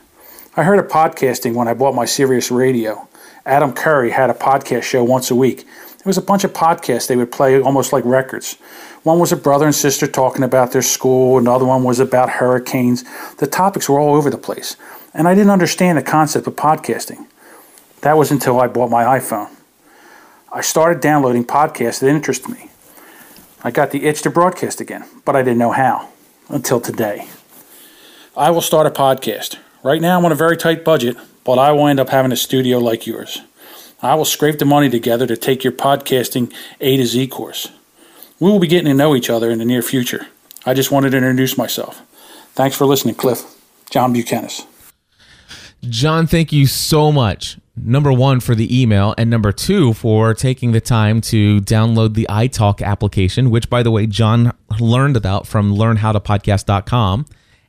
I 0.55 0.63
heard 0.63 0.79
of 0.79 0.87
podcasting 0.87 1.53
when 1.53 1.67
I 1.67 1.73
bought 1.73 1.95
my 1.95 2.05
Sirius 2.05 2.51
radio. 2.51 3.07
Adam 3.45 3.73
Curry 3.73 4.11
had 4.11 4.29
a 4.29 4.33
podcast 4.33 4.83
show 4.83 5.03
once 5.03 5.29
a 5.29 5.35
week. 5.35 5.65
It 5.99 6.05
was 6.05 6.17
a 6.17 6.21
bunch 6.21 6.43
of 6.43 6.53
podcasts 6.53 7.07
they 7.07 7.15
would 7.15 7.31
play 7.31 7.59
almost 7.61 7.93
like 7.93 8.05
records. 8.05 8.55
One 9.03 9.19
was 9.19 9.31
a 9.31 9.37
brother 9.37 9.65
and 9.65 9.75
sister 9.75 10.07
talking 10.07 10.43
about 10.43 10.71
their 10.71 10.81
school, 10.81 11.37
another 11.37 11.65
one 11.65 11.83
was 11.83 11.99
about 11.99 12.29
hurricanes. 12.29 13.03
The 13.35 13.47
topics 13.47 13.89
were 13.89 13.99
all 13.99 14.15
over 14.15 14.29
the 14.29 14.37
place, 14.37 14.77
and 15.13 15.27
I 15.27 15.35
didn't 15.35 15.49
understand 15.49 15.97
the 15.97 16.03
concept 16.03 16.47
of 16.47 16.55
podcasting. 16.55 17.27
That 18.01 18.17
was 18.17 18.31
until 18.31 18.59
I 18.59 18.67
bought 18.67 18.89
my 18.89 19.03
iPhone. 19.19 19.49
I 20.51 20.61
started 20.61 21.01
downloading 21.01 21.45
podcasts 21.45 21.99
that 21.99 22.09
interested 22.09 22.49
me. 22.49 22.69
I 23.63 23.71
got 23.71 23.91
the 23.91 24.05
itch 24.05 24.21
to 24.23 24.29
broadcast 24.29 24.81
again, 24.81 25.05
but 25.25 25.35
I 25.35 25.41
didn't 25.41 25.57
know 25.57 25.71
how 25.71 26.09
until 26.49 26.79
today. 26.79 27.27
I 28.35 28.51
will 28.51 28.61
start 28.61 28.87
a 28.87 28.91
podcast. 28.91 29.57
Right 29.83 30.01
now, 30.01 30.17
I'm 30.17 30.25
on 30.25 30.31
a 30.31 30.35
very 30.35 30.57
tight 30.57 30.83
budget, 30.83 31.17
but 31.43 31.59
I 31.59 31.71
will 31.71 31.87
end 31.87 31.99
up 31.99 32.09
having 32.09 32.31
a 32.31 32.37
studio 32.37 32.79
like 32.79 33.07
yours. 33.07 33.41
I 34.01 34.15
will 34.15 34.25
scrape 34.25 34.59
the 34.59 34.65
money 34.65 34.89
together 34.89 35.25
to 35.27 35.37
take 35.37 35.63
your 35.63 35.73
podcasting 35.73 36.53
A 36.81 36.97
to 36.97 37.05
Z 37.05 37.27
course. 37.27 37.71
We 38.39 38.51
will 38.51 38.59
be 38.59 38.67
getting 38.67 38.87
to 38.87 38.93
know 38.93 39.15
each 39.15 39.29
other 39.29 39.49
in 39.49 39.59
the 39.59 39.65
near 39.65 39.81
future. 39.81 40.27
I 40.65 40.73
just 40.73 40.91
wanted 40.91 41.11
to 41.11 41.17
introduce 41.17 41.57
myself. 41.57 42.01
Thanks 42.53 42.75
for 42.75 42.85
listening, 42.85 43.15
Cliff. 43.15 43.43
John 43.89 44.13
Bukenas. 44.13 44.65
John, 45.81 46.27
thank 46.27 46.51
you 46.51 46.65
so 46.65 47.11
much. 47.11 47.57
Number 47.75 48.13
one, 48.13 48.39
for 48.39 48.55
the 48.55 48.81
email, 48.81 49.15
and 49.17 49.29
number 49.29 49.51
two, 49.51 49.93
for 49.93 50.33
taking 50.33 50.71
the 50.73 50.81
time 50.81 51.21
to 51.21 51.59
download 51.61 52.13
the 52.13 52.27
iTalk 52.29 52.81
application, 52.81 53.49
which, 53.49 53.69
by 53.69 53.81
the 53.81 53.89
way, 53.91 54.05
John 54.05 54.55
learned 54.79 55.17
about 55.17 55.47
from 55.47 55.75
learnhowtopodcast.com. 55.75 57.25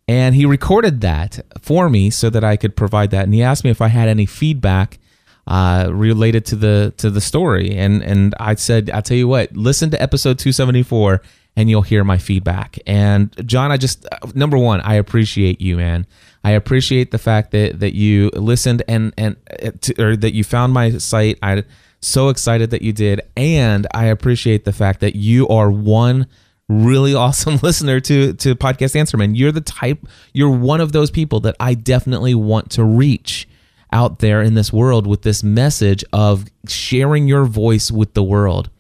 And 0.07 0.35
he 0.35 0.45
recorded 0.45 1.01
that 1.01 1.41
for 1.61 1.89
me 1.89 2.11
so 2.11 2.29
that 2.31 2.45
I 2.45 2.57
could 2.57 2.77
provide 2.77 3.11
that. 3.11 3.25
And 3.25 3.33
he 3.33 3.43
asked 3.43 3.65
me 3.65 3.71
if 3.71 3.81
I 3.81 3.89
had 3.89 4.09
any 4.09 4.27
feedback 4.27 4.99
uh, 5.47 5.89
related 5.91 6.45
to 6.47 6.57
the 6.57 6.93
to 6.99 7.11
the 7.11 7.21
story. 7.21 7.77
And 7.77 8.03
and 8.03 8.35
I 8.39 8.55
said, 8.55 8.91
I'll 8.91 9.03
tell 9.03 9.17
you 9.17 9.29
what, 9.29 9.57
listen 9.57 9.91
to 9.91 10.03
episode 10.03 10.39
274 10.39 11.23
and 11.57 11.71
you'll 11.71 11.83
hear 11.83 12.05
my 12.05 12.19
feedback. 12.19 12.79
And 12.87 13.35
John, 13.47 13.71
I 13.71 13.77
just 13.77 14.07
number 14.35 14.59
one, 14.59 14.81
I 14.81 14.95
appreciate 14.95 15.61
you, 15.61 15.77
man. 15.77 16.07
I 16.43 16.51
appreciate 16.53 17.11
the 17.11 17.19
fact 17.19 17.53
that 17.53 17.81
that 17.81 17.95
you 17.95 18.31
listened 18.35 18.83
and 18.89 19.15
and 19.17 19.37
uh, 19.63 19.71
to, 19.83 20.03
or 20.03 20.17
that 20.17 20.35
you 20.35 20.45
found 20.45 20.73
my 20.73 20.99
site. 20.99 21.39
I 21.43 21.65
so 22.01 22.29
excited 22.29 22.71
that 22.71 22.83
you 22.83 22.93
did, 22.93 23.23
and 23.37 23.87
I 23.95 24.07
appreciate 24.07 24.65
the 24.65 24.73
fact 24.73 25.01
that 25.01 25.17
you 25.17 25.49
are 25.49 25.71
one 25.71 26.27
really 26.69 27.15
awesome 27.25 27.57
listener 27.63 28.01
to 28.01 28.33
to 28.35 28.55
podcast 28.55 28.97
answerman 28.97 29.35
you're 29.35 29.53
the 29.53 29.61
type 29.61 29.99
you're 30.33 30.51
one 30.51 30.81
of 30.81 30.93
those 30.93 31.11
people 31.11 31.41
that 31.41 31.55
i 31.61 31.75
definitely 31.75 32.35
want 32.35 32.71
to 32.71 32.85
reach 32.85 33.49
out 33.93 34.19
there 34.19 34.43
in 34.43 34.55
this 34.55 34.73
world 34.73 35.07
with 35.07 35.23
this 35.23 35.43
message 35.43 36.05
of 36.13 36.47
sharing 36.67 37.29
your 37.29 37.45
voice 37.45 37.91
with 37.91 38.15
the 38.15 38.23
world 38.23 38.71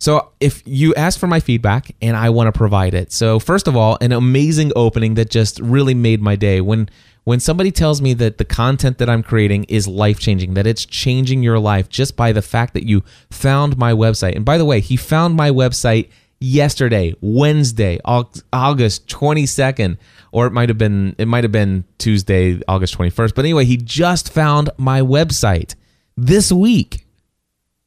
so 0.00 0.30
if 0.38 0.62
you 0.64 0.94
ask 0.94 1.18
for 1.18 1.26
my 1.26 1.40
feedback 1.40 1.94
and 2.00 2.16
I 2.16 2.30
want 2.30 2.46
to 2.46 2.56
provide 2.56 2.94
it. 2.94 3.12
So 3.12 3.40
first 3.40 3.66
of 3.66 3.76
all, 3.76 3.98
an 4.00 4.12
amazing 4.12 4.72
opening 4.76 5.14
that 5.14 5.28
just 5.28 5.58
really 5.58 5.94
made 5.94 6.22
my 6.22 6.36
day 6.36 6.60
when 6.60 6.88
when 7.24 7.40
somebody 7.40 7.70
tells 7.70 8.00
me 8.00 8.14
that 8.14 8.38
the 8.38 8.44
content 8.44 8.96
that 8.98 9.10
I'm 9.10 9.22
creating 9.22 9.64
is 9.64 9.86
life-changing, 9.86 10.54
that 10.54 10.66
it's 10.66 10.86
changing 10.86 11.42
your 11.42 11.58
life 11.58 11.90
just 11.90 12.16
by 12.16 12.32
the 12.32 12.40
fact 12.40 12.72
that 12.72 12.84
you 12.88 13.04
found 13.30 13.76
my 13.76 13.92
website. 13.92 14.34
And 14.34 14.46
by 14.46 14.56
the 14.56 14.64
way, 14.64 14.80
he 14.80 14.96
found 14.96 15.34
my 15.34 15.50
website 15.50 16.08
yesterday, 16.40 17.14
Wednesday, 17.20 17.98
August 18.04 19.06
22nd, 19.08 19.98
or 20.32 20.46
it 20.46 20.52
might 20.52 20.68
have 20.68 20.78
been 20.78 21.14
it 21.18 21.26
might 21.26 21.44
have 21.44 21.52
been 21.52 21.84
Tuesday, 21.98 22.60
August 22.68 22.96
21st. 22.96 23.34
But 23.34 23.44
anyway, 23.44 23.64
he 23.64 23.76
just 23.76 24.32
found 24.32 24.70
my 24.76 25.00
website 25.00 25.74
this 26.16 26.52
week. 26.52 27.04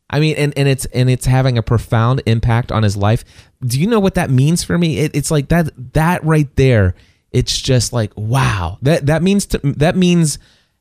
I 0.10 0.20
mean, 0.20 0.36
and, 0.36 0.54
and 0.58 0.68
it's 0.68 0.86
and 0.88 1.10
it's 1.10 1.26
having 1.26 1.58
a 1.58 1.64
profound 1.64 2.22
impact 2.26 2.72
on 2.72 2.84
his 2.84 2.97
life. 2.97 3.24
Do 3.62 3.80
you 3.80 3.88
know 3.88 3.99
what 3.99 4.16
that 4.16 4.30
means 4.30 4.64
for 4.64 4.78
me? 4.78 4.97
It, 4.99 5.16
it's 5.16 5.32
like 5.32 5.47
that 5.49 5.70
that 5.93 6.24
right 6.24 6.54
there. 6.56 6.95
It's 7.32 7.60
just 7.60 7.93
like 7.93 8.12
wow. 8.18 8.78
That 8.82 9.06
that 9.06 9.24
means 9.24 9.45
to, 9.47 9.60
that 9.64 9.95
means 9.95 10.38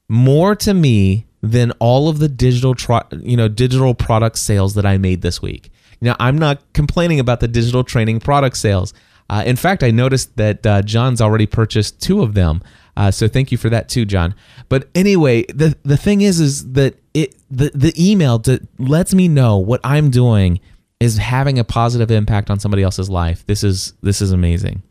more 0.08 0.56
to 0.56 0.74
me 0.74 1.26
than 1.42 1.70
all 1.78 2.08
of 2.08 2.18
the 2.18 2.28
digital 2.28 2.74
tro- 2.74 3.06
you 3.12 3.36
know 3.36 3.46
digital 3.48 3.94
product 3.94 4.36
sales 4.38 4.74
that 4.74 4.84
I 4.84 4.98
made 4.98 5.22
this 5.22 5.40
week. 5.40 5.70
Now, 6.00 6.16
I'm 6.18 6.38
not 6.38 6.72
complaining 6.72 7.20
about 7.20 7.40
the 7.40 7.48
digital 7.48 7.84
training 7.84 8.20
product 8.20 8.56
sales. 8.56 8.94
Uh, 9.28 9.44
in 9.46 9.56
fact, 9.56 9.82
I 9.82 9.90
noticed 9.90 10.36
that 10.36 10.66
uh, 10.66 10.82
John's 10.82 11.20
already 11.20 11.46
purchased 11.46 12.00
two 12.02 12.22
of 12.22 12.34
them. 12.34 12.62
Uh, 12.96 13.10
so 13.10 13.28
thank 13.28 13.52
you 13.52 13.58
for 13.58 13.70
that 13.70 13.88
too, 13.88 14.04
John. 14.04 14.34
But 14.68 14.88
anyway, 14.94 15.44
the 15.44 15.76
the 15.84 15.96
thing 15.96 16.20
is, 16.20 16.40
is 16.40 16.72
that 16.72 16.96
it 17.14 17.36
the 17.50 17.70
the 17.74 17.94
email 17.96 18.38
that 18.40 18.66
lets 18.80 19.14
me 19.14 19.28
know 19.28 19.56
what 19.56 19.80
I'm 19.84 20.10
doing 20.10 20.60
is 20.98 21.16
having 21.16 21.58
a 21.58 21.64
positive 21.64 22.10
impact 22.10 22.50
on 22.50 22.58
somebody 22.58 22.82
else's 22.82 23.08
life. 23.08 23.46
This 23.46 23.62
is 23.62 23.94
this 24.02 24.20
is 24.20 24.32
amazing. 24.32 24.82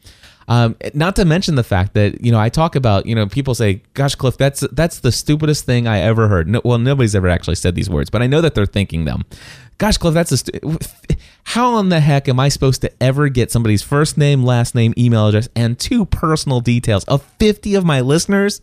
Um, 0.50 0.76
not 0.96 1.16
to 1.18 1.26
mention 1.26 1.54
the 1.54 1.64
fact 1.64 1.94
that 1.94 2.22
you 2.26 2.32
know 2.32 2.40
I 2.40 2.50
talk 2.50 2.76
about 2.76 3.06
you 3.06 3.14
know 3.14 3.28
people 3.28 3.54
say, 3.54 3.84
"Gosh, 3.94 4.16
Cliff, 4.16 4.36
that's 4.36 4.62
that's 4.72 5.00
the 5.00 5.12
stupidest 5.12 5.64
thing 5.64 5.88
I 5.88 6.00
ever 6.00 6.28
heard." 6.28 6.48
No, 6.48 6.60
well, 6.66 6.80
nobody's 6.80 7.14
ever 7.14 7.30
actually 7.30 7.56
said 7.56 7.76
these 7.76 7.90
words, 7.90 8.10
but 8.10 8.24
I 8.24 8.28
know 8.28 8.42
that 8.42 8.56
they're 8.56 8.66
thinking 8.66 9.06
them. 9.06 9.26
Gosh, 9.78 9.98
Cliff, 9.98 10.14
that's 10.16 10.32
a 10.32 10.38
stu- 10.38 10.80
how 11.44 11.78
in 11.78 11.90
the 11.90 12.00
heck 12.00 12.28
am 12.28 12.40
I 12.40 12.50
supposed 12.50 12.82
to 12.82 12.92
ever 13.02 13.30
get 13.30 13.52
somebody's 13.52 13.84
first 13.84 14.18
name, 14.18 14.44
last 14.44 14.74
name, 14.74 14.94
email 14.98 15.28
address, 15.28 15.50
and 15.56 15.80
two 15.80 16.06
personal 16.06 16.62
details 16.62 17.04
of 17.06 17.22
50 17.40 17.76
of 17.76 17.86
my 17.86 18.02
listeners? 18.02 18.62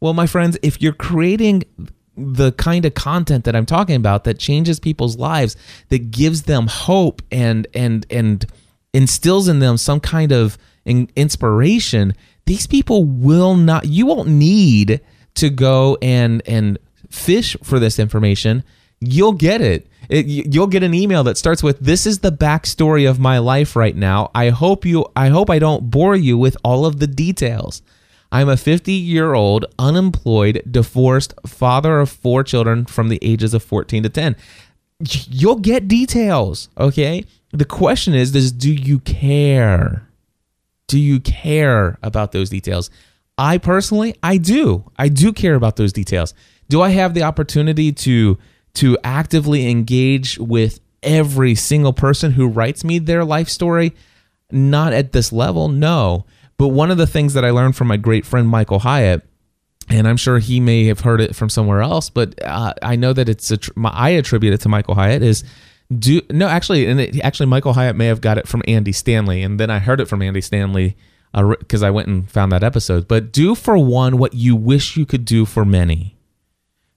Well, 0.00 0.14
my 0.14 0.26
friends, 0.26 0.58
if 0.62 0.82
you're 0.82 0.92
creating 0.92 1.64
the 2.16 2.50
kind 2.52 2.84
of 2.84 2.94
content 2.94 3.44
that 3.44 3.54
I'm 3.54 3.64
talking 3.64 3.94
about 3.94 4.24
that 4.24 4.38
changes 4.40 4.80
people's 4.80 5.16
lives, 5.16 5.56
that 5.88 6.10
gives 6.10 6.42
them 6.42 6.66
hope 6.66 7.22
and 7.30 7.68
and 7.74 8.04
and 8.10 8.44
instills 8.92 9.46
in 9.48 9.60
them 9.60 9.76
some 9.76 10.00
kind 10.00 10.32
of 10.32 10.58
in 10.88 11.10
inspiration, 11.14 12.14
these 12.46 12.66
people 12.66 13.04
will 13.04 13.54
not 13.54 13.86
you 13.86 14.06
won't 14.06 14.28
need 14.28 15.00
to 15.34 15.50
go 15.50 15.98
and 16.02 16.42
and 16.46 16.78
fish 17.10 17.56
for 17.62 17.78
this 17.78 17.98
information. 17.98 18.64
You'll 19.00 19.32
get 19.32 19.60
it. 19.60 19.86
it. 20.08 20.26
You'll 20.26 20.66
get 20.66 20.82
an 20.82 20.94
email 20.94 21.22
that 21.24 21.38
starts 21.38 21.62
with 21.62 21.78
this 21.78 22.06
is 22.06 22.18
the 22.18 22.32
backstory 22.32 23.08
of 23.08 23.20
my 23.20 23.38
life 23.38 23.76
right 23.76 23.94
now. 23.94 24.30
I 24.34 24.48
hope 24.48 24.84
you 24.84 25.06
I 25.14 25.28
hope 25.28 25.50
I 25.50 25.58
don't 25.58 25.90
bore 25.90 26.16
you 26.16 26.36
with 26.36 26.56
all 26.64 26.86
of 26.86 26.98
the 26.98 27.06
details. 27.06 27.82
I'm 28.30 28.48
a 28.48 28.56
50 28.56 28.92
year 28.92 29.34
old, 29.34 29.66
unemployed, 29.78 30.62
divorced 30.70 31.34
father 31.46 32.00
of 32.00 32.10
four 32.10 32.42
children 32.42 32.84
from 32.84 33.08
the 33.08 33.18
ages 33.22 33.54
of 33.54 33.62
14 33.62 34.02
to 34.02 34.08
10. 34.08 34.36
You'll 35.00 35.60
get 35.60 35.88
details, 35.88 36.68
okay? 36.76 37.24
The 37.52 37.64
question 37.64 38.14
is, 38.14 38.34
is 38.34 38.52
do 38.52 38.72
you 38.72 38.98
care? 39.00 40.07
Do 40.88 40.98
you 40.98 41.20
care 41.20 41.98
about 42.02 42.32
those 42.32 42.50
details? 42.50 42.90
I 43.38 43.58
personally, 43.58 44.16
I 44.22 44.36
do. 44.38 44.90
I 44.96 45.08
do 45.08 45.32
care 45.32 45.54
about 45.54 45.76
those 45.76 45.92
details. 45.92 46.34
Do 46.68 46.82
I 46.82 46.88
have 46.90 47.14
the 47.14 47.22
opportunity 47.22 47.92
to 47.92 48.36
to 48.74 48.98
actively 49.02 49.70
engage 49.70 50.38
with 50.38 50.80
every 51.02 51.54
single 51.54 51.92
person 51.92 52.32
who 52.32 52.48
writes 52.48 52.84
me 52.84 52.98
their 52.98 53.24
life 53.24 53.48
story? 53.48 53.94
Not 54.50 54.92
at 54.92 55.12
this 55.12 55.32
level, 55.32 55.68
no. 55.68 56.26
But 56.58 56.68
one 56.68 56.90
of 56.90 56.98
the 56.98 57.06
things 57.06 57.34
that 57.34 57.44
I 57.44 57.50
learned 57.50 57.76
from 57.76 57.86
my 57.86 57.96
great 57.96 58.26
friend 58.26 58.48
Michael 58.48 58.80
Hyatt, 58.80 59.22
and 59.88 60.08
I'm 60.08 60.16
sure 60.16 60.38
he 60.38 60.58
may 60.58 60.86
have 60.86 61.00
heard 61.00 61.20
it 61.20 61.36
from 61.36 61.48
somewhere 61.48 61.80
else, 61.80 62.10
but 62.10 62.34
uh, 62.42 62.74
I 62.82 62.96
know 62.96 63.12
that 63.12 63.28
it's 63.28 63.50
a, 63.50 63.58
I 63.84 64.10
attribute 64.10 64.52
it 64.54 64.60
to 64.62 64.68
Michael 64.68 64.94
Hyatt 64.94 65.22
is 65.22 65.44
do 65.96 66.20
no 66.30 66.48
actually 66.48 66.86
and 66.86 67.00
it, 67.00 67.18
actually 67.20 67.46
michael 67.46 67.72
hyatt 67.72 67.96
may 67.96 68.06
have 68.06 68.20
got 68.20 68.36
it 68.36 68.46
from 68.46 68.62
andy 68.68 68.92
stanley 68.92 69.42
and 69.42 69.58
then 69.58 69.70
i 69.70 69.78
heard 69.78 70.00
it 70.00 70.06
from 70.06 70.20
andy 70.20 70.40
stanley 70.40 70.96
because 71.32 71.82
uh, 71.82 71.86
i 71.86 71.90
went 71.90 72.08
and 72.08 72.30
found 72.30 72.52
that 72.52 72.64
episode. 72.64 73.08
But 73.08 73.32
do 73.32 73.54
for 73.54 73.76
one 73.78 74.18
what 74.18 74.34
you 74.34 74.56
wish 74.56 74.96
you 74.96 75.06
could 75.06 75.24
do 75.24 75.44
for 75.44 75.64
many. 75.64 76.16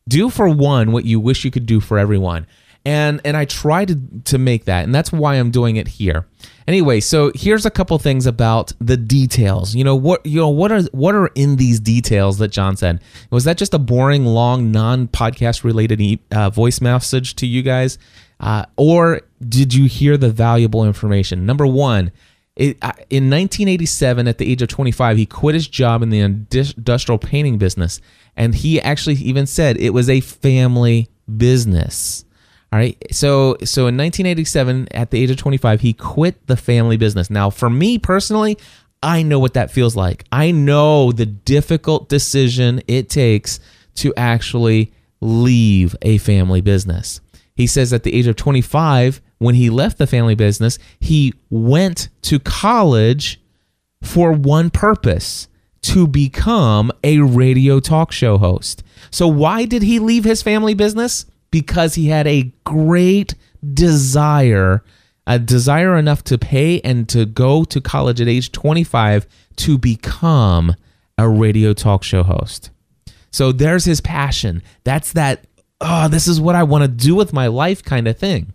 Do 0.07 0.29
for 0.29 0.49
one 0.49 0.91
what 0.91 1.05
you 1.05 1.19
wish 1.19 1.45
you 1.45 1.51
could 1.51 1.65
do 1.65 1.79
for 1.79 1.97
everyone. 1.97 2.47
And 2.83 3.21
and 3.23 3.37
i 3.37 3.45
try 3.45 3.85
to 3.85 3.99
to 4.25 4.39
make 4.39 4.65
that 4.65 4.83
and 4.83 4.95
that's 4.95 5.11
why 5.11 5.35
i'm 5.35 5.51
doing 5.51 5.75
it 5.75 5.87
here. 5.87 6.25
Anyway 6.67 6.99
so 6.99 7.31
here's 7.35 7.65
a 7.65 7.69
couple 7.69 7.97
things 7.99 8.25
about 8.25 8.73
the 8.79 8.97
details. 8.97 9.75
You 9.75 9.83
know 9.83 9.95
what 9.95 10.25
you 10.25 10.39
know 10.39 10.49
what 10.49 10.71
are 10.71 10.81
what 10.91 11.13
are 11.13 11.27
in 11.35 11.57
these 11.57 11.79
details 11.79 12.39
that 12.39 12.47
john 12.47 12.75
said? 12.75 12.99
Was 13.29 13.43
that 13.43 13.57
just 13.57 13.75
a 13.75 13.79
boring 13.79 14.25
long 14.25 14.71
non 14.71 15.07
podcast 15.07 15.63
related 15.63 16.19
uh, 16.31 16.49
voice 16.49 16.81
message 16.81 17.35
to 17.35 17.45
you 17.45 17.61
guys 17.61 17.99
Uh, 18.41 18.65
or 18.75 19.21
did 19.47 19.73
you 19.73 19.85
hear 19.85 20.17
the 20.17 20.31
valuable 20.31 20.83
information? 20.83 21.45
Number 21.45 21.65
one, 21.65 22.11
it, 22.55 22.77
uh, 22.81 22.91
in 23.09 23.29
1987, 23.29 24.27
at 24.27 24.37
the 24.39 24.51
age 24.51 24.61
of 24.61 24.67
25, 24.67 25.17
he 25.17 25.25
quit 25.25 25.55
his 25.55 25.67
job 25.67 26.01
in 26.01 26.09
the 26.09 26.19
industrial 26.19 27.17
painting 27.17 27.57
business. 27.57 28.01
And 28.35 28.55
he 28.55 28.81
actually 28.81 29.15
even 29.15 29.45
said 29.45 29.77
it 29.77 29.91
was 29.91 30.09
a 30.09 30.19
family 30.21 31.09
business. 31.37 32.25
All 32.73 32.79
right. 32.79 32.97
So 33.11 33.57
so 33.63 33.87
in 33.87 33.97
1987, 33.97 34.87
at 34.91 35.11
the 35.11 35.21
age 35.21 35.29
of 35.29 35.37
25, 35.37 35.81
he 35.81 35.93
quit 35.93 36.47
the 36.47 36.55
family 36.57 36.97
business. 36.97 37.29
Now, 37.29 37.49
for 37.49 37.69
me 37.69 37.97
personally, 37.97 38.57
I 39.03 39.23
know 39.23 39.39
what 39.39 39.55
that 39.55 39.71
feels 39.71 39.95
like. 39.95 40.25
I 40.31 40.51
know 40.51 41.11
the 41.11 41.25
difficult 41.25 42.07
decision 42.07 42.81
it 42.87 43.09
takes 43.09 43.59
to 43.95 44.13
actually 44.15 44.93
leave 45.19 45.95
a 46.01 46.17
family 46.19 46.61
business. 46.61 47.19
He 47.62 47.68
says 47.68 47.93
at 47.93 48.01
the 48.01 48.16
age 48.16 48.26
of 48.26 48.36
25, 48.38 49.22
when 49.38 49.53
he 49.53 49.70
left 49.70 49.99
the 49.99 50.07
family 50.07 50.34
business, 50.34 50.80
he 50.99 51.32
went 51.51 52.09
to 52.24 52.39
college 52.39 53.39
for 54.01 54.32
one 54.32 54.72
purpose 54.72 55.47
to 55.84 56.07
become 56.07 56.91
a 57.03 57.20
radio 57.20 57.80
talk 57.80 58.12
show 58.12 58.39
host. 58.39 58.82
So, 59.12 59.28
why 59.28 59.66
did 59.66 59.84
he 59.84 59.99
leave 59.99 60.24
his 60.24 60.41
family 60.41 60.74
business? 60.74 61.28
Because 61.51 61.93
he 61.93 62.07
had 62.07 62.26
a 62.26 62.51
great 62.64 63.36
desire, 63.76 64.84
a 65.28 65.38
desire 65.38 65.99
enough 65.99 66.24
to 66.24 66.39
pay 66.39 66.82
and 66.82 67.07
to 67.09 67.28
go 67.28 67.64
to 67.66 67.80
college 67.80 68.20
at 68.20 68.28
age 68.28 68.51
25 68.51 69.28
to 69.57 69.78
become 69.78 70.76
a 71.20 71.30
radio 71.30 71.74
talk 71.74 72.01
show 72.01 72.24
host. 72.24 72.72
So, 73.30 73.51
there's 73.51 73.86
his 73.86 74.01
passion. 74.01 74.64
That's 74.84 75.14
that, 75.14 75.45
oh, 75.82 76.07
this 76.07 76.27
is 76.27 76.39
what 76.39 76.55
I 76.55 76.63
want 76.63 76.84
to 76.84 76.88
do 76.88 77.15
with 77.15 77.34
my 77.34 77.47
life 77.47 77.84
kind 77.84 78.07
of 78.07 78.17
thing. 78.17 78.53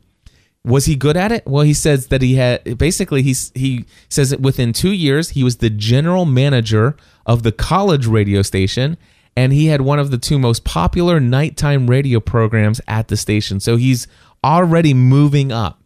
Was 0.64 0.86
he 0.86 0.96
good 0.96 1.16
at 1.16 1.30
it? 1.30 1.46
Well, 1.46 1.62
he 1.62 1.74
says 1.74 2.08
that 2.08 2.22
he 2.22 2.34
had 2.34 2.78
basically 2.78 3.22
he's 3.22 3.52
he 3.54 3.84
says 4.08 4.30
that 4.30 4.40
within 4.40 4.72
2 4.72 4.90
years 4.90 5.30
he 5.30 5.44
was 5.44 5.58
the 5.58 5.70
general 5.70 6.24
manager 6.24 6.96
of 7.24 7.44
the 7.44 7.52
college 7.52 8.06
radio 8.06 8.42
station 8.42 8.96
and 9.36 9.52
he 9.52 9.66
had 9.66 9.82
one 9.82 9.98
of 9.98 10.10
the 10.10 10.18
two 10.18 10.38
most 10.38 10.64
popular 10.64 11.20
nighttime 11.20 11.88
radio 11.88 12.18
programs 12.18 12.80
at 12.88 13.08
the 13.08 13.16
station. 13.16 13.60
So 13.60 13.76
he's 13.76 14.08
already 14.42 14.94
moving 14.94 15.52
up. 15.52 15.80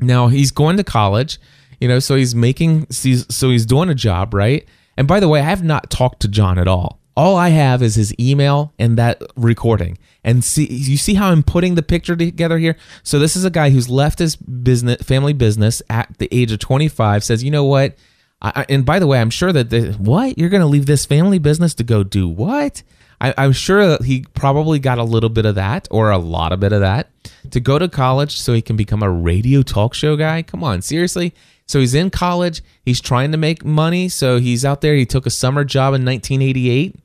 Now 0.00 0.28
he's 0.28 0.50
going 0.50 0.76
to 0.76 0.84
college, 0.84 1.38
you 1.80 1.88
know, 1.88 1.98
so 1.98 2.16
he's 2.16 2.34
making 2.34 2.90
so 2.90 3.48
he's 3.48 3.66
doing 3.66 3.88
a 3.88 3.94
job, 3.94 4.34
right? 4.34 4.66
And 4.96 5.06
by 5.08 5.20
the 5.20 5.28
way, 5.28 5.40
I 5.40 5.44
have 5.44 5.62
not 5.62 5.88
talked 5.88 6.20
to 6.20 6.28
John 6.28 6.58
at 6.58 6.68
all. 6.68 7.00
All 7.16 7.36
I 7.36 7.48
have 7.50 7.82
is 7.82 7.96
his 7.96 8.14
email 8.18 8.72
and 8.78 8.96
that 8.96 9.22
recording. 9.36 9.98
And 10.22 10.44
see, 10.44 10.66
you 10.66 10.96
see 10.96 11.14
how 11.14 11.30
I'm 11.30 11.42
putting 11.42 11.74
the 11.74 11.82
picture 11.82 12.16
together 12.16 12.58
here. 12.58 12.76
So 13.02 13.18
this 13.18 13.36
is 13.36 13.44
a 13.44 13.50
guy 13.50 13.70
who's 13.70 13.88
left 13.88 14.18
his 14.18 14.36
business, 14.36 15.02
family 15.02 15.32
business, 15.32 15.82
at 15.90 16.12
the 16.18 16.28
age 16.30 16.52
of 16.52 16.58
25. 16.58 17.24
Says, 17.24 17.42
you 17.42 17.50
know 17.50 17.64
what? 17.64 17.96
I, 18.42 18.64
and 18.68 18.86
by 18.86 18.98
the 18.98 19.06
way, 19.06 19.20
I'm 19.20 19.30
sure 19.30 19.52
that 19.52 19.70
the, 19.70 19.92
what 19.92 20.38
you're 20.38 20.48
going 20.48 20.62
to 20.62 20.66
leave 20.66 20.86
this 20.86 21.04
family 21.04 21.38
business 21.38 21.74
to 21.74 21.84
go 21.84 22.02
do 22.02 22.28
what? 22.28 22.82
I, 23.20 23.34
I'm 23.36 23.52
sure 23.52 23.86
that 23.86 24.02
he 24.02 24.24
probably 24.34 24.78
got 24.78 24.98
a 24.98 25.04
little 25.04 25.28
bit 25.28 25.44
of 25.44 25.56
that 25.56 25.88
or 25.90 26.10
a 26.10 26.18
lot 26.18 26.52
of 26.52 26.60
bit 26.60 26.72
of 26.72 26.80
that 26.80 27.10
to 27.50 27.60
go 27.60 27.78
to 27.78 27.88
college 27.88 28.38
so 28.38 28.52
he 28.52 28.62
can 28.62 28.76
become 28.76 29.02
a 29.02 29.10
radio 29.10 29.62
talk 29.62 29.94
show 29.94 30.16
guy. 30.16 30.42
Come 30.42 30.64
on, 30.64 30.80
seriously. 30.80 31.34
So 31.70 31.78
he's 31.78 31.94
in 31.94 32.10
college. 32.10 32.62
He's 32.84 33.00
trying 33.00 33.30
to 33.30 33.38
make 33.38 33.64
money. 33.64 34.08
So 34.08 34.38
he's 34.38 34.64
out 34.64 34.80
there. 34.80 34.94
He 34.94 35.06
took 35.06 35.24
a 35.24 35.30
summer 35.30 35.64
job 35.64 35.94
in 35.94 36.04
1988 36.04 36.96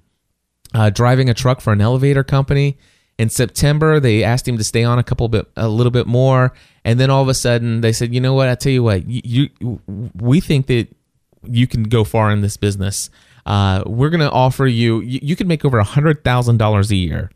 uh, 0.74 0.90
driving 0.90 1.30
a 1.30 1.34
truck 1.34 1.62
for 1.62 1.72
an 1.72 1.82
elevator 1.82 2.24
company. 2.24 2.78
In 3.18 3.30
September, 3.30 4.00
they 4.00 4.24
asked 4.24 4.48
him 4.48 4.58
to 4.58 4.64
stay 4.64 4.84
on 4.84 5.00
a 5.00 5.04
couple 5.04 5.28
bit, 5.30 5.46
a 5.56 5.70
little 5.70 5.92
bit 5.92 6.06
more, 6.06 6.52
and 6.84 7.00
then 7.00 7.10
all 7.10 7.22
of 7.22 7.30
a 7.30 7.34
sudden 7.34 7.80
they 7.80 7.94
said, 7.94 8.14
"You 8.14 8.20
know 8.20 8.34
what? 8.34 8.50
I 8.50 8.56
tell 8.56 8.74
you 8.74 8.84
what, 8.84 9.08
you, 9.08 9.50
you 9.60 9.82
we 10.16 10.42
think 10.42 10.68
that 10.68 10.90
you 11.44 11.66
can 11.66 11.84
go 11.84 12.04
far 12.04 12.30
in 12.32 12.42
this 12.42 12.58
business. 12.58 13.10
Uh, 13.46 13.84
we're 13.86 14.10
going 14.10 14.20
to 14.20 14.32
offer 14.32 14.66
you, 14.66 15.00
you, 15.02 15.20
you 15.22 15.36
can 15.36 15.48
make 15.48 15.64
over 15.64 15.78
a 15.78 15.84
hundred 15.84 16.26
thousand 16.26 16.58
dollars 16.58 16.92
a 16.92 16.98
year." 16.98 17.32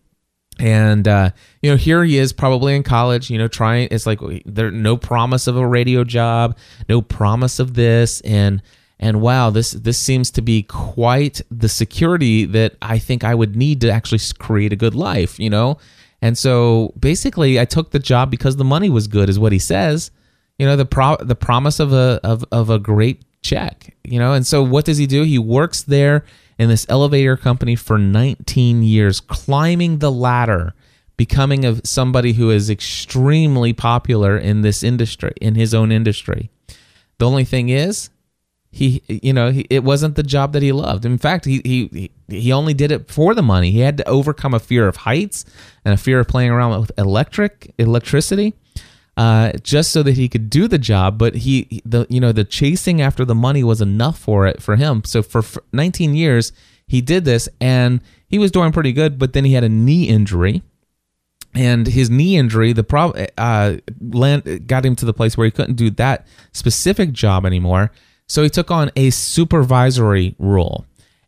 And 0.60 1.08
uh, 1.08 1.32
you 1.62 1.72
know, 1.72 1.78
here 1.78 2.04
he 2.04 2.18
is, 2.18 2.34
probably 2.34 2.76
in 2.76 2.84
college. 2.84 3.30
You 3.30 3.38
know, 3.38 3.48
trying. 3.48 3.88
It's 3.92 4.06
like 4.06 4.20
there 4.46 4.70
no 4.72 4.98
promise 4.98 5.48
of 5.48 5.56
a 5.56 5.66
radio 5.66 6.04
job, 6.04 6.58
no 6.88 7.02
promise 7.02 7.60
of 7.60 7.74
this, 7.76 8.22
and 8.22 8.62
and 9.00 9.22
wow 9.22 9.50
this 9.50 9.72
this 9.72 9.98
seems 9.98 10.30
to 10.30 10.42
be 10.42 10.64
quite 10.64 11.42
the 11.50 11.70
security 11.70 12.46
that 12.46 12.76
i 12.82 13.00
think 13.00 13.24
i 13.24 13.34
would 13.34 13.56
need 13.56 13.80
to 13.82 13.90
actually 13.90 14.20
create 14.40 14.74
a 14.74 14.76
good 14.76 14.94
life 14.94 15.40
you 15.40 15.50
know 15.50 15.78
and 16.22 16.38
so 16.38 16.94
basically 17.00 17.60
i 17.60 17.66
took 17.66 17.92
the 17.92 18.00
job 18.00 18.30
because 18.30 18.58
the 18.58 18.66
money 18.66 18.90
was 18.90 19.08
good 19.08 19.30
is 19.30 19.40
what 19.40 19.52
he 19.52 19.60
says 19.60 20.12
you 20.58 20.66
know 20.66 20.76
the 20.76 20.86
pro 20.86 21.16
the 21.18 21.36
promise 21.36 21.80
of 21.80 21.94
a 21.94 22.20
of, 22.24 22.44
of 22.52 22.70
a 22.70 22.78
great 22.78 23.24
check 23.42 23.96
you 24.04 24.20
know 24.20 24.34
and 24.34 24.46
so 24.46 24.62
what 24.62 24.86
does 24.86 24.98
he 24.98 25.08
do 25.08 25.24
he 25.24 25.40
works 25.40 25.84
there 25.84 26.26
in 26.60 26.68
this 26.68 26.86
elevator 26.90 27.38
company 27.38 27.76
for 27.76 27.98
19 27.98 28.84
years 28.84 29.22
climbing 29.22 30.00
the 30.00 30.12
ladder 30.12 30.76
becoming 31.16 31.66
of 31.66 31.82
somebody 31.84 32.34
who 32.34 32.52
is 32.52 32.70
extremely 32.70 33.74
popular 33.74 34.38
in 34.38 34.62
this 34.62 34.84
industry 34.84 35.34
in 35.42 35.56
his 35.56 35.74
own 35.74 35.92
industry. 35.92 36.52
The 37.18 37.28
only 37.28 37.46
thing 37.46 37.70
is 37.70 38.10
he 38.72 39.02
you 39.08 39.34
know 39.34 39.52
he, 39.52 39.66
it 39.70 39.84
wasn't 39.84 40.16
the 40.16 40.24
job 40.24 40.54
that 40.54 40.62
he 40.62 40.72
loved. 40.72 41.06
In 41.06 41.18
fact 41.18 41.46
he, 41.46 41.62
he 41.64 42.12
he 42.28 42.52
only 42.52 42.74
did 42.74 42.92
it 42.92 43.10
for 43.10 43.34
the 43.34 43.42
money. 43.42 43.72
He 43.72 43.80
had 43.80 43.98
to 43.98 44.08
overcome 44.08 44.54
a 44.54 44.60
fear 44.60 44.88
of 44.88 44.98
heights 44.98 45.46
and 45.84 45.94
a 45.94 45.98
fear 45.98 46.20
of 46.20 46.28
playing 46.28 46.52
around 46.52 46.80
with 46.80 46.92
electric 46.98 47.74
electricity 47.78 48.54
uh, 49.20 49.52
just 49.64 49.92
so 49.92 50.02
that 50.02 50.14
he 50.14 50.30
could 50.30 50.50
do 50.50 50.66
the 50.66 50.78
job 50.78 51.18
but 51.18 51.36
he 51.36 51.82
the 51.84 52.08
you 52.10 52.22
know 52.22 52.32
the 52.32 52.46
chasing 52.46 53.02
after 53.02 53.26
the 53.26 53.36
money 53.36 53.66
was 53.66 53.82
enough 53.82 54.18
for 54.18 54.48
it 54.48 54.62
for 54.62 54.78
him 54.78 55.04
so 55.04 55.22
for 55.22 55.44
19 55.74 56.16
years 56.16 56.54
he 56.88 57.02
did 57.02 57.26
this 57.26 57.50
and 57.60 58.00
he 58.28 58.40
was 58.40 58.50
doing 58.50 58.72
pretty 58.72 58.94
good 58.94 59.20
but 59.20 59.34
then 59.34 59.44
he 59.44 59.52
had 59.52 59.64
a 59.66 59.70
knee 59.70 60.08
injury 60.08 60.64
and 61.54 61.88
his 61.88 62.10
knee 62.10 62.38
injury 62.38 62.72
the 62.72 62.84
prob 62.84 63.14
uh 63.38 63.76
land, 64.00 64.66
got 64.68 64.86
him 64.86 64.96
to 64.96 65.06
the 65.06 65.14
place 65.14 65.36
where 65.36 65.44
he 65.44 65.52
couldn't 65.52 65.76
do 65.76 65.90
that 65.90 66.26
specific 66.54 67.12
job 67.12 67.46
anymore 67.46 67.92
so 68.26 68.42
he 68.42 68.50
took 68.50 68.72
on 68.72 68.90
a 68.96 69.10
supervisory 69.10 70.34
role 70.40 70.86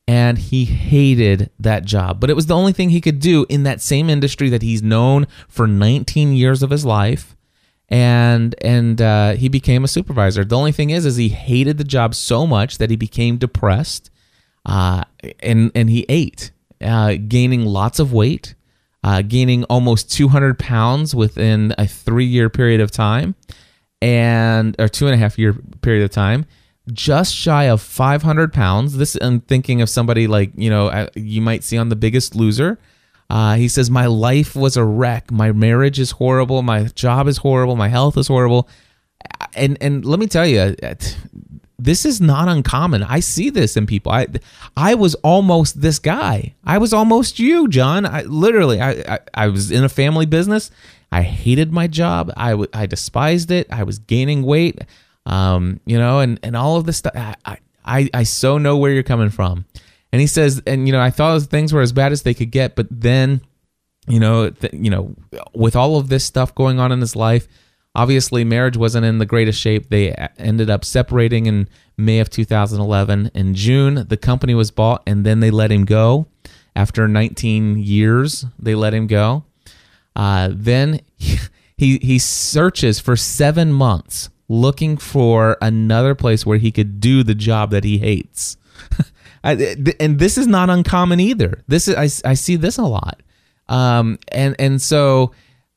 and 0.08 0.38
he 0.38 0.66
hated 0.66 1.50
that 1.60 1.86
job. 1.86 2.20
But 2.20 2.30
it 2.30 2.36
was 2.36 2.48
the 2.48 2.56
only 2.56 2.74
thing 2.74 2.90
he 2.90 3.00
could 3.00 3.20
do 3.20 3.46
in 3.50 3.64
that 3.64 3.82
same 3.82 4.10
industry 4.10 4.50
that 4.50 4.62
he's 4.62 4.82
known 4.82 5.26
for 5.48 5.68
19 5.68 6.34
years 6.34 6.62
of 6.62 6.70
his 6.70 6.84
life. 6.84 7.36
And 7.92 8.56
and 8.64 9.02
uh, 9.02 9.34
he 9.34 9.50
became 9.50 9.84
a 9.84 9.88
supervisor. 9.88 10.46
The 10.46 10.58
only 10.58 10.72
thing 10.72 10.90
is, 10.90 11.06
is 11.06 11.18
he 11.18 11.30
hated 11.30 11.78
the 11.78 11.84
job 11.84 12.16
so 12.16 12.48
much 12.48 12.78
that 12.78 12.90
he 12.90 12.96
became 12.96 13.38
depressed, 13.38 14.10
uh, 14.66 15.04
and 15.42 15.72
and 15.76 15.90
he 15.90 16.06
ate, 16.08 16.52
uh, 16.82 17.16
gaining 17.28 17.66
lots 17.66 18.00
of 18.00 18.14
weight, 18.14 18.56
uh, 19.04 19.22
gaining 19.24 19.66
almost 19.66 20.10
200 20.10 20.58
pounds 20.58 21.14
within 21.14 21.76
a 21.78 21.86
three 21.86 22.26
year 22.26 22.50
period 22.50 22.80
of 22.80 22.92
time, 22.92 23.36
and 24.02 24.74
or 24.80 24.88
two 24.88 25.08
and 25.08 25.14
a 25.14 25.18
half 25.18 25.38
year 25.38 25.54
period 25.82 26.06
of 26.06 26.12
time 26.12 26.46
just 26.92 27.34
shy 27.36 27.66
of 27.66 27.82
500 27.82 28.54
pounds. 28.54 28.98
This 28.98 29.16
I'm 29.22 29.42
thinking 29.42 29.82
of 29.82 29.90
somebody 29.90 30.28
like 30.28 30.52
you 30.56 30.70
know 30.70 30.88
uh, 30.88 31.08
you 31.16 31.42
might 31.42 31.64
see 31.64 31.78
on 31.78 31.90
The 31.90 31.96
Biggest 31.96 32.36
Loser. 32.36 32.80
Uh, 33.32 33.56
he 33.56 33.68
says, 33.68 33.90
"My 33.90 34.08
life 34.08 34.56
was 34.56 34.76
a 34.76 34.84
wreck. 34.84 35.32
My 35.32 35.52
marriage 35.52 36.00
is 36.00 36.12
horrible. 36.12 36.62
My 36.62 36.84
job 37.06 37.28
is 37.28 37.38
horrible. 37.38 37.76
My 37.76 37.88
health 37.88 38.18
is 38.18 38.28
horrible." 38.28 38.68
And 39.54 39.78
and 39.82 40.06
let 40.06 40.20
me 40.20 40.28
tell 40.28 40.46
you, 40.46 40.76
this 41.80 42.06
is 42.06 42.20
not 42.20 42.48
uncommon. 42.48 43.04
I 43.04 43.20
see 43.22 43.50
this 43.50 43.78
in 43.78 43.86
people. 43.86 44.12
I 44.12 44.28
I 44.76 44.96
was 44.96 45.16
almost 45.16 45.82
this 45.82 46.00
guy. 46.00 46.56
I 46.64 46.78
was 46.78 46.94
almost 46.94 47.40
you, 47.40 47.68
John. 47.68 48.06
I 48.06 48.22
literally 48.24 48.82
I 48.82 48.92
I, 49.16 49.20
I 49.34 49.48
was 49.48 49.72
in 49.72 49.84
a 49.84 49.90
family 49.90 50.26
business. 50.26 50.72
I 51.12 51.24
hated 51.24 51.72
my 51.74 51.88
job. 51.88 52.32
I, 52.38 52.52
w- 52.52 52.70
I 52.74 52.86
despised 52.86 53.52
it. 53.52 53.68
I 53.70 53.84
was 53.84 54.00
gaining 54.00 54.44
weight 54.44 54.80
um, 55.26 55.80
you 55.86 55.98
know, 55.98 56.20
and 56.20 56.40
and 56.44 56.56
all 56.56 56.78
of 56.78 56.86
this 56.86 56.98
stuff. 56.98 57.14
I, 57.16 57.58
I 57.86 58.10
I 58.14 58.24
so 58.24 58.58
know 58.58 58.78
where 58.78 58.92
you're 58.92 59.04
coming 59.04 59.30
from. 59.30 59.66
And 60.12 60.20
he 60.20 60.28
says, 60.28 60.62
and 60.68 60.88
you 60.88 60.92
know, 60.92 61.02
I 61.02 61.10
thought 61.10 61.42
things 61.44 61.74
were 61.74 61.82
as 61.82 61.94
bad 61.94 62.12
as 62.12 62.24
they 62.24 62.34
could 62.34 62.52
get, 62.52 62.76
but 62.76 62.88
then, 62.90 63.42
you 64.08 64.20
know, 64.20 64.50
th- 64.50 64.74
you 64.74 64.90
know, 64.90 65.16
with 65.54 65.76
all 65.76 65.98
of 65.98 66.10
this 66.10 66.26
stuff 66.26 66.54
going 66.54 66.80
on 66.80 66.92
in 66.92 67.00
his 67.00 67.16
life, 67.16 67.48
obviously 67.96 68.44
marriage 68.44 68.78
wasn't 68.78 69.06
in 69.06 69.20
the 69.20 69.26
greatest 69.26 69.60
shape. 69.60 69.90
They 69.90 70.12
ended 70.38 70.70
up 70.70 70.84
separating 70.84 71.46
in 71.46 71.70
May 71.98 72.20
of 72.20 72.30
2011. 72.30 73.32
In 73.34 73.54
June, 73.56 74.06
the 74.08 74.18
company 74.18 74.54
was 74.54 74.72
bought, 74.72 75.04
and 75.08 75.26
then 75.26 75.40
they 75.40 75.52
let 75.52 75.72
him 75.72 75.86
go. 75.86 76.28
After 76.76 77.08
19 77.08 77.78
years, 77.78 78.46
they 78.58 78.76
let 78.76 78.94
him 78.94 79.08
go. 79.08 79.46
Uh, 80.16 80.50
then 80.52 81.02
he, 81.18 81.38
he 81.78 81.98
he 82.00 82.20
searches 82.20 83.00
for 83.00 83.16
seven 83.16 83.72
months 83.72 84.30
looking 84.48 84.98
for 84.98 85.58
another 85.62 86.14
place 86.14 86.46
where 86.46 86.58
he 86.58 86.72
could 86.72 87.00
do 87.00 87.24
the 87.24 87.36
job 87.36 87.72
that 87.72 87.86
he 87.86 87.98
hates. 88.00 88.58
and 89.44 90.20
this 90.20 90.38
is 90.38 90.48
not 90.48 90.70
uncommon 90.70 91.20
either. 91.20 91.64
This 91.68 91.88
is 91.88 91.96
I, 91.96 92.32
I 92.32 92.34
see 92.36 92.56
this 92.56 92.78
a 92.78 92.84
lot. 92.84 93.22
Um, 93.68 94.20
and 94.32 94.56
and 94.60 94.82
so 94.82 95.32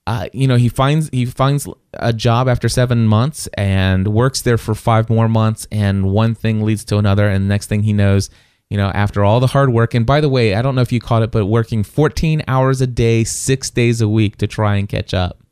uh, 0.06 0.28
you 0.32 0.46
know, 0.46 0.56
he 0.56 0.68
finds 0.68 1.08
he 1.10 1.24
finds 1.24 1.66
a 1.94 2.12
job 2.12 2.46
after 2.46 2.68
seven 2.68 3.06
months 3.06 3.46
and 3.54 4.08
works 4.08 4.42
there 4.42 4.58
for 4.58 4.74
five 4.74 5.08
more 5.08 5.28
months, 5.28 5.66
and 5.72 6.10
one 6.10 6.34
thing 6.34 6.62
leads 6.62 6.84
to 6.84 6.98
another, 6.98 7.26
and 7.28 7.46
the 7.46 7.48
next 7.48 7.68
thing 7.68 7.82
he 7.82 7.94
knows, 7.94 8.28
you 8.68 8.76
know, 8.76 8.88
after 8.88 9.24
all 9.24 9.40
the 9.40 9.46
hard 9.46 9.72
work, 9.72 9.94
and 9.94 10.04
by 10.04 10.20
the 10.20 10.28
way, 10.28 10.54
I 10.54 10.60
don't 10.60 10.74
know 10.74 10.82
if 10.82 10.92
you 10.92 11.00
caught 11.00 11.22
it, 11.22 11.30
but 11.30 11.46
working 11.46 11.82
14 11.82 12.42
hours 12.46 12.82
a 12.82 12.86
day, 12.86 13.24
six 13.24 13.70
days 13.70 14.02
a 14.02 14.08
week 14.08 14.36
to 14.38 14.46
try 14.46 14.76
and 14.76 14.86
catch 14.86 15.14
up, 15.14 15.42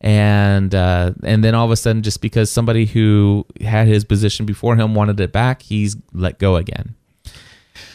and 0.00 0.74
uh, 0.74 1.12
and 1.22 1.44
then 1.44 1.54
all 1.54 1.64
of 1.64 1.70
a 1.70 1.76
sudden, 1.76 2.02
just 2.02 2.20
because 2.20 2.50
somebody 2.50 2.86
who 2.86 3.46
had 3.60 3.86
his 3.86 4.04
position 4.04 4.44
before 4.44 4.74
him 4.74 4.96
wanted 4.96 5.20
it 5.20 5.30
back, 5.30 5.62
he's 5.62 5.96
let 6.12 6.40
go 6.40 6.56
again. 6.56 6.96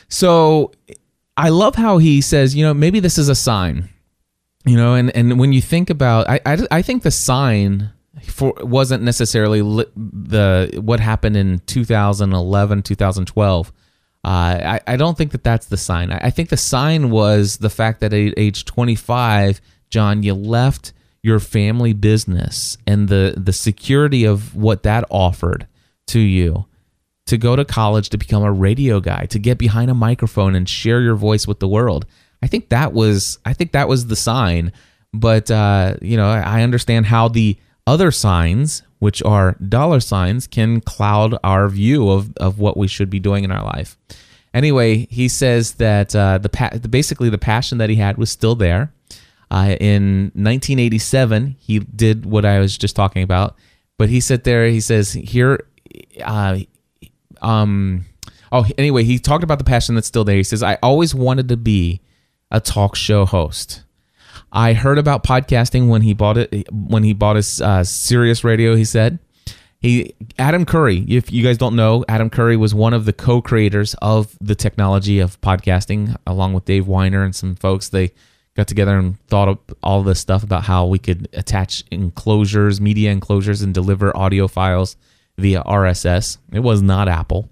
So 0.10 0.72
I 1.38 1.50
love 1.50 1.76
how 1.76 1.98
he 1.98 2.22
says, 2.22 2.56
you 2.56 2.66
know, 2.66 2.74
maybe 2.74 3.00
this 3.00 3.18
is 3.18 3.30
a 3.30 3.36
sign 3.36 3.90
you 4.66 4.76
know 4.76 4.94
and 4.94 5.16
and 5.16 5.40
when 5.40 5.54
you 5.54 5.62
think 5.62 5.90
about 5.90 6.30
i 6.30 6.40
i, 6.46 6.58
I 6.72 6.82
think 6.82 7.04
the 7.04 7.12
sign 7.12 7.92
for 8.24 8.54
wasn't 8.60 9.04
necessarily 9.04 9.62
li- 9.62 9.86
the 9.96 10.80
what 10.84 11.00
happened 11.00 11.38
in 11.38 11.60
2011 11.60 12.84
2012 12.84 13.72
uh, 14.22 14.28
I, 14.28 14.82
I 14.86 14.98
don't 14.98 15.18
think 15.18 15.32
that 15.32 15.46
that's 15.46 15.68
the 15.68 15.78
sign. 15.78 16.12
I, 16.12 16.18
I 16.24 16.30
think 16.30 16.50
the 16.50 16.58
sign 16.58 17.10
was 17.10 17.56
the 17.56 17.70
fact 17.70 18.02
that 18.02 18.12
at 18.12 18.34
age 18.36 18.66
25, 18.66 19.62
John, 19.90 20.24
you 20.24 20.34
left 20.34 20.92
your 21.24 21.40
family 21.40 21.94
business 21.94 22.78
and 22.86 23.08
the, 23.08 23.34
the 23.38 23.54
security 23.54 24.26
of 24.26 24.54
what 24.58 24.84
that 24.84 25.06
offered 25.10 25.68
to 26.08 26.20
you 26.20 26.66
to 27.30 27.38
go 27.38 27.56
to 27.56 27.64
college 27.64 28.10
to 28.10 28.18
become 28.18 28.44
a 28.44 28.52
radio 28.52 29.00
guy, 29.00 29.26
to 29.28 29.38
get 29.38 29.60
behind 29.60 29.92
a 29.92 29.94
microphone 29.94 30.56
and 30.56 30.68
share 30.68 31.02
your 31.02 31.16
voice 31.16 31.48
with 31.48 31.60
the 31.60 31.68
world. 31.68 32.08
I 32.42 32.48
think 32.48 32.70
that 32.70 32.92
was 32.92 33.38
I 33.46 33.54
think 33.54 33.72
that 33.74 33.88
was 33.88 34.08
the 34.08 34.16
sign. 34.16 34.72
But 35.14 35.50
uh, 35.52 35.96
you 36.02 36.18
know, 36.18 36.28
I 36.28 36.64
understand 36.64 37.06
how 37.06 37.28
the 37.28 37.58
other 37.86 38.12
signs, 38.12 38.82
which 38.98 39.22
are 39.24 39.54
dollar 39.54 40.00
signs, 40.00 40.48
can 40.48 40.82
cloud 40.82 41.38
our 41.44 41.70
view 41.70 42.10
of 42.10 42.36
of 42.38 42.60
what 42.60 42.78
we 42.78 42.88
should 42.88 43.12
be 43.12 43.20
doing 43.20 43.44
in 43.44 43.52
our 43.52 43.64
life. 43.64 43.96
Anyway, 44.54 45.06
he 45.12 45.28
says 45.28 45.74
that 45.74 46.16
uh, 46.16 46.40
the 46.40 46.50
pa- 46.50 46.78
basically 46.90 47.30
the 47.30 47.38
passion 47.38 47.78
that 47.78 47.90
he 47.90 47.96
had 47.96 48.18
was 48.18 48.32
still 48.32 48.56
there. 48.56 48.92
Uh, 49.52 49.76
in 49.80 50.32
1987, 50.36 51.56
he 51.60 51.80
did 51.80 52.26
what 52.26 52.46
I 52.46 52.60
was 52.60 52.78
just 52.78 52.96
talking 52.96 53.22
about. 53.22 53.56
But 53.98 54.10
he 54.10 54.20
said 54.22 54.44
there, 54.44 54.68
he 54.68 54.80
says 54.80 55.14
here, 55.14 55.66
uh, 56.24 56.60
um, 57.42 58.06
oh, 58.52 58.66
anyway, 58.78 59.04
he 59.04 59.20
talked 59.20 59.44
about 59.44 59.58
the 59.58 59.64
passion 59.64 59.96
that's 59.96 60.08
still 60.08 60.24
there. 60.24 60.36
He 60.36 60.44
says, 60.44 60.64
I 60.64 60.78
always 60.82 61.14
wanted 61.16 61.50
to 61.50 61.58
be 61.58 62.02
a 62.52 62.60
talk 62.60 62.96
show 62.96 63.26
host. 63.26 63.84
I 64.52 64.74
heard 64.74 64.98
about 64.98 65.24
podcasting 65.24 65.88
when 65.90 66.02
he 66.02 66.14
bought 66.14 66.38
it 66.38 66.72
when 66.72 67.04
he 67.04 67.14
bought 67.14 67.36
his 67.36 67.62
uh, 67.62 67.84
Sirius 67.84 68.44
Radio. 68.44 68.76
He 68.76 68.86
said 68.86 69.20
he 69.80 70.16
Adam 70.40 70.66
Curry. 70.66 71.06
If 71.08 71.32
you 71.32 71.44
guys 71.44 71.58
don't 71.58 71.76
know, 71.76 72.04
Adam 72.08 72.30
Curry 72.30 72.58
was 72.58 72.74
one 72.74 72.94
of 72.94 73.06
the 73.06 73.14
co-creators 73.14 73.96
of 74.02 74.36
the 74.42 74.56
technology 74.56 75.20
of 75.20 75.40
podcasting, 75.42 76.16
along 76.26 76.54
with 76.54 76.66
Dave 76.66 76.86
Winer 76.86 77.24
and 77.24 77.36
some 77.36 77.56
folks. 77.56 77.90
They 77.90 78.12
got 78.56 78.68
together 78.68 78.98
and 78.98 79.20
thought 79.28 79.48
of 79.48 79.60
all 79.84 80.02
this 80.02 80.20
stuff 80.20 80.44
about 80.44 80.64
how 80.64 80.88
we 80.88 80.98
could 80.98 81.30
attach 81.34 81.84
enclosures, 81.92 82.82
media 82.82 83.12
enclosures, 83.12 83.62
and 83.62 83.74
deliver 83.74 84.16
audio 84.18 84.48
files 84.48 84.98
via 85.40 85.64
RSS. 85.64 86.38
It 86.52 86.60
was 86.60 86.82
not 86.82 87.08
Apple, 87.08 87.50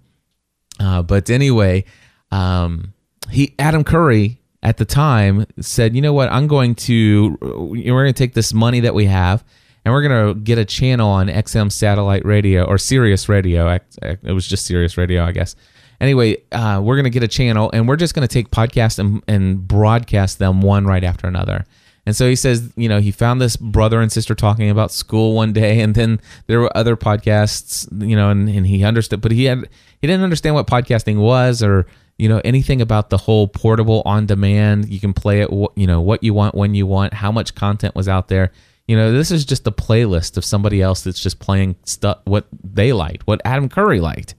uh, 0.80 1.02
but 1.02 1.30
anyway, 1.30 1.86
um, 2.32 2.94
he 3.30 3.56
Adam 3.60 3.84
Curry 3.84 4.40
at 4.64 4.78
the 4.78 4.86
time 4.86 5.46
said, 5.60 5.96
you 5.96 6.02
know 6.02 6.14
what, 6.14 6.32
I'm 6.32 6.48
going 6.48 6.76
to, 6.76 7.38
we're 7.42 8.04
going 8.04 8.14
to 8.14 8.18
take 8.18 8.34
this 8.34 8.54
money 8.54 8.82
that 8.82 8.94
we 8.94 9.06
have 9.06 9.44
and 9.86 9.94
we're 9.94 10.02
going 10.02 10.28
to 10.28 10.40
get 10.42 10.58
a 10.58 10.66
channel 10.66 11.10
on 11.10 11.28
XM 11.28 11.72
satellite 11.72 12.26
radio 12.26 12.66
or 12.66 12.78
Sirius 12.78 13.30
radio. 13.30 13.80
It 14.02 14.34
was 14.34 14.48
just 14.48 14.66
Sirius 14.66 14.98
radio, 14.98 15.24
I 15.24 15.32
guess. 15.32 15.56
Anyway, 16.02 16.38
uh, 16.52 16.82
we're 16.84 16.96
going 16.96 17.06
to 17.06 17.10
get 17.10 17.24
a 17.24 17.28
channel 17.28 17.70
and 17.72 17.88
we're 17.88 17.96
just 17.96 18.14
going 18.14 18.28
to 18.28 18.32
take 18.32 18.52
podcasts 18.52 19.00
and, 19.00 19.24
and 19.28 19.68
broadcast 19.68 20.40
them 20.40 20.62
one 20.62 20.86
right 20.86 21.04
after 21.04 21.28
another. 21.28 21.66
And 22.08 22.16
so 22.16 22.30
he 22.30 22.38
says, 22.38 22.72
you 22.78 22.88
know, 22.88 23.02
he 23.02 23.12
found 23.12 23.42
this 23.42 23.58
brother 23.58 24.00
and 24.00 24.10
sister 24.10 24.34
talking 24.34 24.70
about 24.70 24.94
school 24.94 25.34
one 25.34 25.52
day, 25.52 25.82
and 25.82 25.94
then 25.94 26.22
there 26.46 26.62
were 26.62 26.76
other 26.76 26.96
podcasts, 26.96 27.86
you 28.02 28.16
know, 28.16 28.30
and, 28.30 28.48
and 28.48 28.66
he 28.66 28.86
understood, 28.86 29.20
but 29.20 29.34
he 29.34 29.44
had 29.44 29.68
he 30.00 30.08
didn't 30.08 30.24
understand 30.24 30.56
what 30.56 30.68
podcasting 30.68 31.18
was 31.18 31.62
or 31.62 31.86
you 32.18 32.30
know 32.30 32.40
anything 32.46 32.82
about 32.82 33.10
the 33.10 33.18
whole 33.18 33.46
portable 33.46 34.04
on 34.06 34.26
demand 34.26 34.88
you 34.88 35.02
can 35.02 35.12
play 35.12 35.42
it 35.42 35.52
you 35.76 35.86
know 35.86 36.00
what 36.00 36.24
you 36.24 36.34
want 36.34 36.56
when 36.56 36.74
you 36.74 36.88
want 36.88 37.14
how 37.14 37.30
much 37.30 37.56
content 37.56 37.94
was 37.94 38.08
out 38.08 38.30
there. 38.30 38.54
You 38.88 38.96
know 38.96 39.12
this 39.12 39.30
is 39.30 39.44
just 39.44 39.68
a 39.68 39.72
playlist 39.72 40.38
of 40.38 40.46
somebody 40.46 40.82
else 40.82 41.02
that's 41.02 41.20
just 41.20 41.40
playing 41.40 41.76
stuff 41.84 42.20
what 42.24 42.48
they 42.64 42.94
liked 42.94 43.28
what 43.28 43.42
adam 43.44 43.68
curry 43.68 44.00
liked 44.00 44.34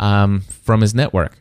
um, 0.00 0.40
from 0.40 0.80
his 0.80 0.96
network. 0.96 1.38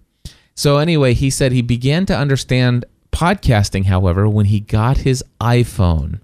So 0.53 0.77
anyway 0.77 1.15
he 1.15 1.31
said 1.31 1.51
he 1.51 1.63
began 1.63 2.05
to 2.05 2.15
understand 2.15 2.85
podcasting 3.13 3.85
however 3.85 4.27
when 4.27 4.47
he 4.47 4.59
got 4.59 4.97
his 4.97 5.23
iphone 5.39 6.19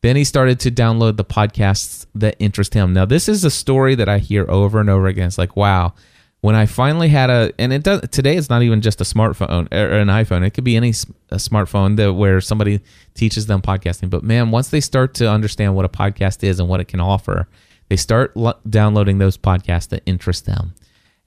then 0.00 0.14
he 0.14 0.24
started 0.24 0.60
to 0.60 0.70
download 0.70 1.16
the 1.16 1.24
podcasts 1.24 2.06
that 2.14 2.36
interest 2.38 2.72
him 2.72 2.92
now 2.92 3.04
this 3.04 3.28
is 3.28 3.44
a 3.44 3.50
story 3.50 3.94
that 3.94 4.08
i 4.08 4.18
hear 4.18 4.48
over 4.50 4.80
and 4.80 4.88
over 4.88 5.06
again 5.06 5.26
it's 5.26 5.38
like 5.38 5.56
wow 5.56 5.92
when 6.40 6.54
I 6.54 6.66
finally 6.66 7.08
had 7.08 7.30
a, 7.30 7.52
and 7.58 7.72
it 7.72 7.82
does 7.82 8.02
today. 8.10 8.36
It's 8.36 8.48
not 8.48 8.62
even 8.62 8.80
just 8.80 9.00
a 9.00 9.04
smartphone 9.04 9.72
or 9.72 9.98
an 9.98 10.08
iPhone. 10.08 10.46
It 10.46 10.50
could 10.50 10.64
be 10.64 10.76
any 10.76 10.92
smartphone 10.92 11.96
that 11.96 12.12
where 12.14 12.40
somebody 12.40 12.80
teaches 13.14 13.46
them 13.46 13.60
podcasting. 13.60 14.10
But 14.10 14.22
man, 14.22 14.50
once 14.50 14.68
they 14.68 14.80
start 14.80 15.14
to 15.14 15.28
understand 15.28 15.74
what 15.74 15.84
a 15.84 15.88
podcast 15.88 16.44
is 16.44 16.60
and 16.60 16.68
what 16.68 16.80
it 16.80 16.86
can 16.86 17.00
offer, 17.00 17.48
they 17.88 17.96
start 17.96 18.36
lo- 18.36 18.58
downloading 18.68 19.18
those 19.18 19.36
podcasts 19.36 19.88
that 19.88 20.02
interest 20.06 20.46
them. 20.46 20.74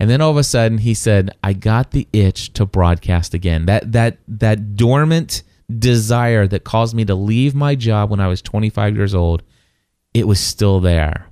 And 0.02 0.10
then 0.10 0.20
all 0.20 0.32
of 0.32 0.38
a 0.38 0.44
sudden, 0.44 0.80
he 0.80 0.96
said, 0.96 1.30
"I 1.44 1.54
got 1.54 1.92
the 1.92 2.08
itch 2.12 2.54
to 2.54 2.66
broadcast 2.66 3.36
again. 3.36 3.68
That 3.68 3.92
that 3.92 4.18
that 4.28 4.76
dormant 4.76 5.44
desire 5.78 6.48
that 6.48 6.64
caused 6.64 6.96
me 6.96 7.06
to 7.06 7.14
leave 7.16 7.54
my 7.54 7.76
job 7.76 8.10
when 8.10 8.20
I 8.20 8.28
was 8.28 8.42
25 8.42 8.96
years 8.96 9.14
old, 9.14 9.44
it 10.14 10.28
was 10.28 10.40
still 10.40 10.80
there. 10.80 11.28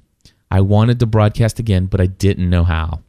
I 0.52 0.62
wanted 0.62 1.00
to 1.00 1.08
broadcast 1.08 1.60
again, 1.60 1.88
but 1.88 2.00
I 2.00 2.06
didn't 2.06 2.50
know 2.50 2.64
how." 2.64 3.02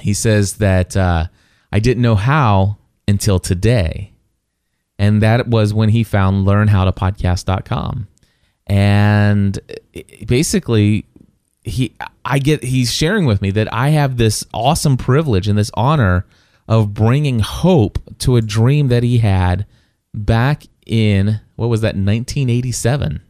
he 0.00 0.14
says 0.14 0.54
that 0.54 0.96
uh, 0.96 1.26
I 1.72 1.78
didn't 1.78 2.02
know 2.02 2.14
how 2.14 2.78
until 3.06 3.38
today. 3.38 4.12
And 4.98 5.22
that 5.22 5.48
was 5.48 5.74
when 5.74 5.88
he 5.88 6.04
found 6.04 6.46
learnhowtopodcast.com. 6.46 8.08
And 8.66 9.58
basically, 10.26 11.06
he 11.64 11.94
I 12.24 12.38
get 12.38 12.62
he's 12.62 12.92
sharing 12.92 13.26
with 13.26 13.42
me 13.42 13.50
that 13.52 13.72
I 13.72 13.90
have 13.90 14.16
this 14.16 14.44
awesome 14.52 14.96
privilege 14.96 15.48
and 15.48 15.58
this 15.58 15.70
honor 15.74 16.26
of 16.68 16.94
bringing 16.94 17.40
hope 17.40 17.98
to 18.20 18.36
a 18.36 18.42
dream 18.42 18.88
that 18.88 19.02
he 19.02 19.18
had 19.18 19.66
back 20.14 20.64
in 20.86 21.40
what 21.56 21.68
was 21.68 21.80
that 21.80 21.96
1987. 21.96 23.20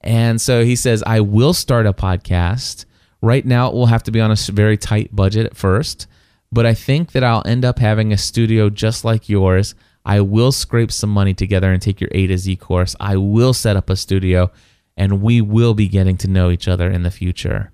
And 0.00 0.40
so 0.40 0.64
he 0.64 0.76
says 0.76 1.02
I 1.06 1.20
will 1.20 1.52
start 1.52 1.86
a 1.86 1.92
podcast 1.92 2.86
Right 3.22 3.44
now, 3.44 3.68
it 3.68 3.74
will 3.74 3.86
have 3.86 4.02
to 4.04 4.10
be 4.10 4.20
on 4.20 4.30
a 4.30 4.36
very 4.36 4.76
tight 4.76 5.14
budget 5.14 5.46
at 5.46 5.56
first, 5.56 6.06
but 6.52 6.66
I 6.66 6.74
think 6.74 7.12
that 7.12 7.24
I'll 7.24 7.42
end 7.46 7.64
up 7.64 7.78
having 7.78 8.12
a 8.12 8.18
studio 8.18 8.68
just 8.70 9.04
like 9.04 9.28
yours. 9.28 9.74
I 10.04 10.20
will 10.20 10.52
scrape 10.52 10.92
some 10.92 11.10
money 11.10 11.34
together 11.34 11.72
and 11.72 11.80
take 11.80 12.00
your 12.00 12.10
A 12.12 12.26
to 12.28 12.38
Z 12.38 12.56
course. 12.56 12.94
I 13.00 13.16
will 13.16 13.52
set 13.52 13.76
up 13.76 13.90
a 13.90 13.96
studio 13.96 14.52
and 14.96 15.22
we 15.22 15.40
will 15.40 15.74
be 15.74 15.88
getting 15.88 16.16
to 16.18 16.28
know 16.28 16.50
each 16.50 16.68
other 16.68 16.90
in 16.90 17.02
the 17.02 17.10
future. 17.10 17.72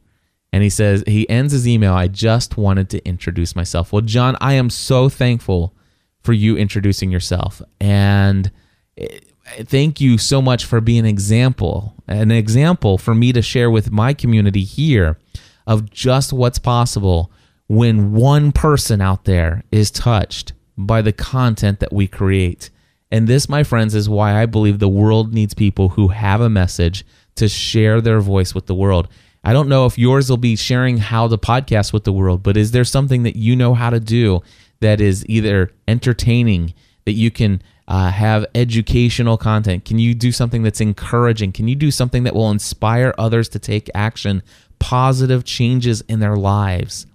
And 0.52 0.62
he 0.62 0.70
says, 0.70 1.02
he 1.06 1.28
ends 1.30 1.52
his 1.52 1.66
email, 1.66 1.94
I 1.94 2.08
just 2.08 2.56
wanted 2.56 2.90
to 2.90 3.04
introduce 3.06 3.56
myself. 3.56 3.92
Well, 3.92 4.02
John, 4.02 4.36
I 4.40 4.54
am 4.54 4.68
so 4.68 5.08
thankful 5.08 5.74
for 6.20 6.32
you 6.32 6.56
introducing 6.56 7.10
yourself. 7.10 7.62
And 7.80 8.50
eh, 8.98 9.18
thank 9.62 10.00
you 10.00 10.18
so 10.18 10.42
much 10.42 10.64
for 10.64 10.80
being 10.80 11.00
an 11.00 11.06
example, 11.06 11.94
an 12.06 12.30
example 12.30 12.98
for 12.98 13.14
me 13.14 13.32
to 13.32 13.42
share 13.42 13.70
with 13.70 13.90
my 13.90 14.12
community 14.12 14.64
here 14.64 15.18
of 15.66 15.90
just 15.90 16.32
what's 16.32 16.58
possible 16.58 17.30
when 17.68 18.12
one 18.12 18.52
person 18.52 19.00
out 19.00 19.24
there 19.24 19.62
is 19.72 19.90
touched 19.90 20.52
by 20.76 21.00
the 21.00 21.12
content 21.12 21.80
that 21.80 21.92
we 21.92 22.06
create. 22.06 22.70
And 23.12 23.28
this, 23.28 23.46
my 23.46 23.62
friends, 23.62 23.94
is 23.94 24.08
why 24.08 24.40
I 24.40 24.46
believe 24.46 24.78
the 24.78 24.88
world 24.88 25.34
needs 25.34 25.52
people 25.52 25.90
who 25.90 26.08
have 26.08 26.40
a 26.40 26.48
message 26.48 27.04
to 27.36 27.46
share 27.46 28.00
their 28.00 28.20
voice 28.20 28.54
with 28.54 28.66
the 28.66 28.74
world. 28.74 29.06
I 29.44 29.52
don't 29.52 29.68
know 29.68 29.84
if 29.84 29.98
yours 29.98 30.30
will 30.30 30.38
be 30.38 30.56
sharing 30.56 30.96
how 30.96 31.28
to 31.28 31.36
podcast 31.36 31.92
with 31.92 32.04
the 32.04 32.12
world, 32.12 32.42
but 32.42 32.56
is 32.56 32.70
there 32.70 32.84
something 32.84 33.22
that 33.24 33.36
you 33.36 33.54
know 33.54 33.74
how 33.74 33.90
to 33.90 34.00
do 34.00 34.40
that 34.80 35.00
is 35.00 35.26
either 35.28 35.72
entertaining, 35.86 36.72
that 37.04 37.12
you 37.12 37.30
can 37.30 37.62
uh, 37.86 38.10
have 38.10 38.46
educational 38.54 39.36
content? 39.36 39.84
Can 39.84 39.98
you 39.98 40.14
do 40.14 40.32
something 40.32 40.62
that's 40.62 40.80
encouraging? 40.80 41.52
Can 41.52 41.68
you 41.68 41.74
do 41.74 41.90
something 41.90 42.22
that 42.22 42.34
will 42.34 42.50
inspire 42.50 43.14
others 43.18 43.48
to 43.50 43.58
take 43.58 43.90
action, 43.94 44.42
positive 44.78 45.44
changes 45.44 46.00
in 46.08 46.20
their 46.20 46.36
lives? 46.36 47.06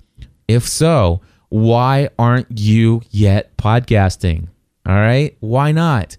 If 0.47 0.67
so, 0.67 1.21
why 1.49 2.09
aren't 2.19 2.59
you 2.59 3.01
yet 3.09 3.57
podcasting? 3.57 4.49
All 4.87 4.95
right, 4.95 5.35
why 5.41 5.71
not? 5.71 6.17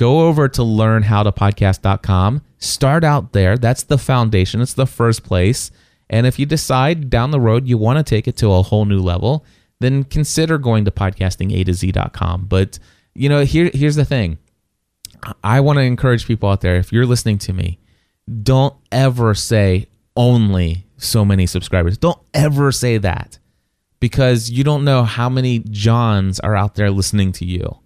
go 0.00 0.26
over 0.26 0.48
to 0.48 0.62
learnhowtopodcast.com. 0.62 2.40
Start 2.56 3.04
out 3.04 3.34
there. 3.34 3.58
That's 3.58 3.82
the 3.82 3.98
foundation. 3.98 4.62
It's 4.62 4.72
the 4.72 4.86
first 4.86 5.22
place. 5.22 5.70
And 6.08 6.26
if 6.26 6.38
you 6.38 6.46
decide 6.46 7.10
down 7.10 7.32
the 7.32 7.38
road 7.38 7.68
you 7.68 7.76
want 7.76 7.98
to 7.98 8.02
take 8.02 8.26
it 8.26 8.38
to 8.38 8.50
a 8.50 8.62
whole 8.62 8.86
new 8.86 9.00
level, 9.00 9.44
then 9.78 10.04
consider 10.04 10.56
going 10.56 10.86
to 10.86 10.90
podcasting 10.90 11.52
A 11.52 11.64
to 11.64 11.74
Z.com. 11.74 12.46
But 12.46 12.78
you 13.14 13.28
know, 13.28 13.44
here 13.44 13.70
here's 13.74 13.96
the 13.96 14.06
thing. 14.06 14.38
I 15.44 15.60
want 15.60 15.76
to 15.76 15.82
encourage 15.82 16.26
people 16.26 16.48
out 16.48 16.62
there, 16.62 16.76
if 16.76 16.94
you're 16.94 17.04
listening 17.04 17.36
to 17.38 17.52
me, 17.52 17.78
don't 18.42 18.74
ever 18.90 19.34
say 19.34 19.88
only 20.16 20.86
so 20.96 21.26
many 21.26 21.44
subscribers. 21.44 21.98
Don't 21.98 22.18
ever 22.32 22.72
say 22.72 22.96
that 22.96 23.38
because 24.00 24.50
you 24.50 24.64
don't 24.64 24.82
know 24.82 25.04
how 25.04 25.28
many 25.28 25.58
Johns 25.58 26.40
are 26.40 26.56
out 26.56 26.76
there 26.76 26.90
listening 26.90 27.32
to 27.32 27.44
you. 27.44 27.80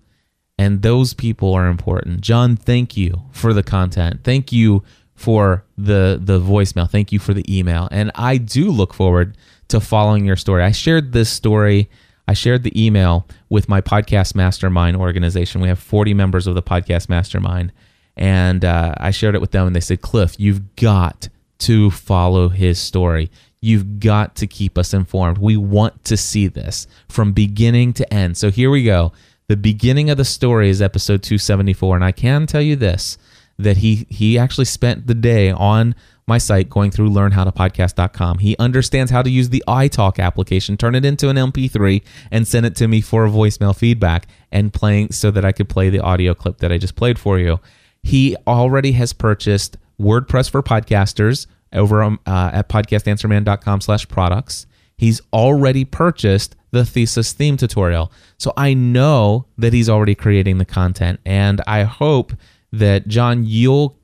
And 0.59 0.83
those 0.83 1.15
people 1.15 1.53
are 1.55 1.67
important. 1.67 2.21
John, 2.21 2.57
thank 2.57 2.97
you 2.97 3.23
for 3.33 3.53
the 3.53 3.63
content. 3.63 4.21
Thank 4.23 4.53
you 4.53 4.85
for 5.15 5.65
the 5.77 6.21
the 6.23 6.41
voicemail. 6.41 6.89
Thank 6.91 7.13
you 7.13 7.19
for 7.19 7.35
the 7.35 7.45
email. 7.49 7.89
And 7.91 8.11
I 8.15 8.37
do 8.37 8.71
look 8.71 8.95
forward 8.95 9.37
to 9.69 9.81
following 9.81 10.25
your 10.25 10.37
story. 10.37 10.63
I 10.63 10.73
shared 10.73 11.13
this 11.13 11.31
story 11.31 11.89
I 12.27 12.35
shared 12.35 12.63
the 12.63 12.85
email 12.87 13.27
with 13.49 13.69
my 13.69 13.81
podcast 13.81 14.35
mastermind 14.35 14.97
organization. 14.97 15.61
We 15.61 15.69
have 15.69 15.79
40 15.79 16.15
members 16.15 16.47
of 16.47 16.55
the 16.55 16.63
podcast 16.63 17.09
mastermind. 17.09 17.73
And 18.17 18.65
uh, 18.65 18.95
I 18.99 19.11
shared 19.11 19.35
it 19.35 19.41
with 19.41 19.51
them, 19.51 19.67
and 19.67 19.77
they 19.77 19.81
said, 19.81 20.01
Cliff, 20.01 20.39
you've 20.39 20.77
got 20.77 21.29
to 21.59 21.91
follow 21.91 22.49
his 22.49 22.79
story. 22.79 23.31
You've 23.61 23.99
got 23.99 24.37
to 24.37 24.47
keep 24.47 24.79
us 24.79 24.95
informed. 24.95 25.39
We 25.39 25.57
want 25.57 26.05
to 26.05 26.17
see 26.17 26.47
this 26.47 26.87
from 27.09 27.33
beginning 27.33 27.93
to 27.95 28.15
end. 28.15 28.37
So 28.37 28.51
here 28.51 28.71
we 28.71 28.85
go. 28.85 29.13
The 29.49 29.57
beginning 29.57 30.11
of 30.11 30.17
the 30.17 30.25
story 30.25 30.71
is 30.71 30.81
episode 30.81 31.23
274. 31.23 31.97
And 31.97 32.05
I 32.05 32.13
can 32.13 32.47
tell 32.47 32.63
you 32.63 32.77
this 32.77 33.19
that 33.59 33.79
he, 33.79 34.07
he 34.11 34.37
actually 34.39 34.65
spent 34.65 35.07
the 35.07 35.15
day 35.15 35.51
on 35.51 35.95
my 36.27 36.39
site 36.39 36.71
going 36.71 36.91
through 36.91 37.11
learnhowtopodcast.com. 37.11 38.39
He 38.39 38.57
understands 38.59 39.11
how 39.11 39.23
to 39.23 39.31
use 39.31 39.51
the 39.51 39.63
iTalk 39.69 40.19
application, 40.19 40.77
turn 40.77 40.95
it 40.95 41.05
into 41.05 41.29
an 41.29 41.37
MP3, 41.37 42.03
and 42.31 42.49
send 42.49 42.67
it 42.67 42.75
to 42.77 42.89
me 42.89 43.01
for 43.01 43.27
a 43.27 43.31
voicemail 43.31 43.77
feedback 43.77 44.27
and 44.51 44.73
playing 44.73 45.13
so 45.13 45.31
that 45.31 45.45
I 45.45 45.53
could 45.53 45.69
play 45.69 45.91
the 45.91 46.01
audio 46.01 46.35
clip 46.35 46.59
that 46.59 46.73
I 46.73 46.79
just 46.79 46.97
played 46.97 47.19
for 47.19 47.39
you. 47.39 47.61
He 48.03 48.37
already 48.47 48.93
has 48.93 49.13
purchased 49.13 49.77
WordPress 50.01 50.51
for 50.51 50.63
podcasters 50.63 51.47
over 51.73 52.03
um, 52.03 52.21
uh, 52.27 52.51
at 52.53 52.69
podcastanswerman.com 52.69 53.81
slash 53.83 54.09
products. 54.09 54.67
He's 54.97 55.21
already 55.33 55.85
purchased 55.85 56.57
the 56.71 56.85
thesis 56.85 57.33
theme 57.33 57.57
tutorial. 57.57 58.13
So 58.39 58.53
I 58.57 58.75
know 58.75 59.47
that 59.59 59.73
he's 59.73 59.89
already 59.89 60.15
creating 60.15 60.59
the 60.59 60.65
content. 60.65 61.21
And 61.25 61.61
I 61.67 61.83
hope 61.85 62.33
that, 62.73 63.07
John, 63.09 63.45
you'll 63.45 63.97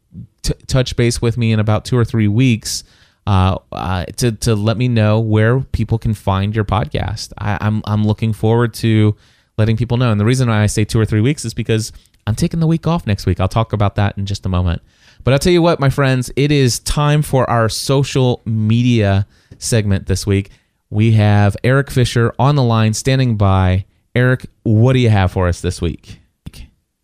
t- 0.43 0.55
touch 0.67 0.97
base 0.97 1.21
with 1.21 1.37
me 1.37 1.53
in 1.53 1.61
about 1.61 1.85
two 1.85 1.97
or 1.97 2.05
three 2.05 2.29
weeks 2.29 2.85
uh, 3.27 3.59
uh, 3.73 4.05
to 4.17 4.33
to 4.33 4.55
let 4.55 4.77
me 4.77 4.89
know 4.89 5.21
where 5.21 5.61
people 5.61 5.99
can 5.99 6.15
find 6.15 6.55
your 6.57 6.65
podcast. 6.65 7.33
I, 7.39 7.59
I'm 7.61 7.83
I'm 7.85 8.05
looking 8.05 8.33
forward 8.33 8.73
to 8.75 9.15
letting 9.59 9.77
people 9.77 9.99
know. 9.99 10.11
And 10.11 10.21
the 10.21 10.25
reason 10.25 10.49
why 10.49 10.63
I 10.63 10.67
say 10.67 10.85
two 10.85 10.99
or 10.99 11.05
three 11.05 11.21
weeks 11.21 11.45
is 11.45 11.53
because 11.53 11.93
I'm 12.27 12.35
taking 12.35 12.61
the 12.61 12.67
week 12.67 12.87
off 12.87 13.07
next 13.07 13.27
week. 13.27 13.39
I'll 13.39 13.49
talk 13.49 13.73
about 13.73 13.97
that 13.97 14.17
in 14.17 14.27
just 14.27 14.47
a 14.47 14.49
moment. 14.49 14.83
But 15.23 15.35
I'll 15.35 15.39
tell 15.39 15.53
you 15.53 15.61
what, 15.61 15.81
my 15.81 15.91
friends, 15.91 16.31
it 16.35 16.51
is 16.51 16.79
time 16.81 17.23
for 17.23 17.49
our 17.51 17.69
social 17.69 18.41
media 18.47 19.27
segment 19.59 20.07
this 20.07 20.27
week. 20.27 20.51
We 20.91 21.13
have 21.13 21.57
Eric 21.63 21.91
Fisher 21.91 22.35
on 22.39 22.57
the 22.57 22.63
line, 22.65 22.95
standing 22.95 23.37
by. 23.37 23.85
Eric, 24.15 24.47
what 24.65 24.93
do 24.95 24.99
you 24.99 25.09
have 25.09 25.31
for 25.31 25.47
us 25.47 25.61
this 25.61 25.81
week? 25.81 26.19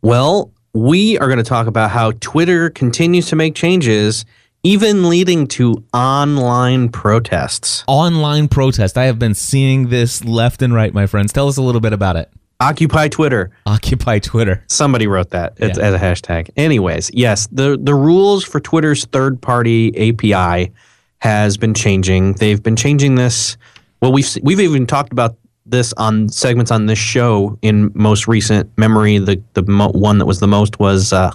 Well, 0.02 0.52
we 0.74 1.18
are 1.18 1.26
going 1.26 1.38
to 1.38 1.44
talk 1.44 1.66
about 1.68 1.90
how 1.90 2.10
Twitter 2.20 2.68
continues 2.70 3.28
to 3.28 3.36
make 3.36 3.54
changes, 3.54 4.24
even 4.64 5.08
leading 5.08 5.46
to 5.48 5.84
online 5.94 6.88
protests. 6.88 7.84
Online 7.86 8.48
protest. 8.48 8.98
I 8.98 9.04
have 9.04 9.18
been 9.20 9.34
seeing 9.34 9.88
this 9.88 10.24
left 10.24 10.62
and 10.62 10.74
right, 10.74 10.92
my 10.92 11.06
friends. 11.06 11.32
Tell 11.32 11.46
us 11.48 11.56
a 11.56 11.62
little 11.62 11.80
bit 11.80 11.92
about 11.92 12.16
it. 12.16 12.28
Occupy 12.58 13.08
Twitter. 13.08 13.50
Occupy 13.66 14.18
Twitter. 14.18 14.64
Somebody 14.68 15.06
wrote 15.06 15.30
that 15.30 15.60
as, 15.60 15.76
Yeah. 15.78 15.84
as 15.84 15.94
a 15.94 15.98
hashtag. 15.98 16.50
Anyways, 16.56 17.10
yes, 17.12 17.46
the 17.52 17.78
the 17.80 17.94
rules 17.94 18.44
for 18.44 18.60
Twitter's 18.60 19.04
third 19.06 19.40
party 19.42 19.92
API 20.10 20.72
has 21.18 21.56
been 21.58 21.74
changing. 21.74 22.32
They've 22.34 22.62
been 22.62 22.76
changing 22.76 23.14
this. 23.16 23.56
Well, 24.00 24.12
we've 24.12 24.28
we've 24.42 24.60
even 24.60 24.86
talked 24.86 25.12
about 25.12 25.36
this 25.64 25.92
on 25.94 26.28
segments 26.28 26.70
on 26.70 26.86
this 26.86 26.98
show 26.98 27.58
in 27.62 27.90
most 27.94 28.28
recent 28.28 28.70
memory. 28.78 29.18
The 29.18 29.42
the 29.54 29.62
mo- 29.62 29.90
one 29.90 30.18
that 30.18 30.26
was 30.26 30.40
the 30.40 30.46
most 30.46 30.78
was 30.78 31.12
uh, 31.12 31.32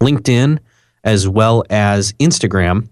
LinkedIn 0.00 0.58
as 1.04 1.28
well 1.28 1.64
as 1.70 2.12
Instagram. 2.14 2.88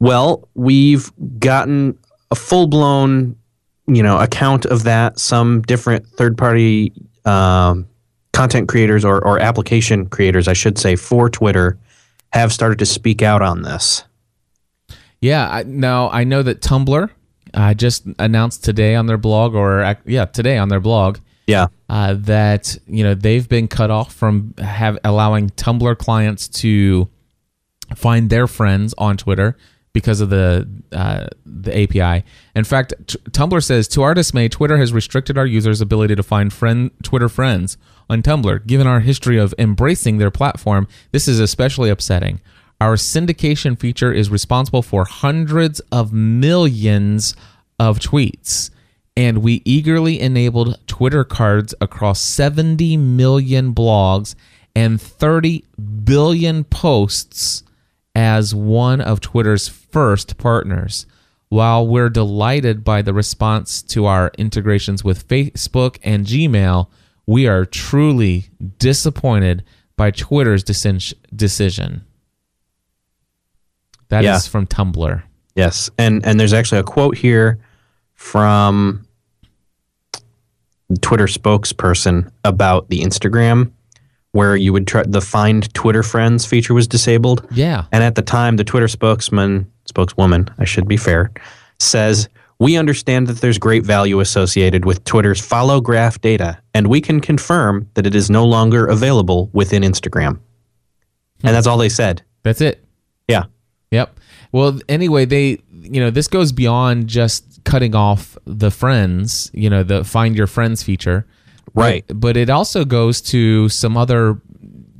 Well, 0.00 0.48
we've 0.54 1.10
gotten 1.38 1.98
a 2.30 2.34
full 2.34 2.66
blown, 2.66 3.36
you 3.86 4.02
know, 4.02 4.18
account 4.18 4.66
of 4.66 4.84
that. 4.84 5.18
Some 5.18 5.62
different 5.62 6.06
third 6.06 6.36
party 6.36 6.92
um, 7.24 7.86
content 8.32 8.68
creators 8.68 9.04
or, 9.04 9.24
or 9.24 9.38
application 9.38 10.06
creators, 10.06 10.48
I 10.48 10.52
should 10.52 10.78
say, 10.78 10.96
for 10.96 11.30
Twitter 11.30 11.78
have 12.32 12.52
started 12.52 12.78
to 12.80 12.86
speak 12.86 13.22
out 13.22 13.42
on 13.42 13.62
this. 13.62 14.04
Yeah. 15.20 15.48
I, 15.48 15.62
now 15.62 16.10
I 16.10 16.24
know 16.24 16.42
that 16.42 16.60
Tumblr 16.60 17.08
uh, 17.54 17.72
just 17.74 18.04
announced 18.18 18.64
today 18.64 18.94
on 18.94 19.06
their 19.06 19.16
blog, 19.18 19.54
or 19.54 19.96
yeah, 20.04 20.24
today 20.26 20.58
on 20.58 20.68
their 20.68 20.80
blog, 20.80 21.18
Yeah. 21.46 21.68
uh, 21.88 22.14
that 22.18 22.76
you 22.86 23.02
know 23.04 23.14
they've 23.14 23.48
been 23.48 23.68
cut 23.68 23.90
off 23.90 24.12
from 24.12 24.54
have 24.58 24.98
allowing 25.04 25.50
Tumblr 25.50 25.96
clients 25.98 26.48
to 26.48 27.08
find 27.94 28.30
their 28.30 28.46
friends 28.46 28.94
on 28.98 29.16
Twitter 29.16 29.56
because 29.92 30.20
of 30.20 30.30
the 30.30 30.68
uh, 30.92 31.26
the 31.46 31.82
API. 31.82 32.24
In 32.56 32.64
fact, 32.64 32.94
t- 33.06 33.18
Tumblr 33.30 33.62
says 33.62 33.86
to 33.88 34.02
our 34.02 34.14
dismay, 34.14 34.48
Twitter 34.48 34.78
has 34.78 34.92
restricted 34.92 35.38
our 35.38 35.46
users' 35.46 35.80
ability 35.80 36.16
to 36.16 36.22
find 36.22 36.52
friend 36.52 36.90
Twitter 37.02 37.28
friends 37.28 37.76
on 38.10 38.22
Tumblr. 38.22 38.66
Given 38.66 38.86
our 38.86 39.00
history 39.00 39.38
of 39.38 39.54
embracing 39.58 40.18
their 40.18 40.30
platform, 40.30 40.88
this 41.12 41.28
is 41.28 41.38
especially 41.40 41.90
upsetting. 41.90 42.40
Our 42.84 42.96
syndication 42.96 43.80
feature 43.80 44.12
is 44.12 44.28
responsible 44.28 44.82
for 44.82 45.06
hundreds 45.06 45.80
of 45.90 46.12
millions 46.12 47.34
of 47.80 47.98
tweets 47.98 48.68
and 49.16 49.38
we 49.38 49.62
eagerly 49.64 50.20
enabled 50.20 50.78
Twitter 50.86 51.24
cards 51.24 51.74
across 51.80 52.20
70 52.20 52.98
million 52.98 53.74
blogs 53.74 54.34
and 54.76 55.00
30 55.00 55.64
billion 56.04 56.62
posts 56.64 57.62
as 58.14 58.54
one 58.54 59.00
of 59.00 59.18
Twitter's 59.18 59.66
first 59.66 60.36
partners. 60.36 61.06
While 61.48 61.86
we're 61.86 62.10
delighted 62.10 62.84
by 62.84 63.00
the 63.00 63.14
response 63.14 63.80
to 63.80 64.04
our 64.04 64.30
integrations 64.36 65.02
with 65.02 65.26
Facebook 65.26 65.96
and 66.02 66.26
Gmail, 66.26 66.88
we 67.24 67.46
are 67.46 67.64
truly 67.64 68.50
disappointed 68.78 69.64
by 69.96 70.10
Twitter's 70.10 70.62
decision. 70.62 72.04
That 74.08 74.20
is 74.20 74.24
Yeah. 74.24 74.38
from 74.38 74.66
Tumblr. 74.66 75.22
Yes, 75.54 75.90
and 75.98 76.24
and 76.26 76.38
there's 76.38 76.52
actually 76.52 76.80
a 76.80 76.84
quote 76.84 77.16
here 77.16 77.58
from 78.14 79.06
Twitter 81.00 81.26
spokesperson 81.26 82.30
about 82.44 82.88
the 82.90 83.00
Instagram, 83.00 83.70
where 84.32 84.56
you 84.56 84.72
would 84.72 84.86
try 84.86 85.02
the 85.06 85.20
find 85.20 85.72
Twitter 85.74 86.02
friends 86.02 86.44
feature 86.44 86.74
was 86.74 86.86
disabled, 86.86 87.46
Yeah. 87.52 87.84
and 87.92 88.02
at 88.02 88.14
the 88.14 88.22
time, 88.22 88.56
the 88.56 88.64
Twitter 88.64 88.88
spokesman 88.88 89.66
spokeswoman, 89.86 90.48
I 90.58 90.64
should 90.64 90.88
be 90.88 90.96
fair, 90.96 91.30
says. 91.78 92.28
We 92.60 92.76
understand 92.76 93.26
that 93.26 93.40
there's 93.40 93.58
great 93.58 93.84
value 93.84 94.20
associated 94.20 94.84
with 94.84 95.02
Twitter's 95.04 95.40
follow 95.40 95.80
graph 95.80 96.20
data, 96.20 96.56
and 96.72 96.86
we 96.86 97.00
can 97.00 97.20
confirm 97.20 97.88
that 97.94 98.06
it 98.06 98.14
is 98.14 98.30
no 98.30 98.46
longer 98.46 98.86
available 98.86 99.50
within 99.52 99.82
Instagram. 99.82 100.28
And 100.28 100.38
hmm. 101.42 101.48
that's 101.48 101.66
all 101.66 101.76
they 101.76 101.88
said. 101.88 102.22
That's 102.44 102.60
it. 102.60 102.83
Yep. 103.94 104.20
Well, 104.52 104.78
anyway, 104.88 105.24
they, 105.24 105.58
you 105.72 106.00
know, 106.00 106.10
this 106.10 106.28
goes 106.28 106.52
beyond 106.52 107.08
just 107.08 107.62
cutting 107.64 107.94
off 107.94 108.36
the 108.44 108.70
friends, 108.70 109.50
you 109.54 109.70
know, 109.70 109.82
the 109.82 110.04
find 110.04 110.36
your 110.36 110.46
friends 110.46 110.82
feature. 110.82 111.26
Right. 111.74 112.04
But, 112.06 112.20
but 112.20 112.36
it 112.36 112.50
also 112.50 112.84
goes 112.84 113.20
to 113.22 113.68
some 113.68 113.96
other 113.96 114.40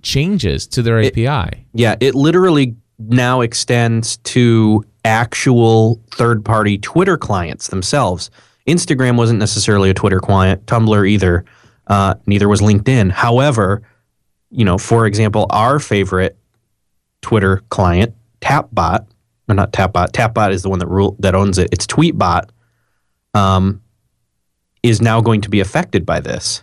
changes 0.03 0.66
to 0.68 0.82
their 0.82 1.01
API. 1.01 1.66
Yeah, 1.72 1.97
it 2.01 2.14
literally 2.14 2.76
now 2.99 3.40
extends 3.40 4.16
to 4.18 4.84
actual 5.05 6.01
third 6.12 6.45
party 6.45 6.78
Twitter 6.78 7.16
clients 7.16 7.68
themselves. 7.68 8.30
Instagram 8.66 9.16
wasn't 9.16 9.38
necessarily 9.38 9.90
a 9.90 9.95
Twitter 9.95 10.20
client, 10.20 10.64
Tumblr 10.66 11.09
either, 11.09 11.45
uh, 11.88 12.14
neither 12.26 12.49
was 12.49 12.61
LinkedIn. 12.61 13.11
However, 13.11 13.82
you 14.51 14.64
know, 14.64 14.78
for 14.78 15.07
example, 15.07 15.47
our 15.51 15.78
favorite 15.78 16.38
Twitter 17.20 17.62
client, 17.68 18.14
Tapbot, 18.45 19.07
or 19.49 19.55
not 19.55 19.72
Tapbot, 19.72 20.12
Tapbot 20.12 20.53
is 20.53 20.62
the 20.62 20.68
one 20.68 20.78
that 20.78 20.86
rule 20.86 21.16
that 21.18 21.34
owns 21.34 21.57
it. 21.57 21.70
It's 21.72 21.86
Tweetbot, 21.86 22.51
um, 23.32 23.80
is 24.82 25.01
now 25.01 25.22
going 25.22 25.40
to 25.40 25.49
be 25.49 25.61
affected 25.61 26.05
by 26.05 26.20
this. 26.20 26.62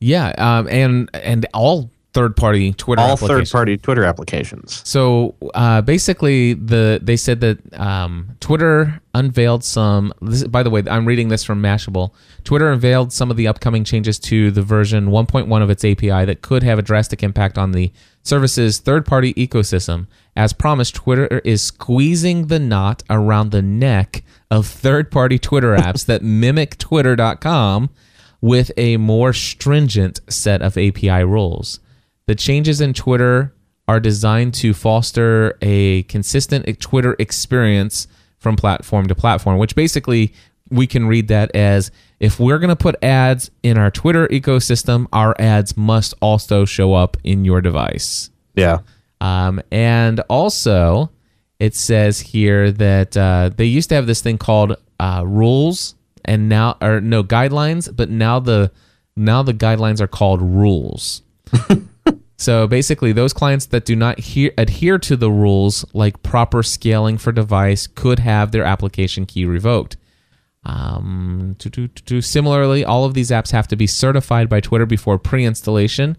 Yeah. 0.00 0.32
Um, 0.38 0.66
and, 0.68 1.10
and 1.12 1.46
all 1.52 1.90
third-party 2.16 2.72
Twitter 2.72 3.02
all 3.02 3.12
applications. 3.12 3.50
third-party 3.50 3.76
Twitter 3.76 4.04
applications. 4.04 4.80
So 4.88 5.34
uh, 5.52 5.82
basically, 5.82 6.54
the 6.54 6.98
they 7.02 7.16
said 7.16 7.40
that 7.40 7.78
um, 7.78 8.36
Twitter 8.40 9.02
unveiled 9.12 9.62
some. 9.62 10.14
This, 10.22 10.44
by 10.44 10.62
the 10.62 10.70
way, 10.70 10.82
I'm 10.90 11.04
reading 11.04 11.28
this 11.28 11.44
from 11.44 11.62
Mashable. 11.62 12.12
Twitter 12.42 12.72
unveiled 12.72 13.12
some 13.12 13.30
of 13.30 13.36
the 13.36 13.46
upcoming 13.46 13.84
changes 13.84 14.18
to 14.20 14.50
the 14.50 14.62
version 14.62 15.08
1.1 15.08 15.62
of 15.62 15.68
its 15.68 15.84
API 15.84 16.24
that 16.24 16.40
could 16.40 16.62
have 16.62 16.78
a 16.78 16.82
drastic 16.82 17.22
impact 17.22 17.58
on 17.58 17.72
the 17.72 17.92
service's 18.22 18.78
third-party 18.78 19.34
ecosystem. 19.34 20.06
As 20.34 20.54
promised, 20.54 20.94
Twitter 20.94 21.42
is 21.44 21.62
squeezing 21.62 22.46
the 22.46 22.58
knot 22.58 23.02
around 23.10 23.50
the 23.50 23.62
neck 23.62 24.24
of 24.50 24.66
third-party 24.66 25.38
Twitter 25.38 25.76
apps 25.86 26.06
that 26.06 26.22
mimic 26.22 26.78
Twitter.com 26.78 27.90
with 28.40 28.70
a 28.78 28.96
more 28.96 29.34
stringent 29.34 30.20
set 30.30 30.62
of 30.62 30.78
API 30.78 31.24
rules. 31.24 31.80
The 32.26 32.34
changes 32.34 32.80
in 32.80 32.92
Twitter 32.92 33.54
are 33.88 34.00
designed 34.00 34.54
to 34.54 34.74
foster 34.74 35.56
a 35.62 36.02
consistent 36.04 36.80
Twitter 36.80 37.14
experience 37.18 38.08
from 38.38 38.56
platform 38.56 39.06
to 39.06 39.14
platform, 39.14 39.58
which 39.58 39.76
basically 39.76 40.32
we 40.68 40.86
can 40.86 41.06
read 41.06 41.28
that 41.28 41.54
as 41.54 41.92
if 42.18 42.40
we're 42.40 42.58
going 42.58 42.70
to 42.70 42.76
put 42.76 43.02
ads 43.02 43.50
in 43.62 43.78
our 43.78 43.90
Twitter 43.90 44.26
ecosystem, 44.28 45.06
our 45.12 45.36
ads 45.38 45.76
must 45.76 46.14
also 46.20 46.64
show 46.64 46.94
up 46.94 47.16
in 47.22 47.44
your 47.44 47.60
device. 47.60 48.30
Yeah. 48.54 48.78
Um, 49.20 49.62
and 49.70 50.20
also, 50.28 51.10
it 51.60 51.74
says 51.74 52.20
here 52.20 52.72
that 52.72 53.16
uh, 53.16 53.50
they 53.56 53.64
used 53.66 53.88
to 53.90 53.94
have 53.94 54.06
this 54.06 54.20
thing 54.20 54.38
called 54.38 54.76
uh, 54.98 55.22
rules, 55.24 55.94
and 56.24 56.48
now 56.48 56.76
or 56.80 57.00
no 57.00 57.22
guidelines, 57.22 57.94
but 57.94 58.10
now 58.10 58.40
the 58.40 58.72
now 59.16 59.42
the 59.42 59.54
guidelines 59.54 60.00
are 60.00 60.08
called 60.08 60.42
rules. 60.42 61.22
so 62.36 62.66
basically, 62.66 63.12
those 63.12 63.32
clients 63.32 63.66
that 63.66 63.84
do 63.84 63.96
not 63.96 64.18
he- 64.18 64.52
adhere 64.58 64.98
to 64.98 65.16
the 65.16 65.30
rules, 65.30 65.84
like 65.94 66.22
proper 66.22 66.62
scaling 66.62 67.18
for 67.18 67.32
device, 67.32 67.86
could 67.86 68.20
have 68.20 68.52
their 68.52 68.64
application 68.64 69.26
key 69.26 69.44
revoked. 69.44 69.96
Um, 70.64 71.54
to, 71.60 71.70
to, 71.70 71.86
to, 71.88 72.20
similarly, 72.20 72.84
all 72.84 73.04
of 73.04 73.14
these 73.14 73.30
apps 73.30 73.52
have 73.52 73.68
to 73.68 73.76
be 73.76 73.86
certified 73.86 74.48
by 74.48 74.60
Twitter 74.60 74.86
before 74.86 75.16
pre-installation, 75.16 76.16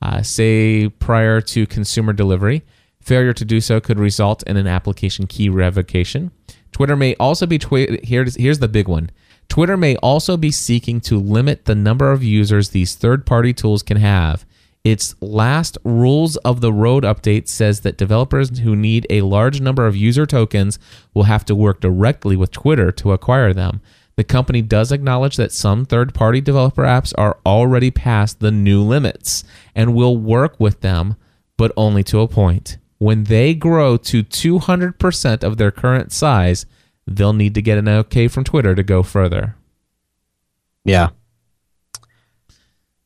uh, 0.00 0.22
say 0.22 0.88
prior 0.88 1.42
to 1.42 1.66
consumer 1.66 2.14
delivery. 2.14 2.62
Failure 3.02 3.34
to 3.34 3.44
do 3.44 3.60
so 3.60 3.80
could 3.80 3.98
result 3.98 4.42
in 4.44 4.56
an 4.56 4.66
application 4.66 5.26
key 5.26 5.50
revocation. 5.50 6.30
Twitter 6.72 6.96
may 6.96 7.14
also 7.16 7.46
be 7.46 7.58
twi- 7.58 7.98
here's 8.02 8.36
here's 8.36 8.58
the 8.58 8.68
big 8.68 8.88
one. 8.88 9.10
Twitter 9.48 9.76
may 9.76 9.96
also 9.96 10.36
be 10.36 10.50
seeking 10.50 11.00
to 11.02 11.18
limit 11.18 11.64
the 11.64 11.74
number 11.74 12.12
of 12.12 12.22
users 12.22 12.70
these 12.70 12.94
third-party 12.94 13.52
tools 13.52 13.82
can 13.82 13.96
have. 13.96 14.46
Its 14.82 15.14
last 15.20 15.76
rules 15.84 16.36
of 16.38 16.60
the 16.60 16.72
road 16.72 17.04
update 17.04 17.48
says 17.48 17.80
that 17.80 17.98
developers 17.98 18.60
who 18.60 18.74
need 18.74 19.06
a 19.10 19.20
large 19.20 19.60
number 19.60 19.86
of 19.86 19.94
user 19.94 20.24
tokens 20.24 20.78
will 21.12 21.24
have 21.24 21.44
to 21.44 21.54
work 21.54 21.80
directly 21.80 22.34
with 22.34 22.50
Twitter 22.50 22.90
to 22.90 23.12
acquire 23.12 23.52
them. 23.52 23.82
The 24.16 24.24
company 24.24 24.62
does 24.62 24.90
acknowledge 24.90 25.36
that 25.36 25.52
some 25.52 25.84
third 25.84 26.14
party 26.14 26.40
developer 26.40 26.82
apps 26.82 27.12
are 27.18 27.38
already 27.44 27.90
past 27.90 28.40
the 28.40 28.50
new 28.50 28.82
limits 28.82 29.44
and 29.74 29.94
will 29.94 30.16
work 30.16 30.58
with 30.58 30.80
them, 30.80 31.16
but 31.56 31.72
only 31.76 32.02
to 32.04 32.20
a 32.20 32.28
point. 32.28 32.78
When 32.98 33.24
they 33.24 33.54
grow 33.54 33.96
to 33.96 34.22
200% 34.22 35.42
of 35.42 35.56
their 35.56 35.70
current 35.70 36.12
size, 36.12 36.66
they'll 37.06 37.32
need 37.32 37.54
to 37.54 37.62
get 37.62 37.78
an 37.78 37.88
okay 37.88 38.28
from 38.28 38.44
Twitter 38.44 38.74
to 38.74 38.82
go 38.82 39.02
further. 39.02 39.56
Yeah. 40.84 41.10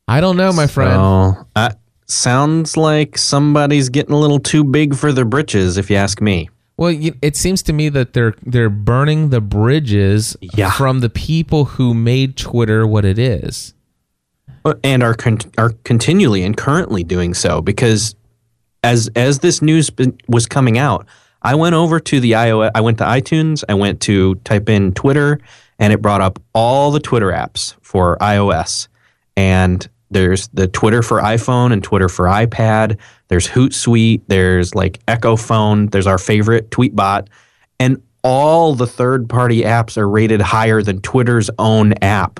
I 0.07 0.21
don't 0.21 0.37
know, 0.37 0.53
my 0.53 0.67
friend. 0.67 0.93
So, 0.93 1.47
uh, 1.55 1.69
sounds 2.05 2.77
like 2.77 3.17
somebody's 3.17 3.89
getting 3.89 4.13
a 4.13 4.19
little 4.19 4.39
too 4.39 4.63
big 4.63 4.95
for 4.95 5.11
their 5.11 5.25
britches, 5.25 5.77
if 5.77 5.89
you 5.89 5.95
ask 5.95 6.21
me. 6.21 6.49
Well, 6.77 6.93
it 7.21 7.37
seems 7.37 7.63
to 7.63 7.73
me 7.73 7.87
that 7.89 8.13
they're 8.13 8.33
they're 8.45 8.69
burning 8.69 9.29
the 9.29 9.39
bridges 9.41 10.35
Yeah. 10.41 10.71
from 10.71 10.99
the 10.99 11.09
people 11.09 11.63
who 11.65 11.93
made 11.93 12.35
Twitter 12.35 12.85
what 12.85 13.05
it 13.05 13.17
is. 13.17 13.73
And 14.83 15.01
are 15.03 15.13
con- 15.13 15.39
are 15.57 15.69
continually 15.83 16.43
and 16.43 16.57
currently 16.57 17.03
doing 17.03 17.33
so 17.33 17.61
because 17.61 18.15
as 18.83 19.09
as 19.15 19.39
this 19.39 19.61
news 19.61 19.89
was 20.27 20.47
coming 20.47 20.77
out, 20.77 21.05
I 21.41 21.55
went 21.55 21.75
over 21.75 21.99
to 22.01 22.19
the 22.19 22.33
iOS. 22.33 22.71
I 22.75 22.81
went 22.81 22.97
to 22.97 23.05
iTunes. 23.05 23.63
I 23.69 23.73
went 23.75 24.01
to 24.01 24.35
type 24.43 24.67
in 24.67 24.91
Twitter, 24.93 25.39
and 25.79 25.93
it 25.93 26.01
brought 26.01 26.19
up 26.21 26.39
all 26.53 26.91
the 26.91 26.99
Twitter 26.99 27.31
apps 27.31 27.75
for 27.81 28.17
iOS. 28.19 28.87
And 29.37 29.87
there's 30.11 30.47
the 30.49 30.67
Twitter 30.67 31.01
for 31.01 31.19
iPhone 31.21 31.73
and 31.73 31.83
Twitter 31.83 32.07
for 32.09 32.25
iPad. 32.25 32.97
There's 33.27 33.47
Hootsuite. 33.47 34.21
There's 34.27 34.75
like 34.75 35.03
Echofon. 35.07 35.91
There's 35.91 36.07
our 36.07 36.17
favorite 36.17 36.69
Tweetbot, 36.69 37.27
and 37.79 38.01
all 38.23 38.73
the 38.75 38.87
third 38.87 39.27
party 39.29 39.61
apps 39.63 39.97
are 39.97 40.07
rated 40.09 40.41
higher 40.41 40.81
than 40.81 40.99
Twitter's 41.01 41.49
own 41.59 41.93
app 42.01 42.39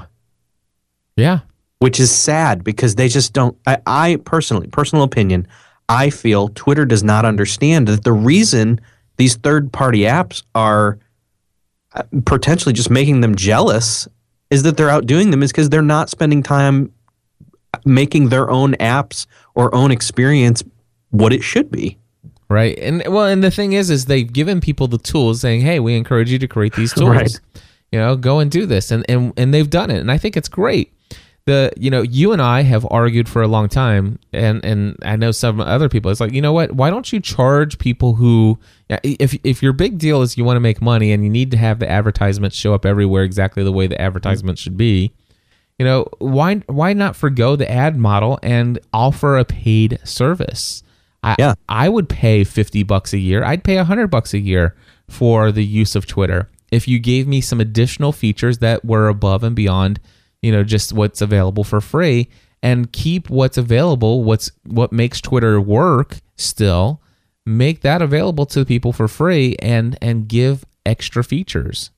Yeah. 1.16 1.40
which 1.80 2.00
is 2.00 2.12
sad 2.12 2.64
because 2.64 2.96
they 2.96 3.08
just 3.08 3.34
don't. 3.34 3.56
I, 3.68 3.78
I 3.86 4.18
personally, 4.26 4.68
personal 4.68 5.04
opinion, 5.04 5.48
I 5.90 6.10
feel 6.10 6.50
Twitter 6.50 6.86
does 6.86 7.04
not 7.04 7.26
understand 7.26 7.88
that 7.88 8.04
the 8.04 8.14
reason 8.14 8.82
these 9.18 9.36
third 9.36 9.72
party 9.72 10.02
apps 10.02 10.44
are 10.56 10.98
uh, 11.94 12.04
potentially 12.26 12.74
just 12.74 12.90
making 12.90 13.22
them 13.22 13.36
jealous 13.36 14.08
is 14.50 14.64
that 14.64 14.78
they're 14.78 14.90
outdoing 14.90 15.30
them 15.32 15.42
is 15.44 15.52
because 15.52 15.70
they're 15.70 15.82
not 15.82 16.10
spending 16.10 16.42
time 16.44 16.92
making 17.86 18.30
their 18.30 18.50
own 18.50 18.74
apps 18.74 19.26
or 19.56 19.74
own 19.74 19.92
experience 19.92 20.64
what 21.12 21.34
it 21.34 21.44
should 21.44 21.72
be. 21.72 21.98
Right. 22.50 22.78
And 22.78 23.04
well, 23.08 23.26
and 23.26 23.44
the 23.44 23.50
thing 23.50 23.74
is, 23.74 23.90
is 23.90 24.06
they've 24.06 24.32
given 24.32 24.62
people 24.62 24.88
the 24.88 25.00
tools 25.00 25.42
saying, 25.42 25.62
Hey, 25.62 25.80
we 25.80 25.96
encourage 25.96 26.32
you 26.32 26.40
to 26.40 26.48
create 26.48 26.76
these 26.76 26.94
tools. 26.96 27.10
Right. 27.10 27.40
You 27.92 28.00
know, 28.00 28.16
go 28.16 28.40
and 28.40 28.52
do 28.52 28.66
this. 28.66 28.92
And, 28.92 29.06
and 29.10 29.34
and 29.36 29.54
they've 29.54 29.70
done 29.70 29.90
it. 29.90 30.00
And 30.00 30.12
I 30.12 30.18
think 30.18 30.38
it's 30.38 30.50
great. 30.50 30.94
The 31.46 31.72
you 31.78 31.90
know, 31.90 32.02
you 32.02 32.34
and 32.34 32.42
I 32.42 32.62
have 32.62 32.86
argued 32.90 33.30
for 33.30 33.42
a 33.42 33.48
long 33.48 33.68
time 33.68 34.20
and 34.34 34.64
and 34.64 34.98
I 35.04 35.16
know 35.16 35.32
some 35.32 35.60
other 35.60 35.90
people, 35.90 36.12
it's 36.12 36.20
like, 36.20 36.34
you 36.34 36.42
know 36.42 36.54
what, 36.54 36.72
why 36.72 36.90
don't 36.90 37.12
you 37.12 37.20
charge 37.20 37.78
people 37.80 38.16
who 38.16 38.60
if 38.90 39.38
if 39.44 39.64
your 39.64 39.74
big 39.74 39.98
deal 39.98 40.22
is 40.22 40.38
you 40.38 40.44
want 40.44 40.58
to 40.58 40.62
make 40.62 40.82
money 40.82 41.12
and 41.12 41.24
you 41.24 41.30
need 41.30 41.52
to 41.52 41.58
have 41.58 41.80
the 41.80 41.90
advertisements 41.90 42.56
show 42.56 42.74
up 42.74 42.86
everywhere 42.86 43.24
exactly 43.24 43.64
the 43.64 43.72
way 43.72 43.88
the 43.88 44.00
advertisement 44.00 44.60
should 44.60 44.78
be, 44.78 45.14
you 45.78 45.86
know, 45.86 46.08
why 46.20 46.56
why 46.68 46.94
not 46.94 47.16
forgo 47.16 47.56
the 47.56 47.70
ad 47.70 47.98
model 47.98 48.40
and 48.42 48.80
offer 48.94 49.38
a 49.38 49.46
paid 49.46 50.00
service? 50.04 50.84
I, 51.24 51.36
Yeah. 51.40 51.54
I 51.68 51.90
would 51.90 52.08
pay 52.08 52.44
50 52.44 52.84
bucks 52.84 53.12
a 53.14 53.18
year. 53.18 53.44
I'd 53.44 53.64
pay 53.64 53.78
100 53.78 54.08
bucks 54.08 54.34
a 54.34 54.40
year 54.40 54.76
for 55.10 55.52
the 55.52 55.66
use 55.66 55.96
of 55.96 56.06
Twitter. 56.06 56.50
If 56.72 56.88
you 56.88 57.00
gave 57.00 57.28
me 57.28 57.42
some 57.42 57.60
additional 57.60 58.12
features 58.12 58.60
that 58.60 58.86
were 58.86 59.08
above 59.08 59.44
and 59.44 59.56
beyond, 59.56 60.00
you 60.42 60.52
know, 60.52 60.64
just 60.64 60.94
what's 60.94 61.22
available 61.22 61.64
for 61.64 61.82
free 61.82 62.30
and 62.62 62.92
keep 62.92 63.30
what's 63.30 63.58
available, 63.58 64.24
what's 64.24 64.52
what 64.66 64.92
makes 64.92 65.20
Twitter 65.20 65.60
work 65.60 66.18
still, 66.36 67.02
make 67.46 67.82
that 67.82 68.02
available 68.02 68.46
to 68.48 68.60
the 68.60 68.66
people 68.66 68.94
for 68.94 69.08
free 69.08 69.56
and 69.60 69.98
and 70.02 70.28
give 70.28 70.64
extra 70.86 71.24
features. 71.24 71.92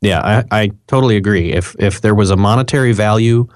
Yeah, 0.00 0.20
I, 0.20 0.62
I 0.62 0.70
totally 0.86 1.16
agree. 1.16 1.52
If 1.52 1.74
if 1.78 2.00
there 2.00 2.14
was 2.14 2.30
a 2.30 2.36
monetary 2.36 2.92
value 2.92 3.48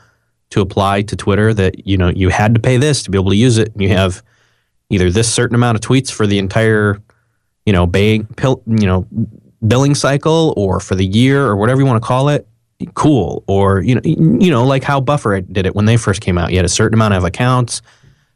to 0.51 0.61
apply 0.61 1.03
to 1.03 1.17
Twitter 1.17 1.55
that 1.55 1.87
you 1.87 1.97
know 1.97 2.09
you 2.09 2.29
had 2.29 2.55
to 2.55 2.61
pay 2.61 2.77
this 2.77 3.03
to 3.05 3.11
be 3.11 3.19
able 3.19 3.31
to 3.31 3.37
use 3.37 3.59
it, 3.59 3.73
and 3.73 3.83
you 3.83 3.91
have 3.91 4.23
either 4.89 5.11
this 5.11 5.33
certain 5.33 5.55
amount 5.55 5.77
of 5.77 5.83
tweets 5.83 6.11
for 6.11 6.27
the 6.27 6.39
entire 6.39 7.01
you 7.67 7.73
know 7.73 7.87
bay, 7.87 8.15
you 8.15 8.87
know 8.87 9.07
billing 9.67 9.95
cycle 9.95 10.55
or 10.57 10.81
for 10.81 10.95
the 10.95 11.05
year 11.05 11.45
or 11.47 11.57
whatever 11.57 11.81
you 11.81 11.87
want 11.87 12.03
to 12.03 12.07
call 12.07 12.29
it, 12.31 12.49
cool. 12.95 13.45
Or 13.47 13.83
you 13.83 13.95
know 13.95 14.01
you 14.05 14.51
know 14.51 14.65
like 14.65 14.83
how 14.83 15.01
Buffer 15.01 15.41
did 15.43 15.67
it 15.67 15.75
when 15.75 15.85
they 15.85 15.97
first 15.97 16.23
came 16.23 16.39
out. 16.39 16.51
You 16.51 16.57
had 16.57 16.65
a 16.65 16.71
certain 16.71 16.95
amount 16.95 17.15
of 17.15 17.25
accounts, 17.25 17.83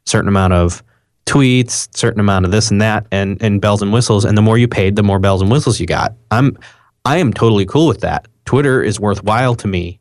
certain 0.05 0.29
amount 0.29 0.53
of 0.53 0.83
tweets, 1.27 1.89
certain 1.97 2.21
amount 2.21 2.45
of 2.45 2.51
this 2.51 2.71
and 2.71 2.83
that, 2.83 3.07
and 3.11 3.43
and 3.43 3.63
bells 3.63 3.81
and 3.81 3.95
whistles. 3.95 4.27
And 4.27 4.37
the 4.37 4.43
more 4.43 4.59
you 4.59 4.69
paid, 4.69 4.95
the 4.95 5.03
more 5.03 5.19
bells 5.19 5.41
and 5.41 5.51
whistles 5.51 5.81
you 5.81 5.87
got. 5.87 6.13
I'm 6.31 6.59
I 7.05 7.19
am 7.19 7.33
totally 7.33 7.67
cool 7.67 7.87
with 7.87 8.01
that. 8.01 8.27
Twitter 8.45 8.83
is 8.83 8.99
worthwhile 9.01 9.55
to 9.57 9.69
me. 9.69 10.01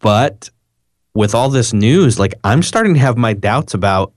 But 0.00 0.50
with 1.14 1.34
all 1.34 1.48
this 1.48 1.72
news, 1.72 2.18
like 2.18 2.34
I'm 2.44 2.62
starting 2.62 2.94
to 2.94 3.00
have 3.00 3.16
my 3.16 3.32
doubts 3.34 3.74
about 3.74 4.12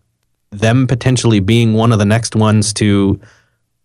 them 0.51 0.87
potentially 0.87 1.39
being 1.39 1.73
one 1.73 1.91
of 1.91 1.99
the 1.99 2.05
next 2.05 2.35
ones 2.35 2.73
to 2.75 3.19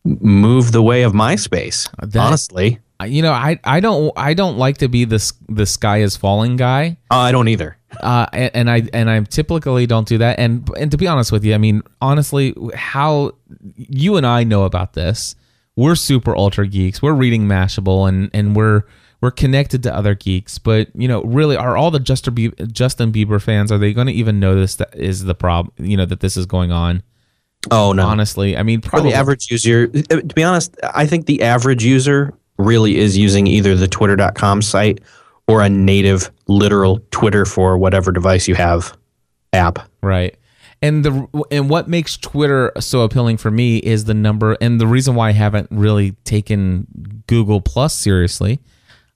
move 0.05 0.73
the 0.73 0.83
way 0.83 1.03
of 1.03 1.13
MySpace. 1.13 1.89
That- 2.01 2.17
honestly, 2.21 2.79
You 3.05 3.23
know, 3.23 3.33
I 3.33 3.59
I 3.65 3.81
don't 3.81 4.13
I 4.17 4.35
don't 4.35 4.57
like 4.59 4.79
to 4.79 4.89
be 4.89 5.05
this 5.07 5.33
the 5.49 5.65
sky 5.67 6.01
is 6.03 6.17
falling 6.17 6.57
guy. 6.57 6.97
uh, 7.11 7.17
I 7.17 7.33
don't 7.33 7.49
either. 7.49 7.77
uh, 8.01 8.27
and, 8.33 8.51
and 8.55 8.71
I 8.71 8.83
and 8.93 9.11
I 9.11 9.21
typically 9.21 9.87
don't 9.87 10.07
do 10.07 10.19
that. 10.19 10.39
And 10.39 10.69
and 10.79 10.91
to 10.91 10.97
be 10.99 11.07
honest 11.07 11.33
with 11.33 11.45
you, 11.45 11.55
I 11.55 11.59
mean, 11.59 11.83
honestly, 12.01 12.55
how 12.75 13.33
you 13.75 14.17
and 14.17 14.27
I 14.27 14.45
know 14.45 14.65
about 14.65 14.93
this, 14.93 15.35
we're 15.81 15.95
super 15.95 16.37
ultra 16.37 16.67
geeks. 16.67 17.01
We're 17.01 17.15
reading 17.15 17.47
Mashable, 17.47 18.07
and 18.07 18.31
and 18.35 18.55
we're 18.55 18.83
we're 19.23 19.31
connected 19.31 19.83
to 19.85 19.95
other 19.95 20.15
geeks, 20.15 20.59
but 20.59 20.89
you 20.95 21.09
know, 21.09 21.23
really, 21.23 21.57
are 21.57 21.77
all 21.77 21.91
the 21.91 21.99
Justin 21.99 22.35
Bieber, 22.35 22.71
Justin 22.71 23.13
Bieber 23.13 23.41
fans 23.41 23.73
are 23.73 23.79
they 23.79 23.93
going 23.93 24.07
to 24.07 24.13
even 24.13 24.39
notice 24.39 24.77
that 24.77 24.95
is 24.95 25.25
the 25.25 25.35
problem? 25.35 25.73
You 25.79 25.97
know 25.97 26.05
that 26.05 26.21
this 26.21 26.37
is 26.37 26.47
going 26.47 26.71
on. 26.71 27.03
Oh 27.71 27.93
no, 27.93 28.07
Honestly, 28.07 28.57
I 28.57 28.63
mean, 28.63 28.83
for 28.83 28.91
probably 28.91 29.13
the 29.13 29.17
average 29.17 29.51
user, 29.51 29.91
uh, 29.95 30.17
to 30.17 30.35
be 30.35 30.43
honest, 30.43 30.77
I 30.83 31.07
think 31.07 31.27
the 31.27 31.43
average 31.43 31.85
user 31.85 32.35
really 32.59 32.99
is 32.99 33.17
using 33.17 33.47
either 33.47 33.75
the 33.75 33.89
Twitter.com 33.89 34.63
site 34.63 35.01
or 35.49 35.63
a 35.63 35.69
native 35.69 36.31
literal 36.47 37.01
Twitter 37.11 37.47
for 37.47 37.79
whatever 37.79 38.13
device 38.13 38.47
you 38.47 38.55
have 38.55 38.97
app. 39.53 39.79
Right. 40.03 40.37
And 40.83 41.05
the 41.05 41.47
and 41.51 41.69
what 41.69 41.89
makes 41.89 42.17
Twitter 42.17 42.73
so 42.81 43.03
appealing 43.03 43.37
for 43.37 43.51
me 43.51 43.79
is 43.79 44.05
the 44.05 44.15
number 44.15 44.57
and 44.61 44.81
the 44.81 44.87
reason 44.87 45.15
why 45.15 45.29
I 45.29 45.33
haven't 45.33 45.69
really 45.71 46.13
taken 46.25 46.87
Google 47.27 47.61
Plus 47.61 47.95
seriously. 47.95 48.61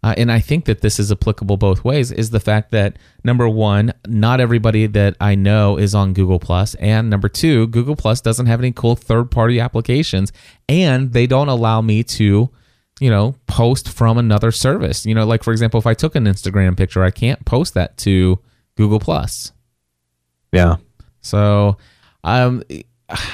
Uh, 0.02 0.12
and 0.18 0.30
I 0.30 0.38
think 0.38 0.66
that 0.66 0.82
this 0.82 1.00
is 1.00 1.10
applicable 1.10 1.56
both 1.56 1.82
ways 1.82 2.12
is 2.12 2.28
the 2.28 2.38
fact 2.38 2.72
that 2.72 2.98
number 3.24 3.48
one, 3.48 3.94
not 4.06 4.38
everybody 4.38 4.86
that 4.88 5.16
I 5.18 5.34
know 5.34 5.78
is 5.78 5.94
on 5.94 6.12
Google 6.12 6.38
Plus, 6.38 6.74
and 6.74 7.08
number 7.08 7.30
two, 7.30 7.68
Google 7.68 7.96
Plus 7.96 8.20
doesn't 8.20 8.44
have 8.44 8.60
any 8.60 8.70
cool 8.70 8.96
third 8.96 9.30
party 9.30 9.58
applications, 9.60 10.30
and 10.68 11.14
they 11.14 11.26
don't 11.26 11.48
allow 11.48 11.80
me 11.80 12.02
to, 12.02 12.50
you 13.00 13.08
know, 13.08 13.36
post 13.46 13.88
from 13.88 14.18
another 14.18 14.52
service. 14.52 15.06
You 15.06 15.14
know, 15.14 15.24
like 15.24 15.42
for 15.42 15.52
example, 15.52 15.78
if 15.78 15.86
I 15.86 15.94
took 15.94 16.14
an 16.14 16.26
Instagram 16.26 16.76
picture, 16.76 17.02
I 17.02 17.10
can't 17.10 17.42
post 17.46 17.72
that 17.72 17.96
to 17.98 18.38
Google 18.76 19.00
Plus. 19.00 19.52
Yeah. 20.52 20.76
So, 21.24 21.76
um, 22.22 22.62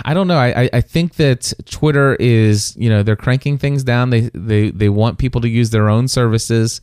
I 0.05 0.15
don't 0.15 0.27
know. 0.29 0.37
I, 0.39 0.69
I- 0.73 0.81
think 0.81 1.15
that 1.17 1.53
Twitter 1.67 2.17
is, 2.17 2.75
you 2.77 2.89
know, 2.89 3.03
they're 3.03 3.17
cranking 3.17 3.57
things 3.59 3.85
down. 3.85 4.11
They 4.11 4.31
they 4.35 4.71
they 4.71 4.89
want 4.89 5.19
people 5.19 5.41
to 5.43 5.49
use 5.49 5.71
their 5.71 5.89
own 5.89 6.09
services, 6.09 6.81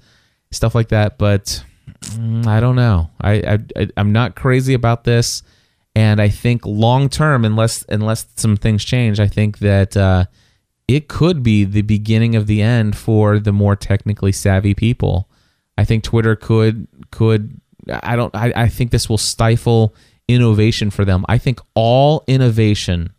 stuff 0.52 0.74
like 0.74 0.88
that. 0.90 1.18
But 1.18 1.64
mm, 2.02 2.46
I 2.48 2.60
don't 2.60 2.76
know. 2.76 3.10
I 3.22 3.60
I- 3.76 3.90
I'm 3.98 4.12
not 4.12 4.36
crazy 4.36 4.74
about 4.74 5.04
this, 5.04 5.44
and 5.96 6.22
I 6.22 6.30
think 6.30 6.66
long 6.66 7.10
term, 7.10 7.44
unless 7.46 7.84
unless 7.90 8.26
some 8.36 8.56
things 8.56 8.86
change, 8.86 9.20
I 9.20 9.28
think 9.28 9.60
that 9.60 9.98
uh, 9.98 10.26
it 10.88 11.10
could 11.10 11.44
be 11.44 11.66
the 11.66 11.82
beginning 11.82 12.36
of 12.36 12.48
the 12.48 12.62
end 12.62 12.96
for 12.96 13.38
the 13.40 13.52
more 13.52 13.76
technically 13.76 14.32
savvy 14.32 14.74
people. 14.74 15.28
I 15.78 15.84
think 15.84 16.04
Twitter 16.06 16.36
could 16.38 16.88
could 17.12 17.60
I 17.90 18.16
don't 18.16 18.34
I, 18.34 18.54
I 18.56 18.68
think 18.70 18.92
this 18.92 19.10
will 19.10 19.18
stifle 19.20 19.94
innovation 20.28 20.90
for 20.90 21.06
them. 21.06 21.26
I 21.28 21.38
think 21.38 21.60
all 21.76 22.24
innovation 22.28 23.14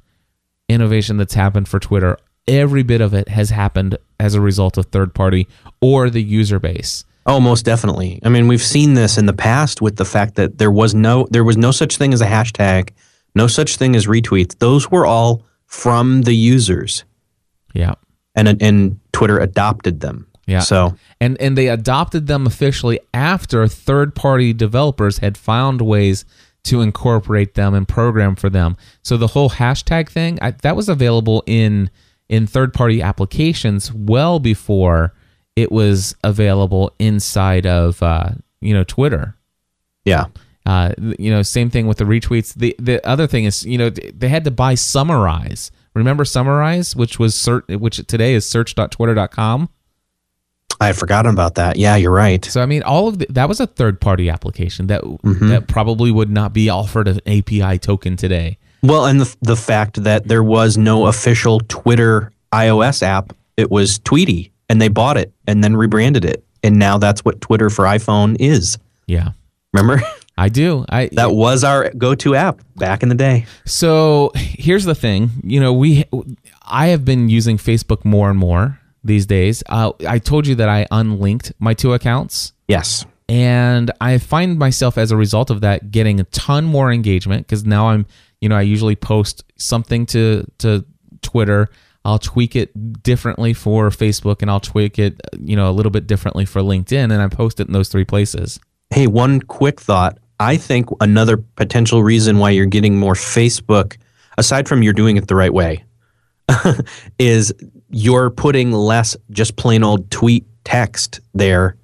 innovation 0.68 1.16
that's 1.16 1.34
happened 1.34 1.66
for 1.68 1.78
Twitter, 1.78 2.18
every 2.46 2.82
bit 2.82 3.00
of 3.00 3.14
it 3.14 3.28
has 3.28 3.50
happened 3.50 3.96
as 4.20 4.34
a 4.34 4.40
result 4.40 4.76
of 4.76 4.86
third 4.86 5.14
party 5.14 5.48
or 5.80 6.10
the 6.10 6.22
user 6.22 6.58
base. 6.58 7.04
Oh, 7.24 7.40
most 7.40 7.64
definitely. 7.64 8.20
I 8.22 8.28
mean, 8.28 8.48
we've 8.48 8.62
seen 8.62 8.94
this 8.94 9.16
in 9.18 9.26
the 9.26 9.32
past 9.32 9.80
with 9.82 9.96
the 9.96 10.04
fact 10.04 10.34
that 10.36 10.58
there 10.58 10.70
was 10.70 10.94
no 10.94 11.26
there 11.30 11.44
was 11.44 11.56
no 11.56 11.70
such 11.70 11.96
thing 11.96 12.12
as 12.12 12.20
a 12.20 12.26
hashtag, 12.26 12.90
no 13.34 13.46
such 13.46 13.76
thing 13.76 13.94
as 13.96 14.06
retweets. 14.06 14.58
Those 14.58 14.90
were 14.90 15.06
all 15.06 15.42
from 15.66 16.22
the 16.22 16.34
users, 16.34 17.04
Yeah. 17.74 17.94
and 18.34 18.60
and 18.62 18.98
Twitter 19.12 19.38
adopted 19.38 20.00
them. 20.00 20.26
Yeah. 20.46 20.60
So 20.60 20.96
and 21.20 21.38
and 21.40 21.56
they 21.58 21.68
adopted 21.68 22.26
them 22.28 22.46
officially 22.46 22.98
after 23.12 23.68
third 23.68 24.14
party 24.14 24.54
developers 24.54 25.18
had 25.18 25.36
found 25.36 25.82
ways 25.82 26.24
to 26.68 26.80
incorporate 26.80 27.54
them 27.54 27.74
and 27.74 27.86
program 27.86 28.36
for 28.36 28.48
them. 28.50 28.76
So 29.02 29.16
the 29.16 29.26
whole 29.28 29.50
hashtag 29.50 30.08
thing 30.08 30.38
I, 30.40 30.52
that 30.62 30.76
was 30.76 30.88
available 30.88 31.42
in 31.46 31.90
in 32.28 32.46
third 32.46 32.72
party 32.74 33.00
applications 33.02 33.92
well 33.92 34.38
before 34.38 35.14
it 35.56 35.72
was 35.72 36.14
available 36.22 36.92
inside 36.98 37.66
of 37.66 38.02
uh, 38.02 38.30
you 38.60 38.74
know 38.74 38.84
Twitter. 38.84 39.34
yeah, 40.04 40.26
Uh, 40.66 40.92
you 41.18 41.30
know, 41.30 41.42
same 41.42 41.70
thing 41.70 41.86
with 41.86 41.98
the 41.98 42.04
retweets. 42.04 42.54
The 42.54 42.76
the 42.78 43.04
other 43.06 43.26
thing 43.26 43.44
is, 43.44 43.64
you 43.64 43.78
know, 43.78 43.90
they 43.90 44.28
had 44.28 44.44
to 44.44 44.50
buy 44.50 44.74
Summize. 44.74 45.70
Remember 45.94 46.24
Summize, 46.24 46.94
which 46.94 47.18
was 47.18 47.34
search, 47.34 47.64
which 47.68 47.96
today 48.06 48.34
is 48.34 48.48
search.twitter.com. 48.48 49.68
I 50.80 50.86
had 50.86 50.96
forgotten 50.96 51.32
about 51.32 51.56
that. 51.56 51.76
Yeah, 51.76 51.96
you're 51.96 52.12
right. 52.12 52.44
So 52.44 52.60
I 52.60 52.66
mean, 52.66 52.82
all 52.82 53.08
of 53.08 53.18
the, 53.18 53.26
that 53.30 53.48
was 53.48 53.60
a 53.60 53.66
third 53.66 54.00
party 54.00 54.30
application 54.30 54.86
that 54.88 55.02
mm-hmm. 55.02 55.48
that 55.48 55.66
probably 55.66 56.10
would 56.10 56.30
not 56.30 56.52
be 56.52 56.68
offered 56.68 57.08
an 57.08 57.20
API 57.26 57.78
token 57.78 58.16
today. 58.16 58.58
Well, 58.82 59.06
and 59.06 59.20
the 59.20 59.36
the 59.40 59.56
fact 59.56 60.02
that 60.04 60.28
there 60.28 60.44
was 60.44 60.78
no 60.78 61.06
official 61.06 61.60
Twitter 61.68 62.32
iOS 62.52 63.02
app, 63.02 63.32
it 63.56 63.70
was 63.70 63.98
Tweetie, 63.98 64.50
and 64.68 64.80
they 64.80 64.88
bought 64.88 65.16
it 65.16 65.32
and 65.46 65.64
then 65.64 65.76
rebranded 65.76 66.24
it, 66.24 66.44
and 66.62 66.78
now 66.78 66.98
that's 66.98 67.24
what 67.24 67.40
Twitter 67.40 67.70
for 67.70 67.84
iPhone 67.84 68.36
is. 68.38 68.78
Yeah, 69.06 69.32
Remember, 69.72 70.02
I 70.38 70.48
do. 70.48 70.84
I 70.88 71.08
that 71.12 71.32
was 71.32 71.64
our 71.64 71.90
go-to 71.90 72.34
app 72.34 72.60
back 72.76 73.02
in 73.02 73.08
the 73.08 73.14
day. 73.14 73.46
So 73.64 74.32
here's 74.34 74.84
the 74.84 74.94
thing, 74.94 75.30
you 75.42 75.60
know, 75.60 75.72
we 75.72 76.04
I 76.66 76.88
have 76.88 77.04
been 77.04 77.28
using 77.28 77.58
Facebook 77.58 78.04
more 78.04 78.30
and 78.30 78.38
more 78.38 78.77
these 79.04 79.26
days. 79.26 79.62
Uh, 79.68 79.92
I 80.06 80.18
told 80.18 80.46
you 80.46 80.54
that 80.56 80.68
I 80.68 80.86
unlinked 80.90 81.52
my 81.58 81.74
two 81.74 81.92
accounts. 81.94 82.52
Yes. 82.68 83.06
and 83.28 83.90
I 84.00 84.18
find 84.18 84.58
myself 84.58 84.98
as 84.98 85.10
a 85.10 85.16
result 85.16 85.50
of 85.50 85.60
that 85.62 85.90
getting 85.90 86.20
a 86.20 86.24
ton 86.24 86.64
more 86.64 86.90
engagement 86.92 87.46
because 87.46 87.64
now 87.64 87.88
I'm, 87.88 88.06
you 88.40 88.48
know, 88.48 88.56
I 88.56 88.62
usually 88.62 88.96
post 88.96 89.44
something 89.56 90.06
to 90.06 90.44
to 90.58 90.84
Twitter. 91.22 91.68
I'll 92.04 92.18
tweak 92.18 92.56
it 92.56 93.02
differently 93.02 93.52
for 93.52 93.90
Facebook, 93.90 94.40
and 94.40 94.50
I'll 94.50 94.60
tweak 94.60 94.98
it, 94.98 95.20
you 95.42 95.56
know, 95.56 95.68
a 95.68 95.72
little 95.72 95.90
bit 95.90 96.06
differently 96.06 96.46
for 96.46 96.62
LinkedIn, 96.62 97.12
and 97.12 97.20
I 97.20 97.28
post 97.28 97.60
it 97.60 97.66
in 97.66 97.72
those 97.74 97.88
three 97.90 98.04
places. 98.04 98.58
Hey, 98.90 99.06
one 99.06 99.40
quick 99.42 99.78
thought. 99.80 100.18
I 100.40 100.56
think 100.56 100.88
another 101.00 101.36
potential 101.36 102.02
reason 102.02 102.38
why 102.38 102.50
you're 102.50 102.64
getting 102.66 102.96
more 102.96 103.14
Facebook, 103.14 103.96
aside 104.38 104.68
from 104.68 104.82
you're 104.82 104.92
doing 104.94 105.16
it 105.16 105.26
the 105.26 105.34
right 105.34 105.52
way, 105.52 105.84
is 107.18 107.52
you're 107.90 108.30
putting 108.30 108.72
less 108.72 109.16
just 109.30 109.56
plain 109.56 109.82
old 109.82 110.10
tweet 110.10 110.46
text 110.64 111.20
there. 111.34 111.76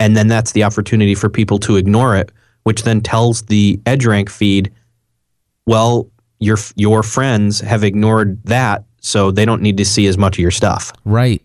And 0.00 0.16
then 0.16 0.28
that's 0.28 0.52
the 0.52 0.64
opportunity 0.64 1.14
for 1.14 1.28
people 1.28 1.58
to 1.60 1.76
ignore 1.76 2.16
it, 2.16 2.30
which 2.62 2.82
then 2.82 3.00
tells 3.00 3.42
the 3.42 3.80
EdgeRank 3.84 4.28
feed, 4.28 4.72
well, 5.66 6.10
your 6.40 6.56
your 6.76 7.02
friends 7.02 7.60
have 7.60 7.82
ignored 7.82 8.42
that, 8.44 8.84
so 9.00 9.30
they 9.30 9.44
don't 9.44 9.60
need 9.60 9.76
to 9.78 9.84
see 9.84 10.06
as 10.06 10.16
much 10.16 10.36
of 10.36 10.40
your 10.40 10.52
stuff. 10.52 10.92
Right. 11.04 11.42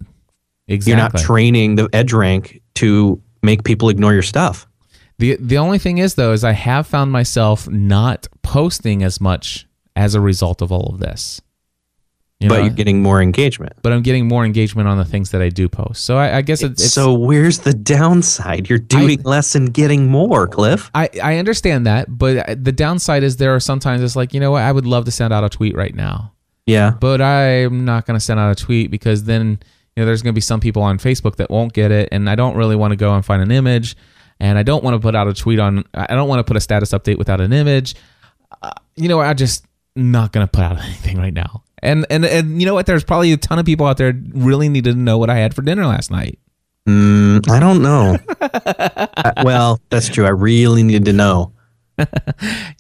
Exactly. 0.68 0.92
You're 0.92 0.98
not 0.98 1.18
training 1.18 1.76
the 1.76 1.90
EdgeRank 1.90 2.62
to 2.76 3.22
make 3.42 3.64
people 3.64 3.90
ignore 3.90 4.14
your 4.14 4.22
stuff. 4.22 4.68
The 5.18 5.38
the 5.40 5.58
only 5.58 5.80
thing 5.80 5.98
is 5.98 6.16
though 6.16 6.32
is 6.32 6.44
I 6.44 6.52
have 6.52 6.86
found 6.86 7.12
myself 7.12 7.68
not 7.70 8.28
posting 8.44 9.04
as 9.04 9.20
much 9.20 9.68
as 9.96 10.16
a 10.16 10.22
result 10.22 10.62
of 10.62 10.72
all 10.72 10.94
of 10.94 11.00
this. 11.00 11.42
You 12.44 12.50
but 12.50 12.58
know, 12.58 12.62
you're 12.66 12.74
getting 12.74 13.02
more 13.02 13.22
engagement. 13.22 13.74
but 13.82 13.92
I'm 13.94 14.02
getting 14.02 14.28
more 14.28 14.46
engagement 14.46 14.88
on 14.88 14.98
the 14.98 15.06
things 15.06 15.32
that 15.32 15.42
I 15.42 15.50
do 15.50 15.68
post. 15.70 16.04
So 16.06 16.18
I, 16.18 16.38
I 16.38 16.42
guess 16.42 16.62
it's, 16.62 16.84
it's 16.84 16.94
so 16.94 17.14
where's 17.14 17.60
the 17.60 17.74
downside? 17.74 18.70
You're 18.70 18.80
doing 18.80 19.22
less 19.24 19.56
and 19.56 19.74
getting 19.74 20.08
more, 20.08 20.48
Cliff. 20.48 20.92
I, 20.94 21.10
I 21.24 21.38
understand 21.38 21.86
that, 21.88 22.16
but 22.18 22.64
the 22.64 22.72
downside 22.72 23.24
is 23.24 23.38
there 23.38 23.56
are 23.56 23.60
sometimes 23.60 24.02
it's 24.04 24.16
like, 24.16 24.34
you 24.34 24.40
know 24.40 24.52
what, 24.52 24.62
I 24.64 24.72
would 24.72 24.86
love 24.86 25.06
to 25.06 25.12
send 25.12 25.34
out 25.34 25.44
a 25.44 25.50
tweet 25.50 25.76
right 25.76 25.96
now, 25.96 26.34
Yeah. 26.66 26.92
but 27.00 27.22
I'm 27.22 27.86
not 27.86 28.06
going 28.06 28.20
to 28.20 28.24
send 28.24 28.40
out 28.40 28.52
a 28.52 28.56
tweet 28.64 28.92
because 28.92 29.24
then, 29.24 29.60
you 29.96 30.02
know, 30.02 30.06
there's 30.06 30.22
going 30.22 30.34
to 30.34 30.38
be 30.38 30.42
some 30.42 30.60
people 30.60 30.82
on 30.82 30.98
Facebook 30.98 31.36
that 31.38 31.50
won't 31.50 31.74
get 31.74 31.92
it. 31.92 32.10
And 32.12 32.30
I 32.30 32.36
don't 32.36 32.56
really 32.56 32.76
want 32.76 32.92
to 32.92 32.98
go 32.98 33.14
and 33.16 33.26
find 33.26 33.42
an 33.42 33.52
image. 33.52 33.96
And 34.40 34.58
I 34.58 34.64
don't 34.64 34.84
want 34.84 34.96
to 34.96 35.00
put 35.00 35.16
out 35.16 35.28
a 35.28 35.34
tweet 35.34 35.60
on, 35.60 35.86
I 35.94 36.16
don't 36.16 36.28
want 36.28 36.40
to 36.40 36.44
put 36.44 36.58
a 36.58 36.60
status 36.60 36.92
update 36.92 37.18
without 37.18 37.40
an 37.40 37.54
image. 37.54 37.96
Uh, 38.62 38.72
you 38.96 39.08
know, 39.08 39.20
I 39.22 39.34
just 39.34 39.66
not 39.96 40.32
going 40.32 40.46
to 40.46 40.52
put 40.52 40.64
out 40.64 40.80
anything 40.84 41.18
right 41.18 41.34
now. 41.34 41.64
And, 41.84 42.06
and, 42.10 42.26
and 42.26 42.60
you 42.62 42.66
know 42.66 42.74
what? 42.74 42.86
There's 42.86 43.04
probably 43.04 43.32
a 43.34 43.38
ton 43.38 43.60
of 43.60 43.66
people 43.66 43.86
out 43.86 43.98
there 43.98 44.14
really 44.30 44.70
needed 44.70 44.94
to 44.94 44.98
know 44.98 45.18
what 45.18 45.30
I 45.30 45.36
had 45.36 45.54
for 45.54 45.62
dinner 45.62 45.86
last 45.86 46.10
night. 46.10 46.40
Mm, 46.88 47.50
I 47.50 47.60
don't 47.60 47.82
know. 47.82 48.18
Uh, 49.16 49.32
well, 49.46 49.80
that's 49.90 50.10
true. 50.10 50.26
I 50.26 50.30
really 50.30 50.84
need 50.84 51.06
to 51.06 51.14
know. 51.14 51.54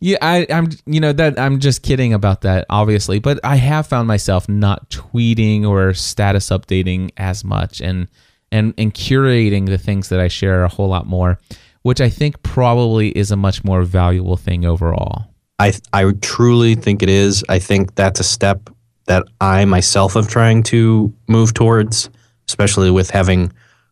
Yeah, 0.01 0.17
I, 0.21 0.45
I'm. 0.49 0.69
You 0.85 0.99
know 0.99 1.13
that 1.13 1.39
I'm 1.39 1.59
just 1.59 1.83
kidding 1.83 2.13
about 2.13 2.41
that, 2.41 2.65
obviously. 2.69 3.19
But 3.19 3.39
I 3.43 3.55
have 3.55 3.87
found 3.87 4.07
myself 4.07 4.49
not 4.49 4.89
tweeting 4.89 5.65
or 5.65 5.93
status 5.93 6.49
updating 6.49 7.11
as 7.15 7.45
much, 7.45 7.79
and 7.79 8.09
and 8.51 8.73
and 8.77 8.93
curating 8.93 9.67
the 9.67 9.77
things 9.77 10.09
that 10.09 10.19
I 10.19 10.27
share 10.27 10.63
a 10.63 10.67
whole 10.67 10.89
lot 10.89 11.07
more, 11.07 11.37
which 11.83 12.01
I 12.01 12.09
think 12.09 12.43
probably 12.43 13.09
is 13.09 13.31
a 13.31 13.37
much 13.37 13.63
more 13.63 13.83
valuable 13.83 14.35
thing 14.35 14.65
overall. 14.65 15.25
I 15.59 15.73
I 15.93 16.11
truly 16.21 16.75
think 16.75 17.01
it 17.03 17.09
is. 17.09 17.45
I 17.47 17.59
think 17.59 17.95
that's 17.95 18.19
a 18.19 18.25
step 18.25 18.69
that 19.05 19.23
I 19.41 19.65
myself 19.65 20.15
am 20.15 20.25
trying 20.25 20.63
to 20.63 21.13
move 21.27 21.53
towards, 21.53 22.09
especially 22.47 22.91
with 22.91 23.09
having 23.09 23.51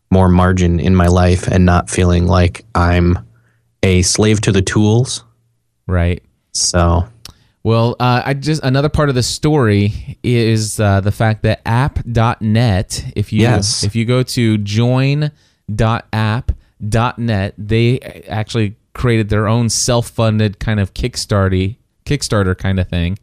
more 0.10 0.30
margin 0.30 0.80
in 0.80 0.96
my 0.96 1.08
life 1.08 1.48
and 1.48 1.66
not 1.66 1.90
feeling 1.90 2.28
like 2.28 2.66
I'm 2.76 3.20
a 3.84 4.02
slave 4.02 4.42
to 4.42 4.52
the 4.52 4.62
tools. 4.62 5.24
Right. 5.88 6.24
So 6.54 7.08
Well, 7.64 7.96
uh, 8.00 8.22
I 8.26 8.34
just 8.34 8.64
another 8.64 8.90
part 8.90 9.10
of 9.10 9.16
the 9.16 9.24
story 9.24 10.18
is 10.24 10.80
uh, 10.80 11.02
the 11.02 11.12
fact 11.12 11.44
that 11.44 11.62
app.net, 11.66 13.14
if 13.16 13.32
you 13.32 13.42
Yes. 13.42 13.84
if 13.84 13.96
you 13.96 14.06
go 14.06 14.24
to 14.24 14.58
join 14.58 15.32
join.app.net. 15.78 17.54
They 17.58 18.00
actually 18.28 18.76
created 18.94 19.30
their 19.30 19.48
own 19.48 19.70
self-funded 19.70 20.60
kind 20.60 20.80
of 20.80 20.94
Kickstarter, 20.94 21.78
Kickstarter 22.06 22.58
kind 22.58 22.80
of 22.80 22.88
thing. 22.90 23.18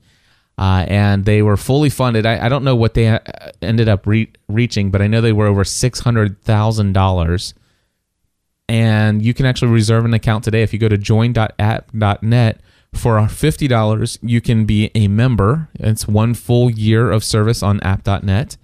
Uh, 0.58 0.84
and 0.88 1.24
they 1.24 1.40
were 1.40 1.56
fully 1.56 1.88
funded. 1.88 2.26
I, 2.26 2.46
I 2.46 2.48
don't 2.48 2.64
know 2.64 2.74
what 2.74 2.94
they 2.94 3.06
uh, 3.06 3.20
ended 3.62 3.88
up 3.88 4.06
re- 4.08 4.32
reaching, 4.48 4.90
but 4.90 5.00
I 5.00 5.06
know 5.06 5.20
they 5.20 5.32
were 5.32 5.46
over 5.46 5.62
six 5.62 6.00
hundred 6.00 6.42
thousand 6.42 6.94
dollars. 6.94 7.54
And 8.68 9.22
you 9.22 9.32
can 9.34 9.46
actually 9.46 9.70
reserve 9.70 10.04
an 10.04 10.12
account 10.14 10.42
today 10.44 10.62
if 10.62 10.72
you 10.72 10.78
go 10.80 10.88
to 10.88 10.98
join.app.net 10.98 12.60
for 12.92 13.28
fifty 13.28 13.68
dollars. 13.68 14.18
You 14.20 14.40
can 14.40 14.64
be 14.66 14.90
a 14.96 15.06
member. 15.06 15.68
It's 15.74 16.08
one 16.08 16.34
full 16.34 16.68
year 16.70 17.10
of 17.12 17.22
service 17.22 17.62
on 17.62 17.80
app.net, 17.80 18.56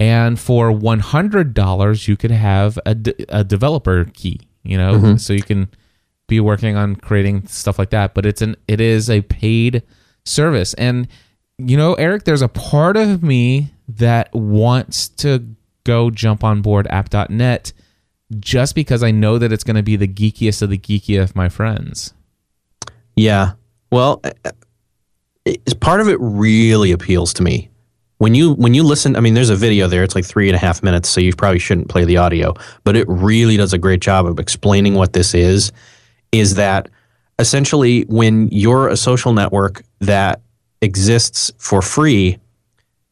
and 0.00 0.40
for 0.40 0.72
one 0.72 1.00
hundred 1.00 1.52
dollars, 1.52 2.08
you 2.08 2.16
could 2.16 2.30
have 2.30 2.78
a, 2.86 2.94
de- 2.94 3.26
a 3.28 3.44
developer 3.44 4.06
key. 4.14 4.40
You 4.62 4.78
know, 4.78 5.16
so 5.18 5.34
you 5.34 5.42
can 5.42 5.68
be 6.26 6.40
working 6.40 6.74
on 6.74 6.96
creating 6.96 7.46
stuff 7.48 7.78
like 7.78 7.90
that. 7.90 8.14
But 8.14 8.24
it's 8.24 8.40
an 8.40 8.56
it 8.66 8.80
is 8.80 9.10
a 9.10 9.20
paid 9.20 9.82
service, 10.24 10.72
and 10.74 11.06
you 11.58 11.76
know, 11.76 11.94
Erik, 11.94 12.24
there's 12.24 12.42
a 12.42 12.48
part 12.48 12.96
of 12.96 13.22
me 13.22 13.72
that 13.88 14.32
wants 14.34 15.08
to 15.08 15.44
go 15.84 16.10
jump 16.10 16.42
on 16.42 16.62
board 16.62 16.86
app.net 16.88 17.72
just 18.38 18.74
because 18.74 19.02
I 19.02 19.10
know 19.10 19.38
that 19.38 19.52
it's 19.52 19.64
going 19.64 19.76
to 19.76 19.82
be 19.82 19.96
the 19.96 20.08
geekiest 20.08 20.62
of 20.62 20.70
the 20.70 20.78
geeky 20.78 21.22
of 21.22 21.36
my 21.36 21.48
friends. 21.48 22.14
Yeah. 23.16 23.52
Well, 23.92 24.20
uh, 24.24 24.50
it, 25.44 25.78
part 25.80 26.00
of 26.00 26.08
it 26.08 26.16
really 26.20 26.90
appeals 26.90 27.32
to 27.34 27.42
me. 27.42 27.70
When 28.18 28.34
you 28.34 28.54
when 28.54 28.74
you 28.74 28.84
listen, 28.84 29.16
I 29.16 29.20
mean, 29.20 29.34
there's 29.34 29.50
a 29.50 29.56
video 29.56 29.86
there. 29.86 30.02
It's 30.02 30.14
like 30.14 30.24
three 30.24 30.48
and 30.48 30.56
a 30.56 30.58
half 30.58 30.82
minutes, 30.82 31.08
so 31.08 31.20
you 31.20 31.34
probably 31.34 31.58
shouldn't 31.58 31.88
play 31.88 32.04
the 32.04 32.16
audio. 32.16 32.54
But 32.84 32.96
it 32.96 33.06
really 33.08 33.56
does 33.56 33.72
a 33.72 33.78
great 33.78 34.00
job 34.00 34.26
of 34.26 34.38
explaining 34.38 34.94
what 34.94 35.12
this 35.12 35.34
is. 35.34 35.72
Is 36.32 36.54
that 36.54 36.88
essentially 37.38 38.02
when 38.02 38.48
you're 38.48 38.88
a 38.88 38.96
social 38.96 39.32
network 39.32 39.82
that 40.00 40.40
exists 40.80 41.52
for 41.58 41.82
free, 41.82 42.38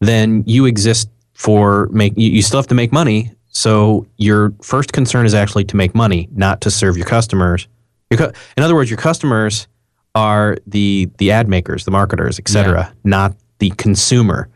then 0.01 0.45
you 0.47 0.67
exist 0.67 1.09
for 1.35 1.89
make. 1.89 2.13
You, 2.17 2.31
you 2.31 2.43
still 2.43 2.59
have 2.59 2.67
to 2.69 2.75
make 2.75 2.93
money. 2.93 3.33
So 3.49 4.07
your 4.17 4.55
first 4.63 4.93
concern 4.93 5.27
is 5.27 5.35
actually 5.35 5.65
to 5.65 5.77
make 5.77 5.95
money, 5.95 6.29
not 6.33 6.61
to 6.63 6.71
serve 6.71 6.97
your 6.97 7.07
customers. 7.07 7.69
Your 8.11 8.33
in 8.57 8.63
other 8.63 8.75
words, 8.75 8.91
your 8.91 8.99
customers 8.99 9.69
are 10.15 10.57
the 10.67 11.11
the 11.19 11.31
ad 11.31 11.49
makers, 11.49 11.85
the 11.85 11.91
marketers, 11.91 12.39
et 12.39 12.43
etc., 12.43 12.93
not 13.05 13.35
the 13.59 13.71
consumer. 13.71 14.49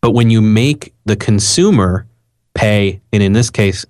But 0.00 0.12
when 0.12 0.30
you 0.30 0.40
make 0.42 0.94
the 1.04 1.16
consumer 1.16 2.06
pay, 2.54 3.00
and 3.12 3.22
in 3.22 3.32
this 3.32 3.50
case, 3.50 3.84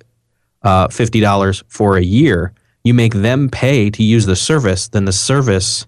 uh, 0.63 0.89
fifty 0.89 1.21
dollars 1.21 1.63
for 1.69 1.97
a 1.97 2.03
year, 2.03 2.53
you 2.85 2.95
make 2.95 3.15
them 3.15 3.49
pay 3.49 3.91
to 3.91 4.03
use 4.03 4.27
the 4.27 4.37
service. 4.37 4.89
Then 4.89 5.05
the 5.05 5.13
service 5.13 5.87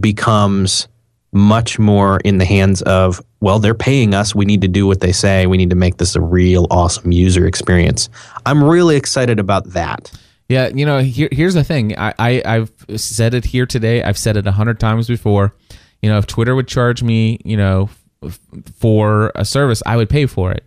becomes 0.00 0.88
much 1.32 1.78
more 1.78 2.18
in 2.24 2.38
the 2.38 2.44
hands 2.44 2.82
of 2.82 3.22
well, 3.40 3.58
they're 3.58 3.74
paying 3.74 4.14
us. 4.14 4.34
We 4.34 4.44
need 4.44 4.60
to 4.60 4.68
do 4.68 4.86
what 4.86 5.00
they 5.00 5.12
say. 5.12 5.46
We 5.46 5.56
need 5.56 5.70
to 5.70 5.76
make 5.76 5.96
this 5.96 6.14
a 6.14 6.20
real 6.20 6.66
awesome 6.70 7.10
user 7.10 7.46
experience. 7.46 8.10
I'm 8.44 8.62
really 8.62 8.96
excited 8.96 9.38
about 9.38 9.70
that. 9.70 10.12
Yeah, 10.48 10.68
you 10.68 10.84
know, 10.84 10.98
here, 10.98 11.28
here's 11.32 11.54
the 11.54 11.64
thing. 11.64 11.96
I, 11.96 12.12
I 12.18 12.42
I've 12.44 12.72
said 12.96 13.34
it 13.34 13.44
here 13.44 13.66
today. 13.66 14.02
I've 14.02 14.18
said 14.18 14.36
it 14.36 14.46
a 14.46 14.52
hundred 14.52 14.80
times 14.80 15.06
before. 15.06 15.54
You 16.02 16.10
know, 16.10 16.18
if 16.18 16.26
Twitter 16.26 16.54
would 16.54 16.66
charge 16.66 17.02
me, 17.02 17.38
you 17.44 17.56
know, 17.56 17.88
f- 18.22 18.40
for 18.74 19.32
a 19.34 19.44
service, 19.44 19.82
I 19.86 19.96
would 19.96 20.10
pay 20.10 20.26
for 20.26 20.50
it. 20.50 20.64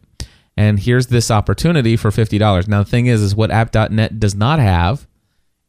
And 0.55 0.79
here's 0.79 1.07
this 1.07 1.29
opportunity 1.29 1.97
for 1.97 2.11
fifty 2.11 2.37
dollars. 2.37 2.67
Now 2.67 2.83
the 2.83 2.89
thing 2.89 3.07
is, 3.07 3.21
is 3.21 3.35
what 3.35 3.51
App.net 3.51 4.19
does 4.19 4.35
not 4.35 4.59
have 4.59 5.05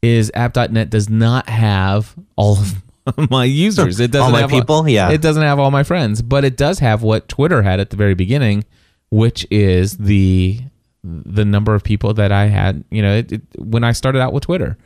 is 0.00 0.30
App.net 0.34 0.90
does 0.90 1.08
not 1.08 1.48
have 1.48 2.14
all 2.36 2.58
of 2.58 2.82
my 3.30 3.44
users. 3.44 4.00
It 4.00 4.10
doesn't 4.10 4.26
All 4.26 4.32
my 4.32 4.40
have 4.42 4.50
people? 4.50 4.88
Yeah. 4.88 5.10
It 5.10 5.20
doesn't 5.20 5.42
have 5.42 5.58
all 5.58 5.70
my 5.70 5.82
friends, 5.82 6.22
but 6.22 6.44
it 6.44 6.56
does 6.56 6.78
have 6.78 7.02
what 7.02 7.28
Twitter 7.28 7.62
had 7.62 7.80
at 7.80 7.90
the 7.90 7.96
very 7.96 8.14
beginning, 8.14 8.64
which 9.10 9.46
is 9.50 9.98
the 9.98 10.60
the 11.02 11.44
number 11.44 11.74
of 11.74 11.84
people 11.84 12.14
that 12.14 12.32
I 12.32 12.46
had, 12.46 12.82
you 12.90 13.02
know, 13.02 13.16
it, 13.16 13.30
it, 13.32 13.42
when 13.58 13.84
I 13.84 13.92
started 13.92 14.20
out 14.20 14.32
with 14.32 14.44
Twitter. 14.44 14.78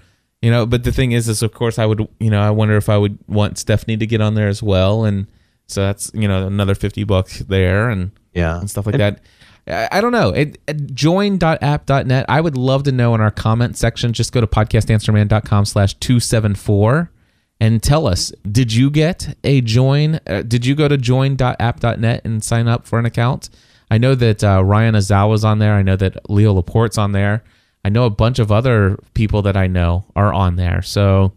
You 0.43 0.51
know, 0.51 0.67
but 0.67 0.83
the 0.85 0.93
thing 0.93 1.13
is, 1.13 1.29
is 1.29 1.43
of 1.43 1.53
course 1.53 1.79
I 1.79 1.87
would, 1.87 2.09
you 2.21 2.31
know, 2.31 2.41
I 2.41 2.51
wonder 2.51 2.77
if 2.77 2.89
I 2.89 2.97
would 2.97 3.19
want 3.29 3.59
Stephanie 3.59 3.97
to 3.97 4.07
get 4.07 4.21
on 4.21 4.35
there 4.35 4.49
as 4.49 4.63
well, 4.63 5.05
and 5.05 5.27
so 5.67 5.83
that's 5.83 6.11
you 6.15 6.27
know 6.29 6.47
another 6.47 6.75
fifty 6.77 7.03
bucks 7.05 7.41
there 7.41 7.89
and 7.91 8.13
Yeah. 8.35 8.59
and 8.59 8.71
stuff 8.71 8.87
like 8.87 8.97
that. 8.99 9.21
I, 9.67 9.89
I 9.93 10.01
don't 10.01 10.13
know. 10.13 10.31
It, 10.31 10.59
it, 10.69 10.95
join.app.net. 10.95 12.27
I 12.29 12.41
would 12.41 12.57
love 12.57 12.85
to 12.85 12.93
know 12.93 13.15
in 13.15 13.21
our 13.21 13.31
comment 13.33 13.77
section. 13.77 14.13
Just 14.13 14.33
go 14.33 14.41
to 14.41 14.47
podcastanswerman.com 14.47 15.65
slash 15.65 15.95
274 15.95 17.11
and 17.61 17.83
tell 17.83 18.07
us, 18.07 18.33
did 18.51 18.73
you 18.73 18.91
get 18.91 19.37
a 19.45 19.61
join? 19.61 20.21
Uh, 20.27 20.43
did 20.43 20.65
you 20.65 20.75
go 20.75 20.89
to 20.89 20.97
join.app.net 20.97 22.25
and 22.25 22.43
sign 22.43 22.69
up 22.69 22.87
for 22.87 22.99
an 22.99 23.07
account? 23.07 23.51
I 23.91 23.99
know 23.99 24.15
that 24.15 24.45
uh, 24.45 24.63
Ryan 24.65 24.95
Azawa's 24.95 25.45
on 25.45 25.59
there. 25.59 25.75
I 25.75 25.83
know 25.83 25.97
that 25.97 26.31
Leo 26.31 26.53
Laporte's 26.53 26.99
on 26.99 27.13
there. 27.13 27.43
I 27.85 27.89
know 27.89 28.05
a 28.05 28.11
bunch 28.11 28.39
of 28.39 28.53
other 28.53 28.99
people 29.15 29.43
that 29.43 29.57
I 29.57 29.67
know 29.67 30.05
are 30.15 30.33
on 30.33 30.57
there. 30.57 30.83
So 30.83 31.33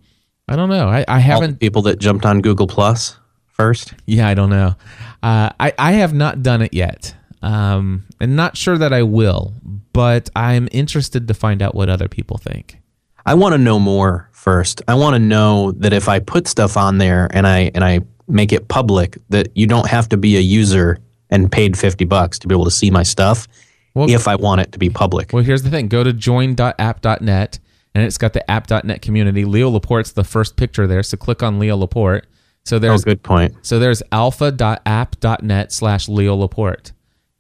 I 0.48 0.56
don't 0.56 0.70
know. 0.70 0.88
I, 0.90 1.06
I 1.08 1.20
haven't 1.20 1.60
people 1.60 1.82
that 1.84 2.00
jumped 2.00 2.26
on 2.26 2.42
Google 2.42 2.68
Plus 2.68 3.18
first. 3.48 3.94
yeah, 4.06 4.28
I 4.28 4.34
don't 4.34 4.50
know. 4.50 4.76
Uh, 5.24 5.50
I 5.60 5.74
I 5.78 5.92
have 5.94 6.14
not 6.14 6.44
done 6.44 6.62
it 6.62 6.74
yet, 6.74 7.16
um, 7.42 8.06
and 8.20 8.36
not 8.36 8.58
sure 8.58 8.78
that 8.78 8.92
I 8.92 9.04
will. 9.04 9.54
But 9.94 10.30
I'm 10.36 10.68
interested 10.72 11.28
to 11.28 11.34
find 11.34 11.62
out 11.62 11.74
what 11.74 11.90
other 11.90 12.08
people 12.08 12.38
think. 12.38 12.80
I 13.26 13.36
want 13.36 13.54
to 13.54 13.58
know 13.58 13.80
more 13.80 14.30
first. 14.42 14.82
I 14.88 14.96
want 14.96 15.14
to 15.14 15.20
know 15.20 15.72
that 15.74 15.94
if 15.94 16.10
I 16.10 16.20
put 16.20 16.48
stuff 16.48 16.76
on 16.78 16.98
there 16.98 17.30
and 17.32 17.46
I 17.46 17.72
and 17.76 17.84
I 17.84 18.02
make 18.28 18.52
it 18.52 18.68
public, 18.68 19.18
that 19.30 19.50
you 19.56 19.68
don't 19.68 19.88
have 19.88 20.10
to 20.10 20.18
be 20.18 20.36
a 20.38 20.40
user 20.40 20.98
and 21.30 21.52
paid 21.52 21.78
fifty 21.78 22.06
bucks 22.06 22.40
to 22.40 22.48
be 22.48 22.56
able 22.56 22.66
to 22.66 22.72
see 22.72 22.90
my 22.92 23.04
stuff. 23.04 23.48
Well- 23.94 24.10
if 24.10 24.28
I 24.28 24.36
want 24.36 24.62
it 24.62 24.72
to 24.72 24.80
be 24.80 24.90
public, 24.90 25.32
Well, 25.34 25.44
here's 25.44 25.64
the 25.64 25.70
thing: 25.70 25.88
go 25.88 26.04
to 26.04 26.14
join.app.net, 26.14 27.60
and 27.94 28.04
it's 28.04 28.18
got 28.18 28.34
the 28.34 28.50
app.net 28.50 29.02
community. 29.02 29.46
Leo 29.46 29.70
Laporte's 29.70 30.14
the 30.14 30.24
first 30.24 30.56
picture 30.56 30.88
there, 30.88 31.04
so 31.04 31.18
click 31.18 31.44
on 31.44 31.60
Leo 31.60 31.76
Laporte. 31.78 32.26
So 32.64 32.76
oh, 32.76 32.80
there's 32.80 33.04
good 33.04 33.22
point. 33.24 33.54
so 33.64 33.80
there's 33.80 34.02
alpha.app.net 34.12 35.72
slash 35.72 36.08
Leo 36.08 36.36
Laporte, 36.36 36.92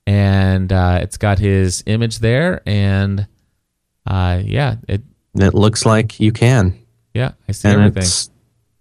and 0.08 0.74
uh, 0.74 0.99
it's 1.02 1.18
got 1.18 1.39
his 1.39 1.84
image 1.86 2.20
there, 2.20 2.62
and 2.66 3.28
uh, 4.08 4.41
yeah, 4.43 4.76
it 4.88 5.02
It 5.36 5.54
looks 5.54 5.86
like 5.86 6.20
you 6.20 6.32
can, 6.32 6.78
yeah, 7.14 7.32
I 7.47 7.51
see 7.51 7.68
and 7.70 7.80
everything. 7.80 8.03
it's 8.03 8.30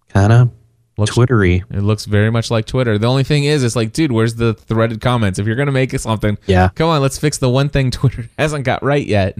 kind 0.08 0.32
of 0.32 0.50
Looks- 0.98 1.14
twittery. 1.14 1.64
It 1.70 1.82
looks 1.82 2.04
very 2.04 2.30
much 2.30 2.50
like 2.50 2.66
Twitter. 2.66 2.98
The 2.98 3.06
only 3.06 3.24
thing 3.24 3.44
is, 3.44 3.62
it's 3.64 3.74
like, 3.76 3.92
dude, 3.92 4.12
where's 4.12 4.34
the 4.34 4.52
threaded 4.54 5.00
comments? 5.00 5.38
If 5.38 5.46
you're 5.46 5.56
gonna 5.56 5.72
make 5.72 5.98
something, 5.98 6.36
Yeah. 6.46 6.68
come 6.74 6.88
on, 6.90 7.00
let's 7.00 7.18
fix 7.18 7.38
the 7.38 7.48
one 7.48 7.68
thing 7.70 7.90
Twitter 8.00 8.28
hasn't 8.38 8.64
got 8.64 8.82
right 8.82 9.06
yet. 9.06 9.38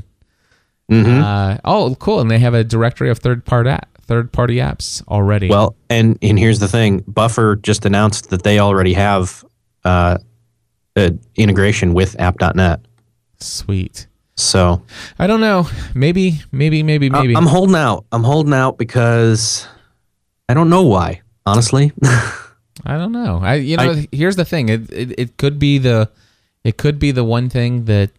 hmm 0.89 1.05
Uh, 1.23 1.59
oh, 1.65 1.95
cool, 1.97 2.21
and 2.21 2.31
they 2.31 2.39
have 2.39 2.55
a 2.55 2.65
directory 2.65 3.11
of 3.11 3.19
third 3.19 3.45
part 3.45 3.67
app, 3.67 3.89
third 4.03 4.33
party 4.33 4.57
apps 4.57 5.07
already. 5.09 5.49
Well, 5.49 5.77
and 5.91 6.19
and 6.23 6.39
here's 6.39 6.59
the 6.59 6.69
thing: 6.69 7.05
Buffer 7.07 7.57
just 7.57 7.85
announced 7.85 8.31
that 8.31 8.43
they 8.43 8.59
already 8.59 8.95
have 8.95 9.45
uh, 9.85 10.19
integration 11.37 11.95
with 11.95 12.19
App.net. 12.19 12.81
sweet. 13.39 14.07
So 14.41 14.83
I 15.19 15.27
don't 15.27 15.41
know. 15.41 15.69
Maybe, 15.95 16.41
maybe, 16.53 16.83
maybe, 16.83 17.11
maybe. 17.11 17.37
I'm 17.37 17.47
holding 17.47 17.77
out. 17.77 18.07
I'm 18.13 18.25
holding 18.25 18.55
out 18.55 18.79
because 18.79 19.67
I 20.49 20.55
don't 20.55 20.71
know 20.71 20.83
why. 20.83 21.23
Honestly, 21.47 21.93
I 22.85 22.97
don't 22.97 23.13
know. 23.13 23.41
I 23.43 23.55
you 23.55 23.77
know, 23.77 23.93
I- 23.93 24.09
here's 24.13 24.37
the 24.37 24.45
thing. 24.45 24.69
It, 24.69 24.91
it 24.93 25.15
it 25.19 25.37
could 25.37 25.59
be 25.59 25.79
the 25.79 26.11
it 26.65 26.77
could 26.77 26.99
be 26.99 27.11
the 27.11 27.25
one 27.25 27.49
thing 27.49 27.87
that 27.87 28.11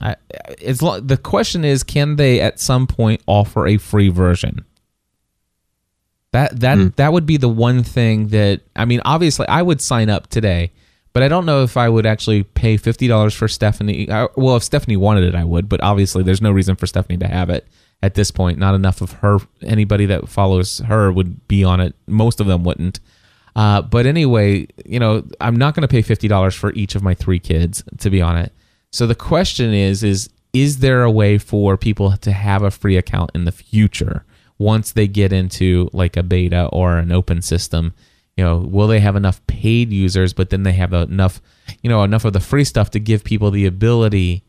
I, 0.00 0.16
it's 0.58 0.82
lo- 0.82 1.00
the 1.00 1.16
question 1.16 1.64
is 1.64 1.82
can 1.82 2.16
they 2.16 2.40
at 2.40 2.60
some 2.60 2.86
point 2.86 3.22
offer 3.26 3.66
a 3.66 3.76
free 3.76 4.08
version? 4.08 4.64
That 6.32 6.60
that 6.60 6.78
hmm. 6.78 6.88
that 6.96 7.12
would 7.12 7.26
be 7.26 7.36
the 7.36 7.48
one 7.48 7.82
thing 7.82 8.28
that 8.28 8.60
I 8.76 8.84
mean 8.84 9.00
obviously 9.04 9.48
I 9.48 9.62
would 9.62 9.80
sign 9.80 10.10
up 10.10 10.28
today, 10.28 10.72
but 11.12 11.22
I 11.22 11.28
don't 11.28 11.46
know 11.46 11.62
if 11.62 11.76
I 11.76 11.88
would 11.88 12.06
actually 12.06 12.42
pay 12.42 12.76
$50 12.76 13.34
for 13.34 13.48
Stephanie. 13.48 14.10
I, 14.10 14.28
well, 14.36 14.56
if 14.56 14.62
Stephanie 14.62 14.96
wanted 14.96 15.24
it 15.24 15.34
I 15.34 15.44
would, 15.44 15.68
but 15.68 15.82
obviously 15.82 16.22
there's 16.22 16.42
no 16.42 16.50
reason 16.50 16.76
for 16.76 16.86
Stephanie 16.86 17.18
to 17.18 17.28
have 17.28 17.50
it 17.50 17.66
at 18.02 18.14
this 18.14 18.30
point. 18.30 18.58
Not 18.58 18.74
enough 18.74 19.00
of 19.00 19.12
her 19.12 19.38
anybody 19.62 20.06
that 20.06 20.28
follows 20.28 20.78
her 20.78 21.10
would 21.10 21.46
be 21.48 21.64
on 21.64 21.80
it. 21.80 21.94
Most 22.06 22.40
of 22.40 22.46
them 22.46 22.64
wouldn't. 22.64 23.00
Uh, 23.56 23.82
but 23.82 24.06
anyway, 24.06 24.68
you 24.84 25.00
know, 25.00 25.24
I'm 25.40 25.56
not 25.56 25.74
going 25.74 25.82
to 25.82 25.88
pay 25.88 26.02
fifty 26.02 26.28
dollars 26.28 26.54
for 26.54 26.72
each 26.74 26.94
of 26.94 27.02
my 27.02 27.14
three 27.14 27.40
kids 27.40 27.82
to 27.98 28.10
be 28.10 28.22
on 28.22 28.36
it. 28.36 28.52
So 28.92 29.06
the 29.06 29.16
question 29.16 29.72
is, 29.72 30.04
is 30.04 30.30
is 30.52 30.78
there 30.78 31.02
a 31.02 31.10
way 31.10 31.38
for 31.38 31.76
people 31.76 32.16
to 32.18 32.32
have 32.32 32.62
a 32.62 32.70
free 32.70 32.96
account 32.96 33.32
in 33.34 33.44
the 33.44 33.52
future 33.52 34.24
once 34.58 34.92
they 34.92 35.06
get 35.06 35.32
into 35.32 35.90
like 35.92 36.16
a 36.16 36.22
beta 36.22 36.66
or 36.72 36.98
an 36.98 37.10
open 37.10 37.42
system? 37.42 37.94
You 38.38 38.44
know, 38.44 38.58
will 38.58 38.86
they 38.86 39.00
have 39.00 39.16
enough 39.16 39.44
paid 39.48 39.92
users, 39.92 40.32
but 40.32 40.50
then 40.50 40.62
they 40.62 40.72
have 40.72 40.92
enough, 40.92 41.42
you 41.82 41.90
know, 41.90 42.04
enough 42.04 42.24
of 42.24 42.32
the 42.32 42.40
free 42.40 42.62
stuff 42.62 42.90
to 42.92 43.00
give 43.00 43.24
people 43.24 43.50
the 43.50 43.66
ability 43.66 44.44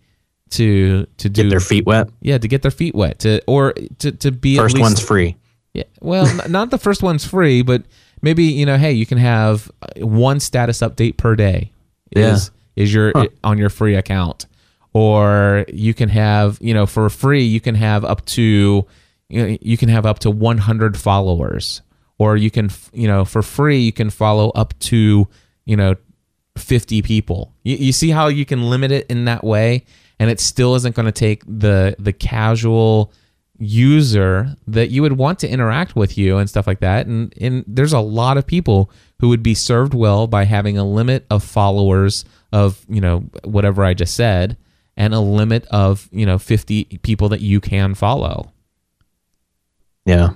to 0.51 1.05
to 1.17 1.27
do 1.29 1.43
Get 1.43 1.49
their 1.49 1.59
feet 1.59 1.85
wet. 1.85 2.09
yeah 2.21 2.37
to 2.39 2.47
get 2.47 2.61
their 2.63 2.71
feet 2.71 2.95
wet 2.95 3.19
to 3.19 3.41
or 3.47 3.73
to 3.99 4.11
to 4.11 4.31
be 4.31 4.57
at 4.57 4.61
First 4.61 4.75
least, 4.75 4.81
one's 4.81 4.99
free. 4.99 5.35
yeah 5.73 5.83
well 6.01 6.25
not 6.47 6.71
the 6.71 6.79
first 6.79 7.03
one's 7.03 7.23
free 7.25 7.61
but 7.61 7.83
maybe 8.23 8.45
you 8.45 8.65
know 8.65 8.75
hey 8.77 8.91
you 8.91 9.05
can 9.05 9.19
have 9.19 9.69
uh, 9.83 10.05
one 10.07 10.39
status 10.39 10.79
update 10.79 11.17
per 11.17 11.35
day 11.35 11.71
is 12.11 12.49
is 12.75 12.91
your 12.91 13.13
on 13.43 13.59
your 13.59 13.69
free 13.69 13.93
account 13.95 14.47
or 14.93 15.65
you 15.71 15.93
can 15.93 16.09
have 16.09 16.57
you 16.61 16.73
know 16.73 16.87
for 16.87 17.07
free 17.11 17.43
you 17.43 17.59
can 17.59 17.75
have 17.75 18.03
up 18.03 18.25
to 18.25 18.87
you, 19.29 19.47
know, 19.47 19.57
you 19.61 19.77
can 19.77 19.89
have 19.89 20.07
up 20.07 20.17
to 20.19 20.31
100 20.31 20.97
followers 20.97 21.83
or 22.19 22.37
you 22.37 22.51
can 22.51 22.69
you 22.93 23.07
know 23.07 23.25
for 23.25 23.41
free 23.41 23.79
you 23.79 23.91
can 23.91 24.11
follow 24.11 24.51
up 24.51 24.77
to 24.79 25.27
you 25.65 25.75
know 25.75 25.95
50 26.57 27.01
people. 27.01 27.55
You, 27.63 27.77
you 27.77 27.91
see 27.91 28.09
how 28.09 28.27
you 28.27 28.45
can 28.45 28.69
limit 28.69 28.91
it 28.91 29.07
in 29.07 29.25
that 29.25 29.43
way 29.43 29.85
and 30.19 30.29
it 30.29 30.39
still 30.39 30.75
isn't 30.75 30.95
going 30.95 31.05
to 31.05 31.11
take 31.11 31.43
the 31.47 31.95
the 31.97 32.13
casual 32.13 33.11
user 33.57 34.55
that 34.67 34.89
you 34.89 35.01
would 35.01 35.13
want 35.13 35.39
to 35.39 35.49
interact 35.49 35.95
with 35.95 36.17
you 36.17 36.37
and 36.37 36.49
stuff 36.49 36.67
like 36.67 36.81
that. 36.81 37.07
And 37.07 37.33
and 37.39 37.63
there's 37.67 37.93
a 37.93 37.99
lot 37.99 38.37
of 38.37 38.45
people 38.45 38.91
who 39.19 39.29
would 39.29 39.43
be 39.43 39.53
served 39.53 39.93
well 39.93 40.27
by 40.27 40.45
having 40.45 40.77
a 40.77 40.85
limit 40.85 41.25
of 41.29 41.43
followers 41.43 42.25
of 42.51 42.85
you 42.89 43.01
know 43.01 43.19
whatever 43.43 43.83
I 43.83 43.93
just 43.93 44.15
said 44.15 44.57
and 44.97 45.13
a 45.13 45.19
limit 45.19 45.65
of 45.67 46.09
you 46.11 46.25
know 46.25 46.37
50 46.37 46.99
people 47.01 47.29
that 47.29 47.41
you 47.41 47.59
can 47.59 47.95
follow. 47.95 48.51
Yeah. 50.05 50.33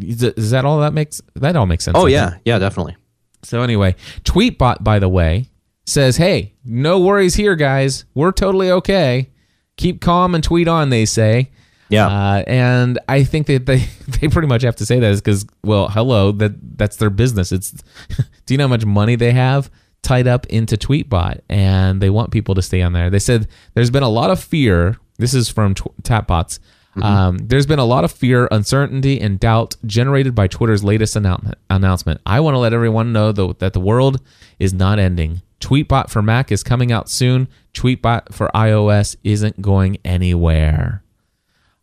Is, 0.00 0.50
that 0.50 0.64
all 0.64 0.80
that 0.80 0.92
makes 0.94 1.20
that 1.34 1.56
all 1.56 1.66
makes 1.66 1.84
sense 1.84 1.96
Oh 1.98 2.06
yeah. 2.06 2.36
Yeah, 2.44 2.58
definitely. 2.58 2.96
so 3.42 3.62
anyway 3.62 3.94
tweetbot 4.24 4.82
by 4.84 4.98
the 4.98 5.08
way 5.08 5.48
says 5.86 6.16
hey 6.16 6.54
no 6.64 7.00
worries 7.00 7.34
here 7.34 7.56
guys 7.56 8.04
we're 8.14 8.32
totally 8.32 8.70
okay 8.70 9.28
keep 9.76 10.00
calm 10.00 10.34
and 10.34 10.42
tweet 10.44 10.68
on 10.68 10.90
they 10.90 11.04
say 11.04 11.50
Yeah. 11.88 12.06
uh, 12.06 12.44
and 12.46 12.98
I 13.08 13.24
think 13.24 13.48
that 13.48 13.66
they, 13.66 13.78
they 14.20 14.28
pretty 14.28 14.48
much 14.48 14.62
have 14.62 14.76
to 14.76 14.86
say 14.86 14.98
that 15.00 15.10
is 15.10 15.20
because 15.20 15.44
well, 15.64 15.88
hello, 15.88 16.32
that 16.32 16.52
that's 16.78 16.96
their 16.96 17.10
business. 17.10 17.52
It's 17.52 17.70
do 18.46 18.54
you 18.54 18.58
know 18.58 18.64
how 18.64 18.68
much 18.68 18.84
money 18.86 19.16
they 19.16 19.32
have 19.32 19.70
tied 20.02 20.26
up 20.26 20.46
into 20.46 20.76
Tweetbot, 20.76 21.40
and 21.48 22.00
they 22.00 22.10
want 22.10 22.30
people 22.32 22.54
to 22.56 22.62
stay 22.62 22.80
on 22.82 22.92
there. 22.92 23.08
They 23.10 23.18
said 23.20 23.46
there's 23.74 23.90
been 23.90 24.02
a 24.02 24.08
lot 24.08 24.30
of 24.30 24.40
fear. 24.42 24.96
This 25.18 25.32
is 25.34 25.48
from 25.48 25.74
tw- 25.74 25.94
Tapbots. 26.02 26.58
Um, 27.00 27.38
there's 27.38 27.66
been 27.66 27.78
a 27.78 27.84
lot 27.84 28.04
of 28.04 28.12
fear, 28.12 28.48
uncertainty, 28.50 29.20
and 29.20 29.40
doubt 29.40 29.76
generated 29.86 30.34
by 30.34 30.46
Twitter's 30.46 30.84
latest 30.84 31.16
announcement. 31.16 31.56
Announcement. 31.70 32.20
I 32.26 32.40
want 32.40 32.54
to 32.54 32.58
let 32.58 32.74
everyone 32.74 33.12
know 33.12 33.32
though 33.32 33.54
that 33.54 33.72
the 33.72 33.80
world 33.80 34.20
is 34.58 34.74
not 34.74 34.98
ending. 34.98 35.40
Tweetbot 35.60 36.10
for 36.10 36.20
Mac 36.20 36.52
is 36.52 36.62
coming 36.62 36.92
out 36.92 37.08
soon. 37.08 37.48
Tweetbot 37.72 38.34
for 38.34 38.50
iOS 38.54 39.16
isn't 39.24 39.62
going 39.62 39.96
anywhere. 40.04 41.02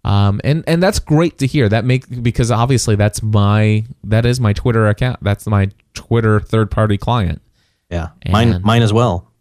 Um, 0.04 0.40
and 0.44 0.64
and 0.68 0.82
that's 0.82 1.00
great 1.00 1.40
to 1.40 1.48
hear. 1.48 1.68
That 1.68 1.86
make 1.86 2.24
because 2.24 2.52
obviously 2.52 2.96
that's 2.96 3.22
my 3.24 3.86
that 4.04 4.26
is 4.26 4.40
my 4.40 4.54
Twitter 4.54 4.88
account. 4.88 5.24
That's 5.24 5.48
my 5.48 5.70
Twitter 5.94 6.40
third 6.40 6.72
party 6.72 6.98
client. 6.98 7.42
yeah. 8.26 8.32
Mine 8.34 8.62
mine 8.64 8.82
as 8.82 8.94
well. 8.94 9.32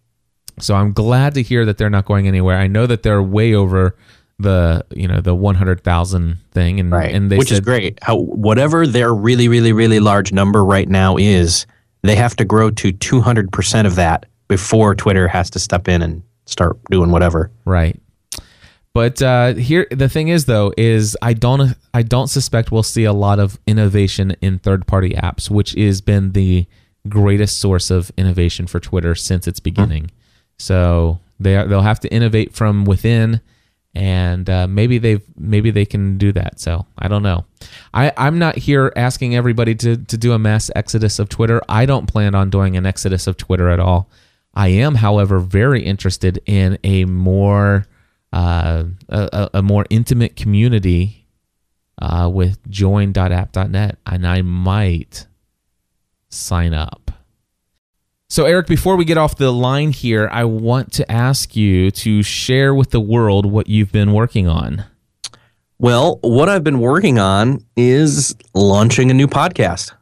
So 0.61 0.75
I'm 0.75 0.93
glad 0.93 1.35
to 1.35 1.43
hear 1.43 1.65
that 1.65 1.79
they're 1.79 1.91
not 1.91 2.05
going 2.05 2.27
anywhere. 2.27 2.57
I 2.57 2.67
know 2.67 2.87
that 2.87 3.03
they're 3.03 3.23
way 3.23 3.55
over 3.55 3.97
the 4.39 4.85
you 4.91 5.09
know 5.09 5.21
the 5.21 5.35
100,000 5.35 6.39
thing, 6.53 6.81
and 6.81 6.93
right. 6.93 7.15
and 7.15 7.31
they 7.31 7.39
Which 7.39 7.53
is 7.53 7.61
great. 7.61 7.99
How 8.03 8.17
whatever 8.17 8.87
their 8.87 9.13
really, 9.15 9.49
really, 9.49 9.73
really 9.73 10.01
large 10.01 10.33
number 10.33 10.65
right 10.65 10.89
now 10.89 11.17
is, 11.17 11.67
they 12.03 12.15
have 12.15 12.37
to 12.37 12.45
grow 12.45 12.71
to 12.71 12.93
two 12.93 13.21
hundred 13.21 13.53
percent 13.53 13.87
of 13.87 13.97
that 13.97 14.27
before 14.47 14.95
Twitter 14.95 15.29
has 15.29 15.51
to 15.51 15.59
step 15.59 15.89
in 15.89 16.03
and 16.03 16.23
start 16.47 16.79
doing 16.91 17.11
whatever. 17.11 17.51
Right. 17.65 18.01
But 18.95 19.23
uh, 19.23 19.55
here, 19.55 19.87
the 19.91 20.09
thing 20.09 20.29
is, 20.29 20.47
though, 20.47 20.73
is 20.77 21.17
I 21.23 21.33
don't, 21.35 21.77
I 21.95 22.03
don't 22.03 22.27
suspect 22.27 22.73
we'll 22.73 22.83
see 22.83 23.05
a 23.05 23.13
lot 23.13 23.39
of 23.39 23.59
innovation 23.67 24.35
in 24.41 24.59
third-party 24.59 25.11
apps, 25.11 25.49
which 25.49 25.73
has 25.73 26.01
been 26.01 26.33
the 26.33 26.67
greatest 27.09 27.61
source 27.61 27.91
of 27.91 28.11
innovation 28.17 28.67
for 28.67 28.81
Twitter 28.81 29.15
since 29.15 29.47
its 29.47 29.61
beginning. 29.61 30.11
So 30.59 31.21
they 31.39 31.57
are, 31.57 31.67
they'll 31.67 31.83
have 31.83 32.01
to 32.01 32.13
innovate 32.13 32.55
from 32.55 32.85
within, 32.85 33.41
and 33.95 34.49
uh, 34.49 34.67
maybe 34.67 34.99
they've, 34.99 35.23
maybe 35.37 35.71
they 35.71 35.85
can 35.85 36.19
do 36.19 36.33
that. 36.33 36.61
So 36.61 36.87
I 36.99 37.09
don't 37.09 37.23
know. 37.23 37.45
I, 37.93 38.13
I'm 38.17 38.39
not 38.39 38.57
here 38.57 38.93
asking 38.97 39.35
everybody 39.35 39.75
to 39.77 39.97
to 39.97 40.17
do 40.17 40.33
a 40.33 40.39
mass 40.39 40.71
exodus 40.77 41.19
of 41.19 41.29
Twitter. 41.29 41.61
I 41.69 41.87
don't 41.87 42.07
plan 42.07 42.35
on 42.35 42.51
doing 42.51 42.77
an 42.77 42.87
exodus 42.87 43.27
of 43.27 43.37
Twitter 43.37 43.69
at 43.69 43.81
all. 43.81 44.09
I 44.55 44.69
am, 44.69 44.97
however, 44.97 45.39
very 45.39 45.83
interested 45.85 46.41
in 46.47 46.79
a 46.85 47.05
more 47.05 47.87
uh, 48.33 48.85
a, 49.09 49.51
a- 49.55 49.63
more 49.63 49.87
intimate 49.91 50.37
community 50.37 51.27
uh, 52.01 52.31
with 52.33 52.59
join.app.net, 52.71 53.99
and 54.07 54.27
I 54.27 54.43
might 54.43 55.27
sign 56.29 56.75
up. 56.75 57.08
So, 58.31 58.45
Erik, 58.45 58.67
before 58.67 58.97
we 58.97 59.07
get 59.07 59.17
off 59.17 59.37
the 59.37 59.51
line 59.51 59.91
here, 59.91 60.29
I 60.31 60.45
want 60.45 60.93
to 60.95 61.11
ask 61.11 61.57
you 61.57 61.91
to 61.93 62.23
share 62.23 62.75
with 62.75 62.91
the 62.91 63.01
world 63.01 63.47
what 63.47 63.69
you've 63.69 63.91
been 63.91 64.13
working 64.13 64.47
on. 64.47 64.85
Well, 65.79 66.19
what 66.21 66.51
I've 66.51 66.63
been 66.63 66.81
working 66.81 67.19
on 67.19 67.65
is 67.75 68.37
launching 68.53 69.11
a 69.11 69.15
new 69.15 69.29
podcast 69.29 69.93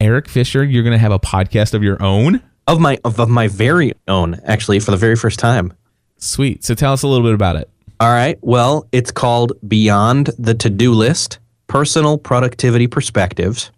Erik 0.00 0.28
Fisher, 0.28 0.62
you're 0.62 0.84
going 0.84 0.92
to 0.92 0.98
have 0.98 1.10
a 1.10 1.18
podcast 1.18 1.74
of 1.74 1.82
your 1.82 2.00
own? 2.00 2.40
of 2.68 2.78
my 2.78 2.98
of, 3.04 3.18
of 3.18 3.28
my 3.28 3.48
very 3.48 3.92
own, 4.06 4.38
actually, 4.44 4.78
for 4.78 4.92
the 4.92 4.96
very 4.96 5.16
first 5.16 5.40
time. 5.40 5.72
Sweet. 6.18 6.64
So, 6.64 6.74
tell 6.76 6.92
us 6.92 7.02
a 7.02 7.08
little 7.08 7.26
bit 7.26 7.34
about 7.34 7.56
it. 7.56 7.68
All 7.98 8.10
right. 8.10 8.38
Well, 8.40 8.86
it's 8.92 9.10
called 9.10 9.54
Beyond 9.66 10.30
the 10.38 10.54
To 10.54 10.70
Do 10.70 10.92
List 10.92 11.40
Personal 11.66 12.18
Productivity 12.18 12.86
Perspectives. 12.86 13.72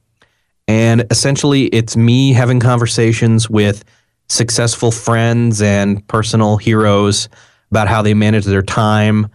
And 0.70 1.04
essentially, 1.10 1.64
it's 1.66 1.96
me 1.96 2.32
having 2.32 2.60
conversations 2.60 3.50
with 3.50 3.84
successful 4.28 4.92
friends 4.92 5.60
and 5.60 6.06
personal 6.06 6.56
heroes 6.58 7.28
about 7.72 7.88
how 7.88 8.02
they 8.02 8.14
manage 8.14 8.44
their 8.44 8.62
time, 8.62 9.26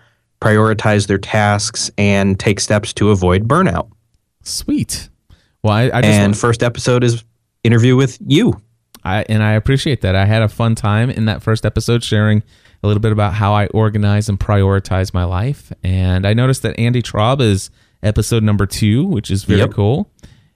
prioritize 0.42 1.08
their 1.08 1.18
tasks, 1.18 1.92
and 1.98 2.40
take 2.40 2.62
steps 2.62 2.94
to 2.94 3.10
avoid 3.10 3.48
burnout. 3.50 3.90
Sweet. 4.44 5.10
Well, 5.62 5.74
I, 5.74 5.84
I 5.86 6.02
just 6.02 6.06
And 6.06 6.24
want- 6.32 6.38
first 6.38 6.64
episode 6.64 7.04
is 7.04 7.24
interview 7.64 7.96
with 7.98 8.18
you. 8.26 8.62
I 9.04 9.24
and 9.30 9.44
I 9.44 9.52
appreciate 9.54 10.02
that. 10.02 10.16
I 10.16 10.26
had 10.26 10.42
a 10.42 10.48
fun 10.48 10.74
time 10.76 11.10
in 11.10 11.26
that 11.26 11.44
first 11.44 11.66
episode 11.66 12.04
sharing 12.04 12.44
a 12.82 12.88
little 12.88 13.02
bit 13.02 13.12
about 13.12 13.34
how 13.34 13.54
I 13.54 13.68
organize 13.68 14.30
and 14.30 14.40
prioritize 14.40 15.14
my 15.14 15.26
life. 15.26 15.72
And 15.84 16.26
I 16.26 16.34
noticed 16.34 16.62
that 16.64 16.80
Andy 16.80 17.02
Traub 17.02 17.42
is 17.42 17.70
episode 18.02 18.42
number 18.44 18.66
two, 18.66 19.06
which 19.06 19.30
is 19.30 19.44
very 19.44 19.60
Yep. 19.62 19.72
cool. 19.74 20.10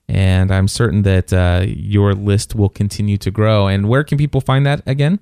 And 0.10 0.52
I'm 0.52 0.68
certain 0.68 1.04
that 1.04 1.32
uh, 1.32 1.66
your 1.68 2.16
list 2.16 2.56
will 2.56 2.68
continue 2.68 3.18
to 3.18 3.30
grow. 3.30 3.68
And 3.68 3.88
where 3.88 4.04
can 4.04 4.18
people 4.18 4.42
find 4.42 4.66
that 4.66 4.82
again? 4.88 5.20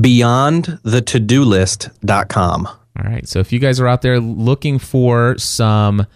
Beyond 0.00 0.78
the 0.84 1.02
to 1.02 1.18
do 1.18 1.44
list.com. 1.44 2.66
All 2.66 3.04
right. 3.04 3.26
So 3.26 3.40
if 3.40 3.52
you 3.52 3.58
guys 3.58 3.80
are 3.80 3.88
out 3.88 4.02
there 4.02 4.20
looking 4.20 4.78
for 4.78 5.36
some 5.36 6.06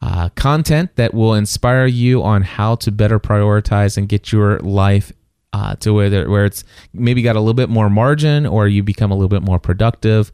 uh, 0.00 0.28
content 0.36 0.94
that 0.94 1.12
will 1.12 1.34
inspire 1.34 1.86
you 1.86 2.22
on 2.22 2.42
how 2.42 2.76
to 2.76 2.92
better 2.92 3.18
prioritize 3.18 3.98
and 3.98 4.08
get 4.08 4.30
your 4.30 4.60
life 4.60 5.12
uh, 5.52 5.74
to 5.76 5.92
where 5.92 6.28
where 6.28 6.44
it's 6.44 6.62
maybe 6.92 7.22
got 7.22 7.34
a 7.34 7.40
little 7.40 7.54
bit 7.54 7.68
more 7.68 7.90
margin, 7.90 8.46
or 8.46 8.68
you 8.68 8.84
become 8.84 9.10
a 9.10 9.14
little 9.14 9.28
bit 9.28 9.42
more 9.42 9.58
productive, 9.58 10.30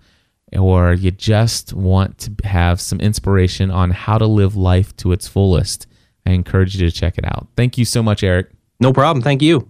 or 0.53 0.93
you 0.93 1.11
just 1.11 1.73
want 1.73 2.19
to 2.19 2.35
have 2.47 2.81
some 2.81 3.01
inspiration 3.01 3.71
on 3.71 3.91
how 3.93 4.19
to 4.19 4.27
live 4.27 4.57
life 4.57 4.95
to 4.97 5.13
its 5.13 5.27
fullest, 5.27 5.87
I 6.27 6.31
encourage 6.31 6.77
you 6.77 6.89
to 6.89 6.93
check 6.93 7.19
it 7.19 7.25
out. 7.25 7.49
Thank 7.57 7.79
you 7.79 7.85
so 7.85 8.03
much, 8.03 8.23
Erik. 8.23 8.51
No 8.81 8.93
problem. 8.93 9.23
Thank 9.23 9.43
you. 9.43 9.69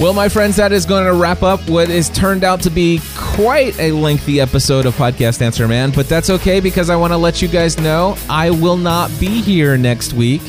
Well, 0.00 0.12
my 0.12 0.28
friends, 0.28 0.56
that 0.56 0.72
is 0.72 0.86
going 0.86 1.04
to 1.04 1.12
wrap 1.12 1.44
up 1.44 1.68
what 1.68 1.88
has 1.88 2.10
turned 2.10 2.42
out 2.42 2.60
to 2.62 2.70
be 2.70 3.00
quite 3.16 3.78
a 3.78 3.92
lengthy 3.92 4.40
episode 4.40 4.86
of 4.86 4.94
Podcast 4.96 5.40
Answer 5.40 5.68
Man, 5.68 5.92
but 5.92 6.08
that's 6.08 6.30
okay 6.30 6.58
because 6.58 6.90
I 6.90 6.96
want 6.96 7.12
to 7.12 7.16
let 7.16 7.40
you 7.40 7.46
guys 7.46 7.78
know 7.78 8.16
I 8.28 8.50
will 8.50 8.76
not 8.76 9.08
be 9.20 9.40
here 9.40 9.76
next 9.76 10.12
week. 10.12 10.42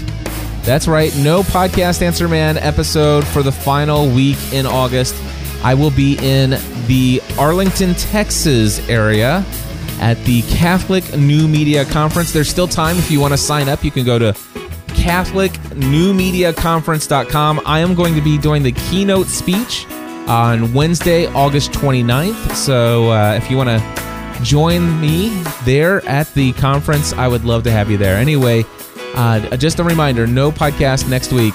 That's 0.63 0.87
right, 0.87 1.15
no 1.17 1.43
Podcast 1.43 2.01
Answer 2.01 2.27
Man 2.27 2.57
episode 2.57 3.25
for 3.27 3.43
the 3.43 3.51
final 3.51 4.09
week 4.09 4.37
in 4.51 4.65
August. 4.65 5.15
I 5.63 5.75
will 5.75 5.91
be 5.91 6.17
in 6.23 6.51
the 6.87 7.21
Arlington, 7.37 7.93
Texas 7.93 8.87
area 8.89 9.45
at 9.99 10.17
the 10.25 10.41
Catholic 10.43 11.15
New 11.15 11.47
Media 11.47 11.85
Conference. 11.85 12.33
There's 12.33 12.49
still 12.49 12.67
time 12.67 12.97
if 12.97 13.11
you 13.11 13.19
want 13.19 13.33
to 13.33 13.37
sign 13.37 13.69
up. 13.69 13.83
You 13.83 13.91
can 13.91 14.05
go 14.05 14.17
to 14.17 14.33
catholicnewmediaconference.com. 14.95 17.61
I 17.65 17.79
am 17.79 17.95
going 17.95 18.15
to 18.15 18.21
be 18.21 18.37
doing 18.37 18.63
the 18.63 18.71
keynote 18.71 19.27
speech 19.27 19.85
on 20.27 20.73
Wednesday, 20.73 21.27
August 21.27 21.71
29th. 21.71 22.55
So 22.55 23.11
uh, 23.11 23.33
if 23.33 23.51
you 23.51 23.57
want 23.57 23.69
to 23.69 23.79
join 24.43 24.99
me 24.99 25.29
there 25.63 26.03
at 26.07 26.33
the 26.33 26.51
conference, 26.53 27.13
I 27.13 27.27
would 27.27 27.45
love 27.45 27.61
to 27.63 27.71
have 27.71 27.91
you 27.91 27.97
there. 27.97 28.17
Anyway, 28.17 28.65
uh, 29.15 29.55
just 29.57 29.79
a 29.79 29.83
reminder 29.83 30.27
no 30.27 30.51
podcast 30.51 31.09
next 31.09 31.31
week. 31.31 31.53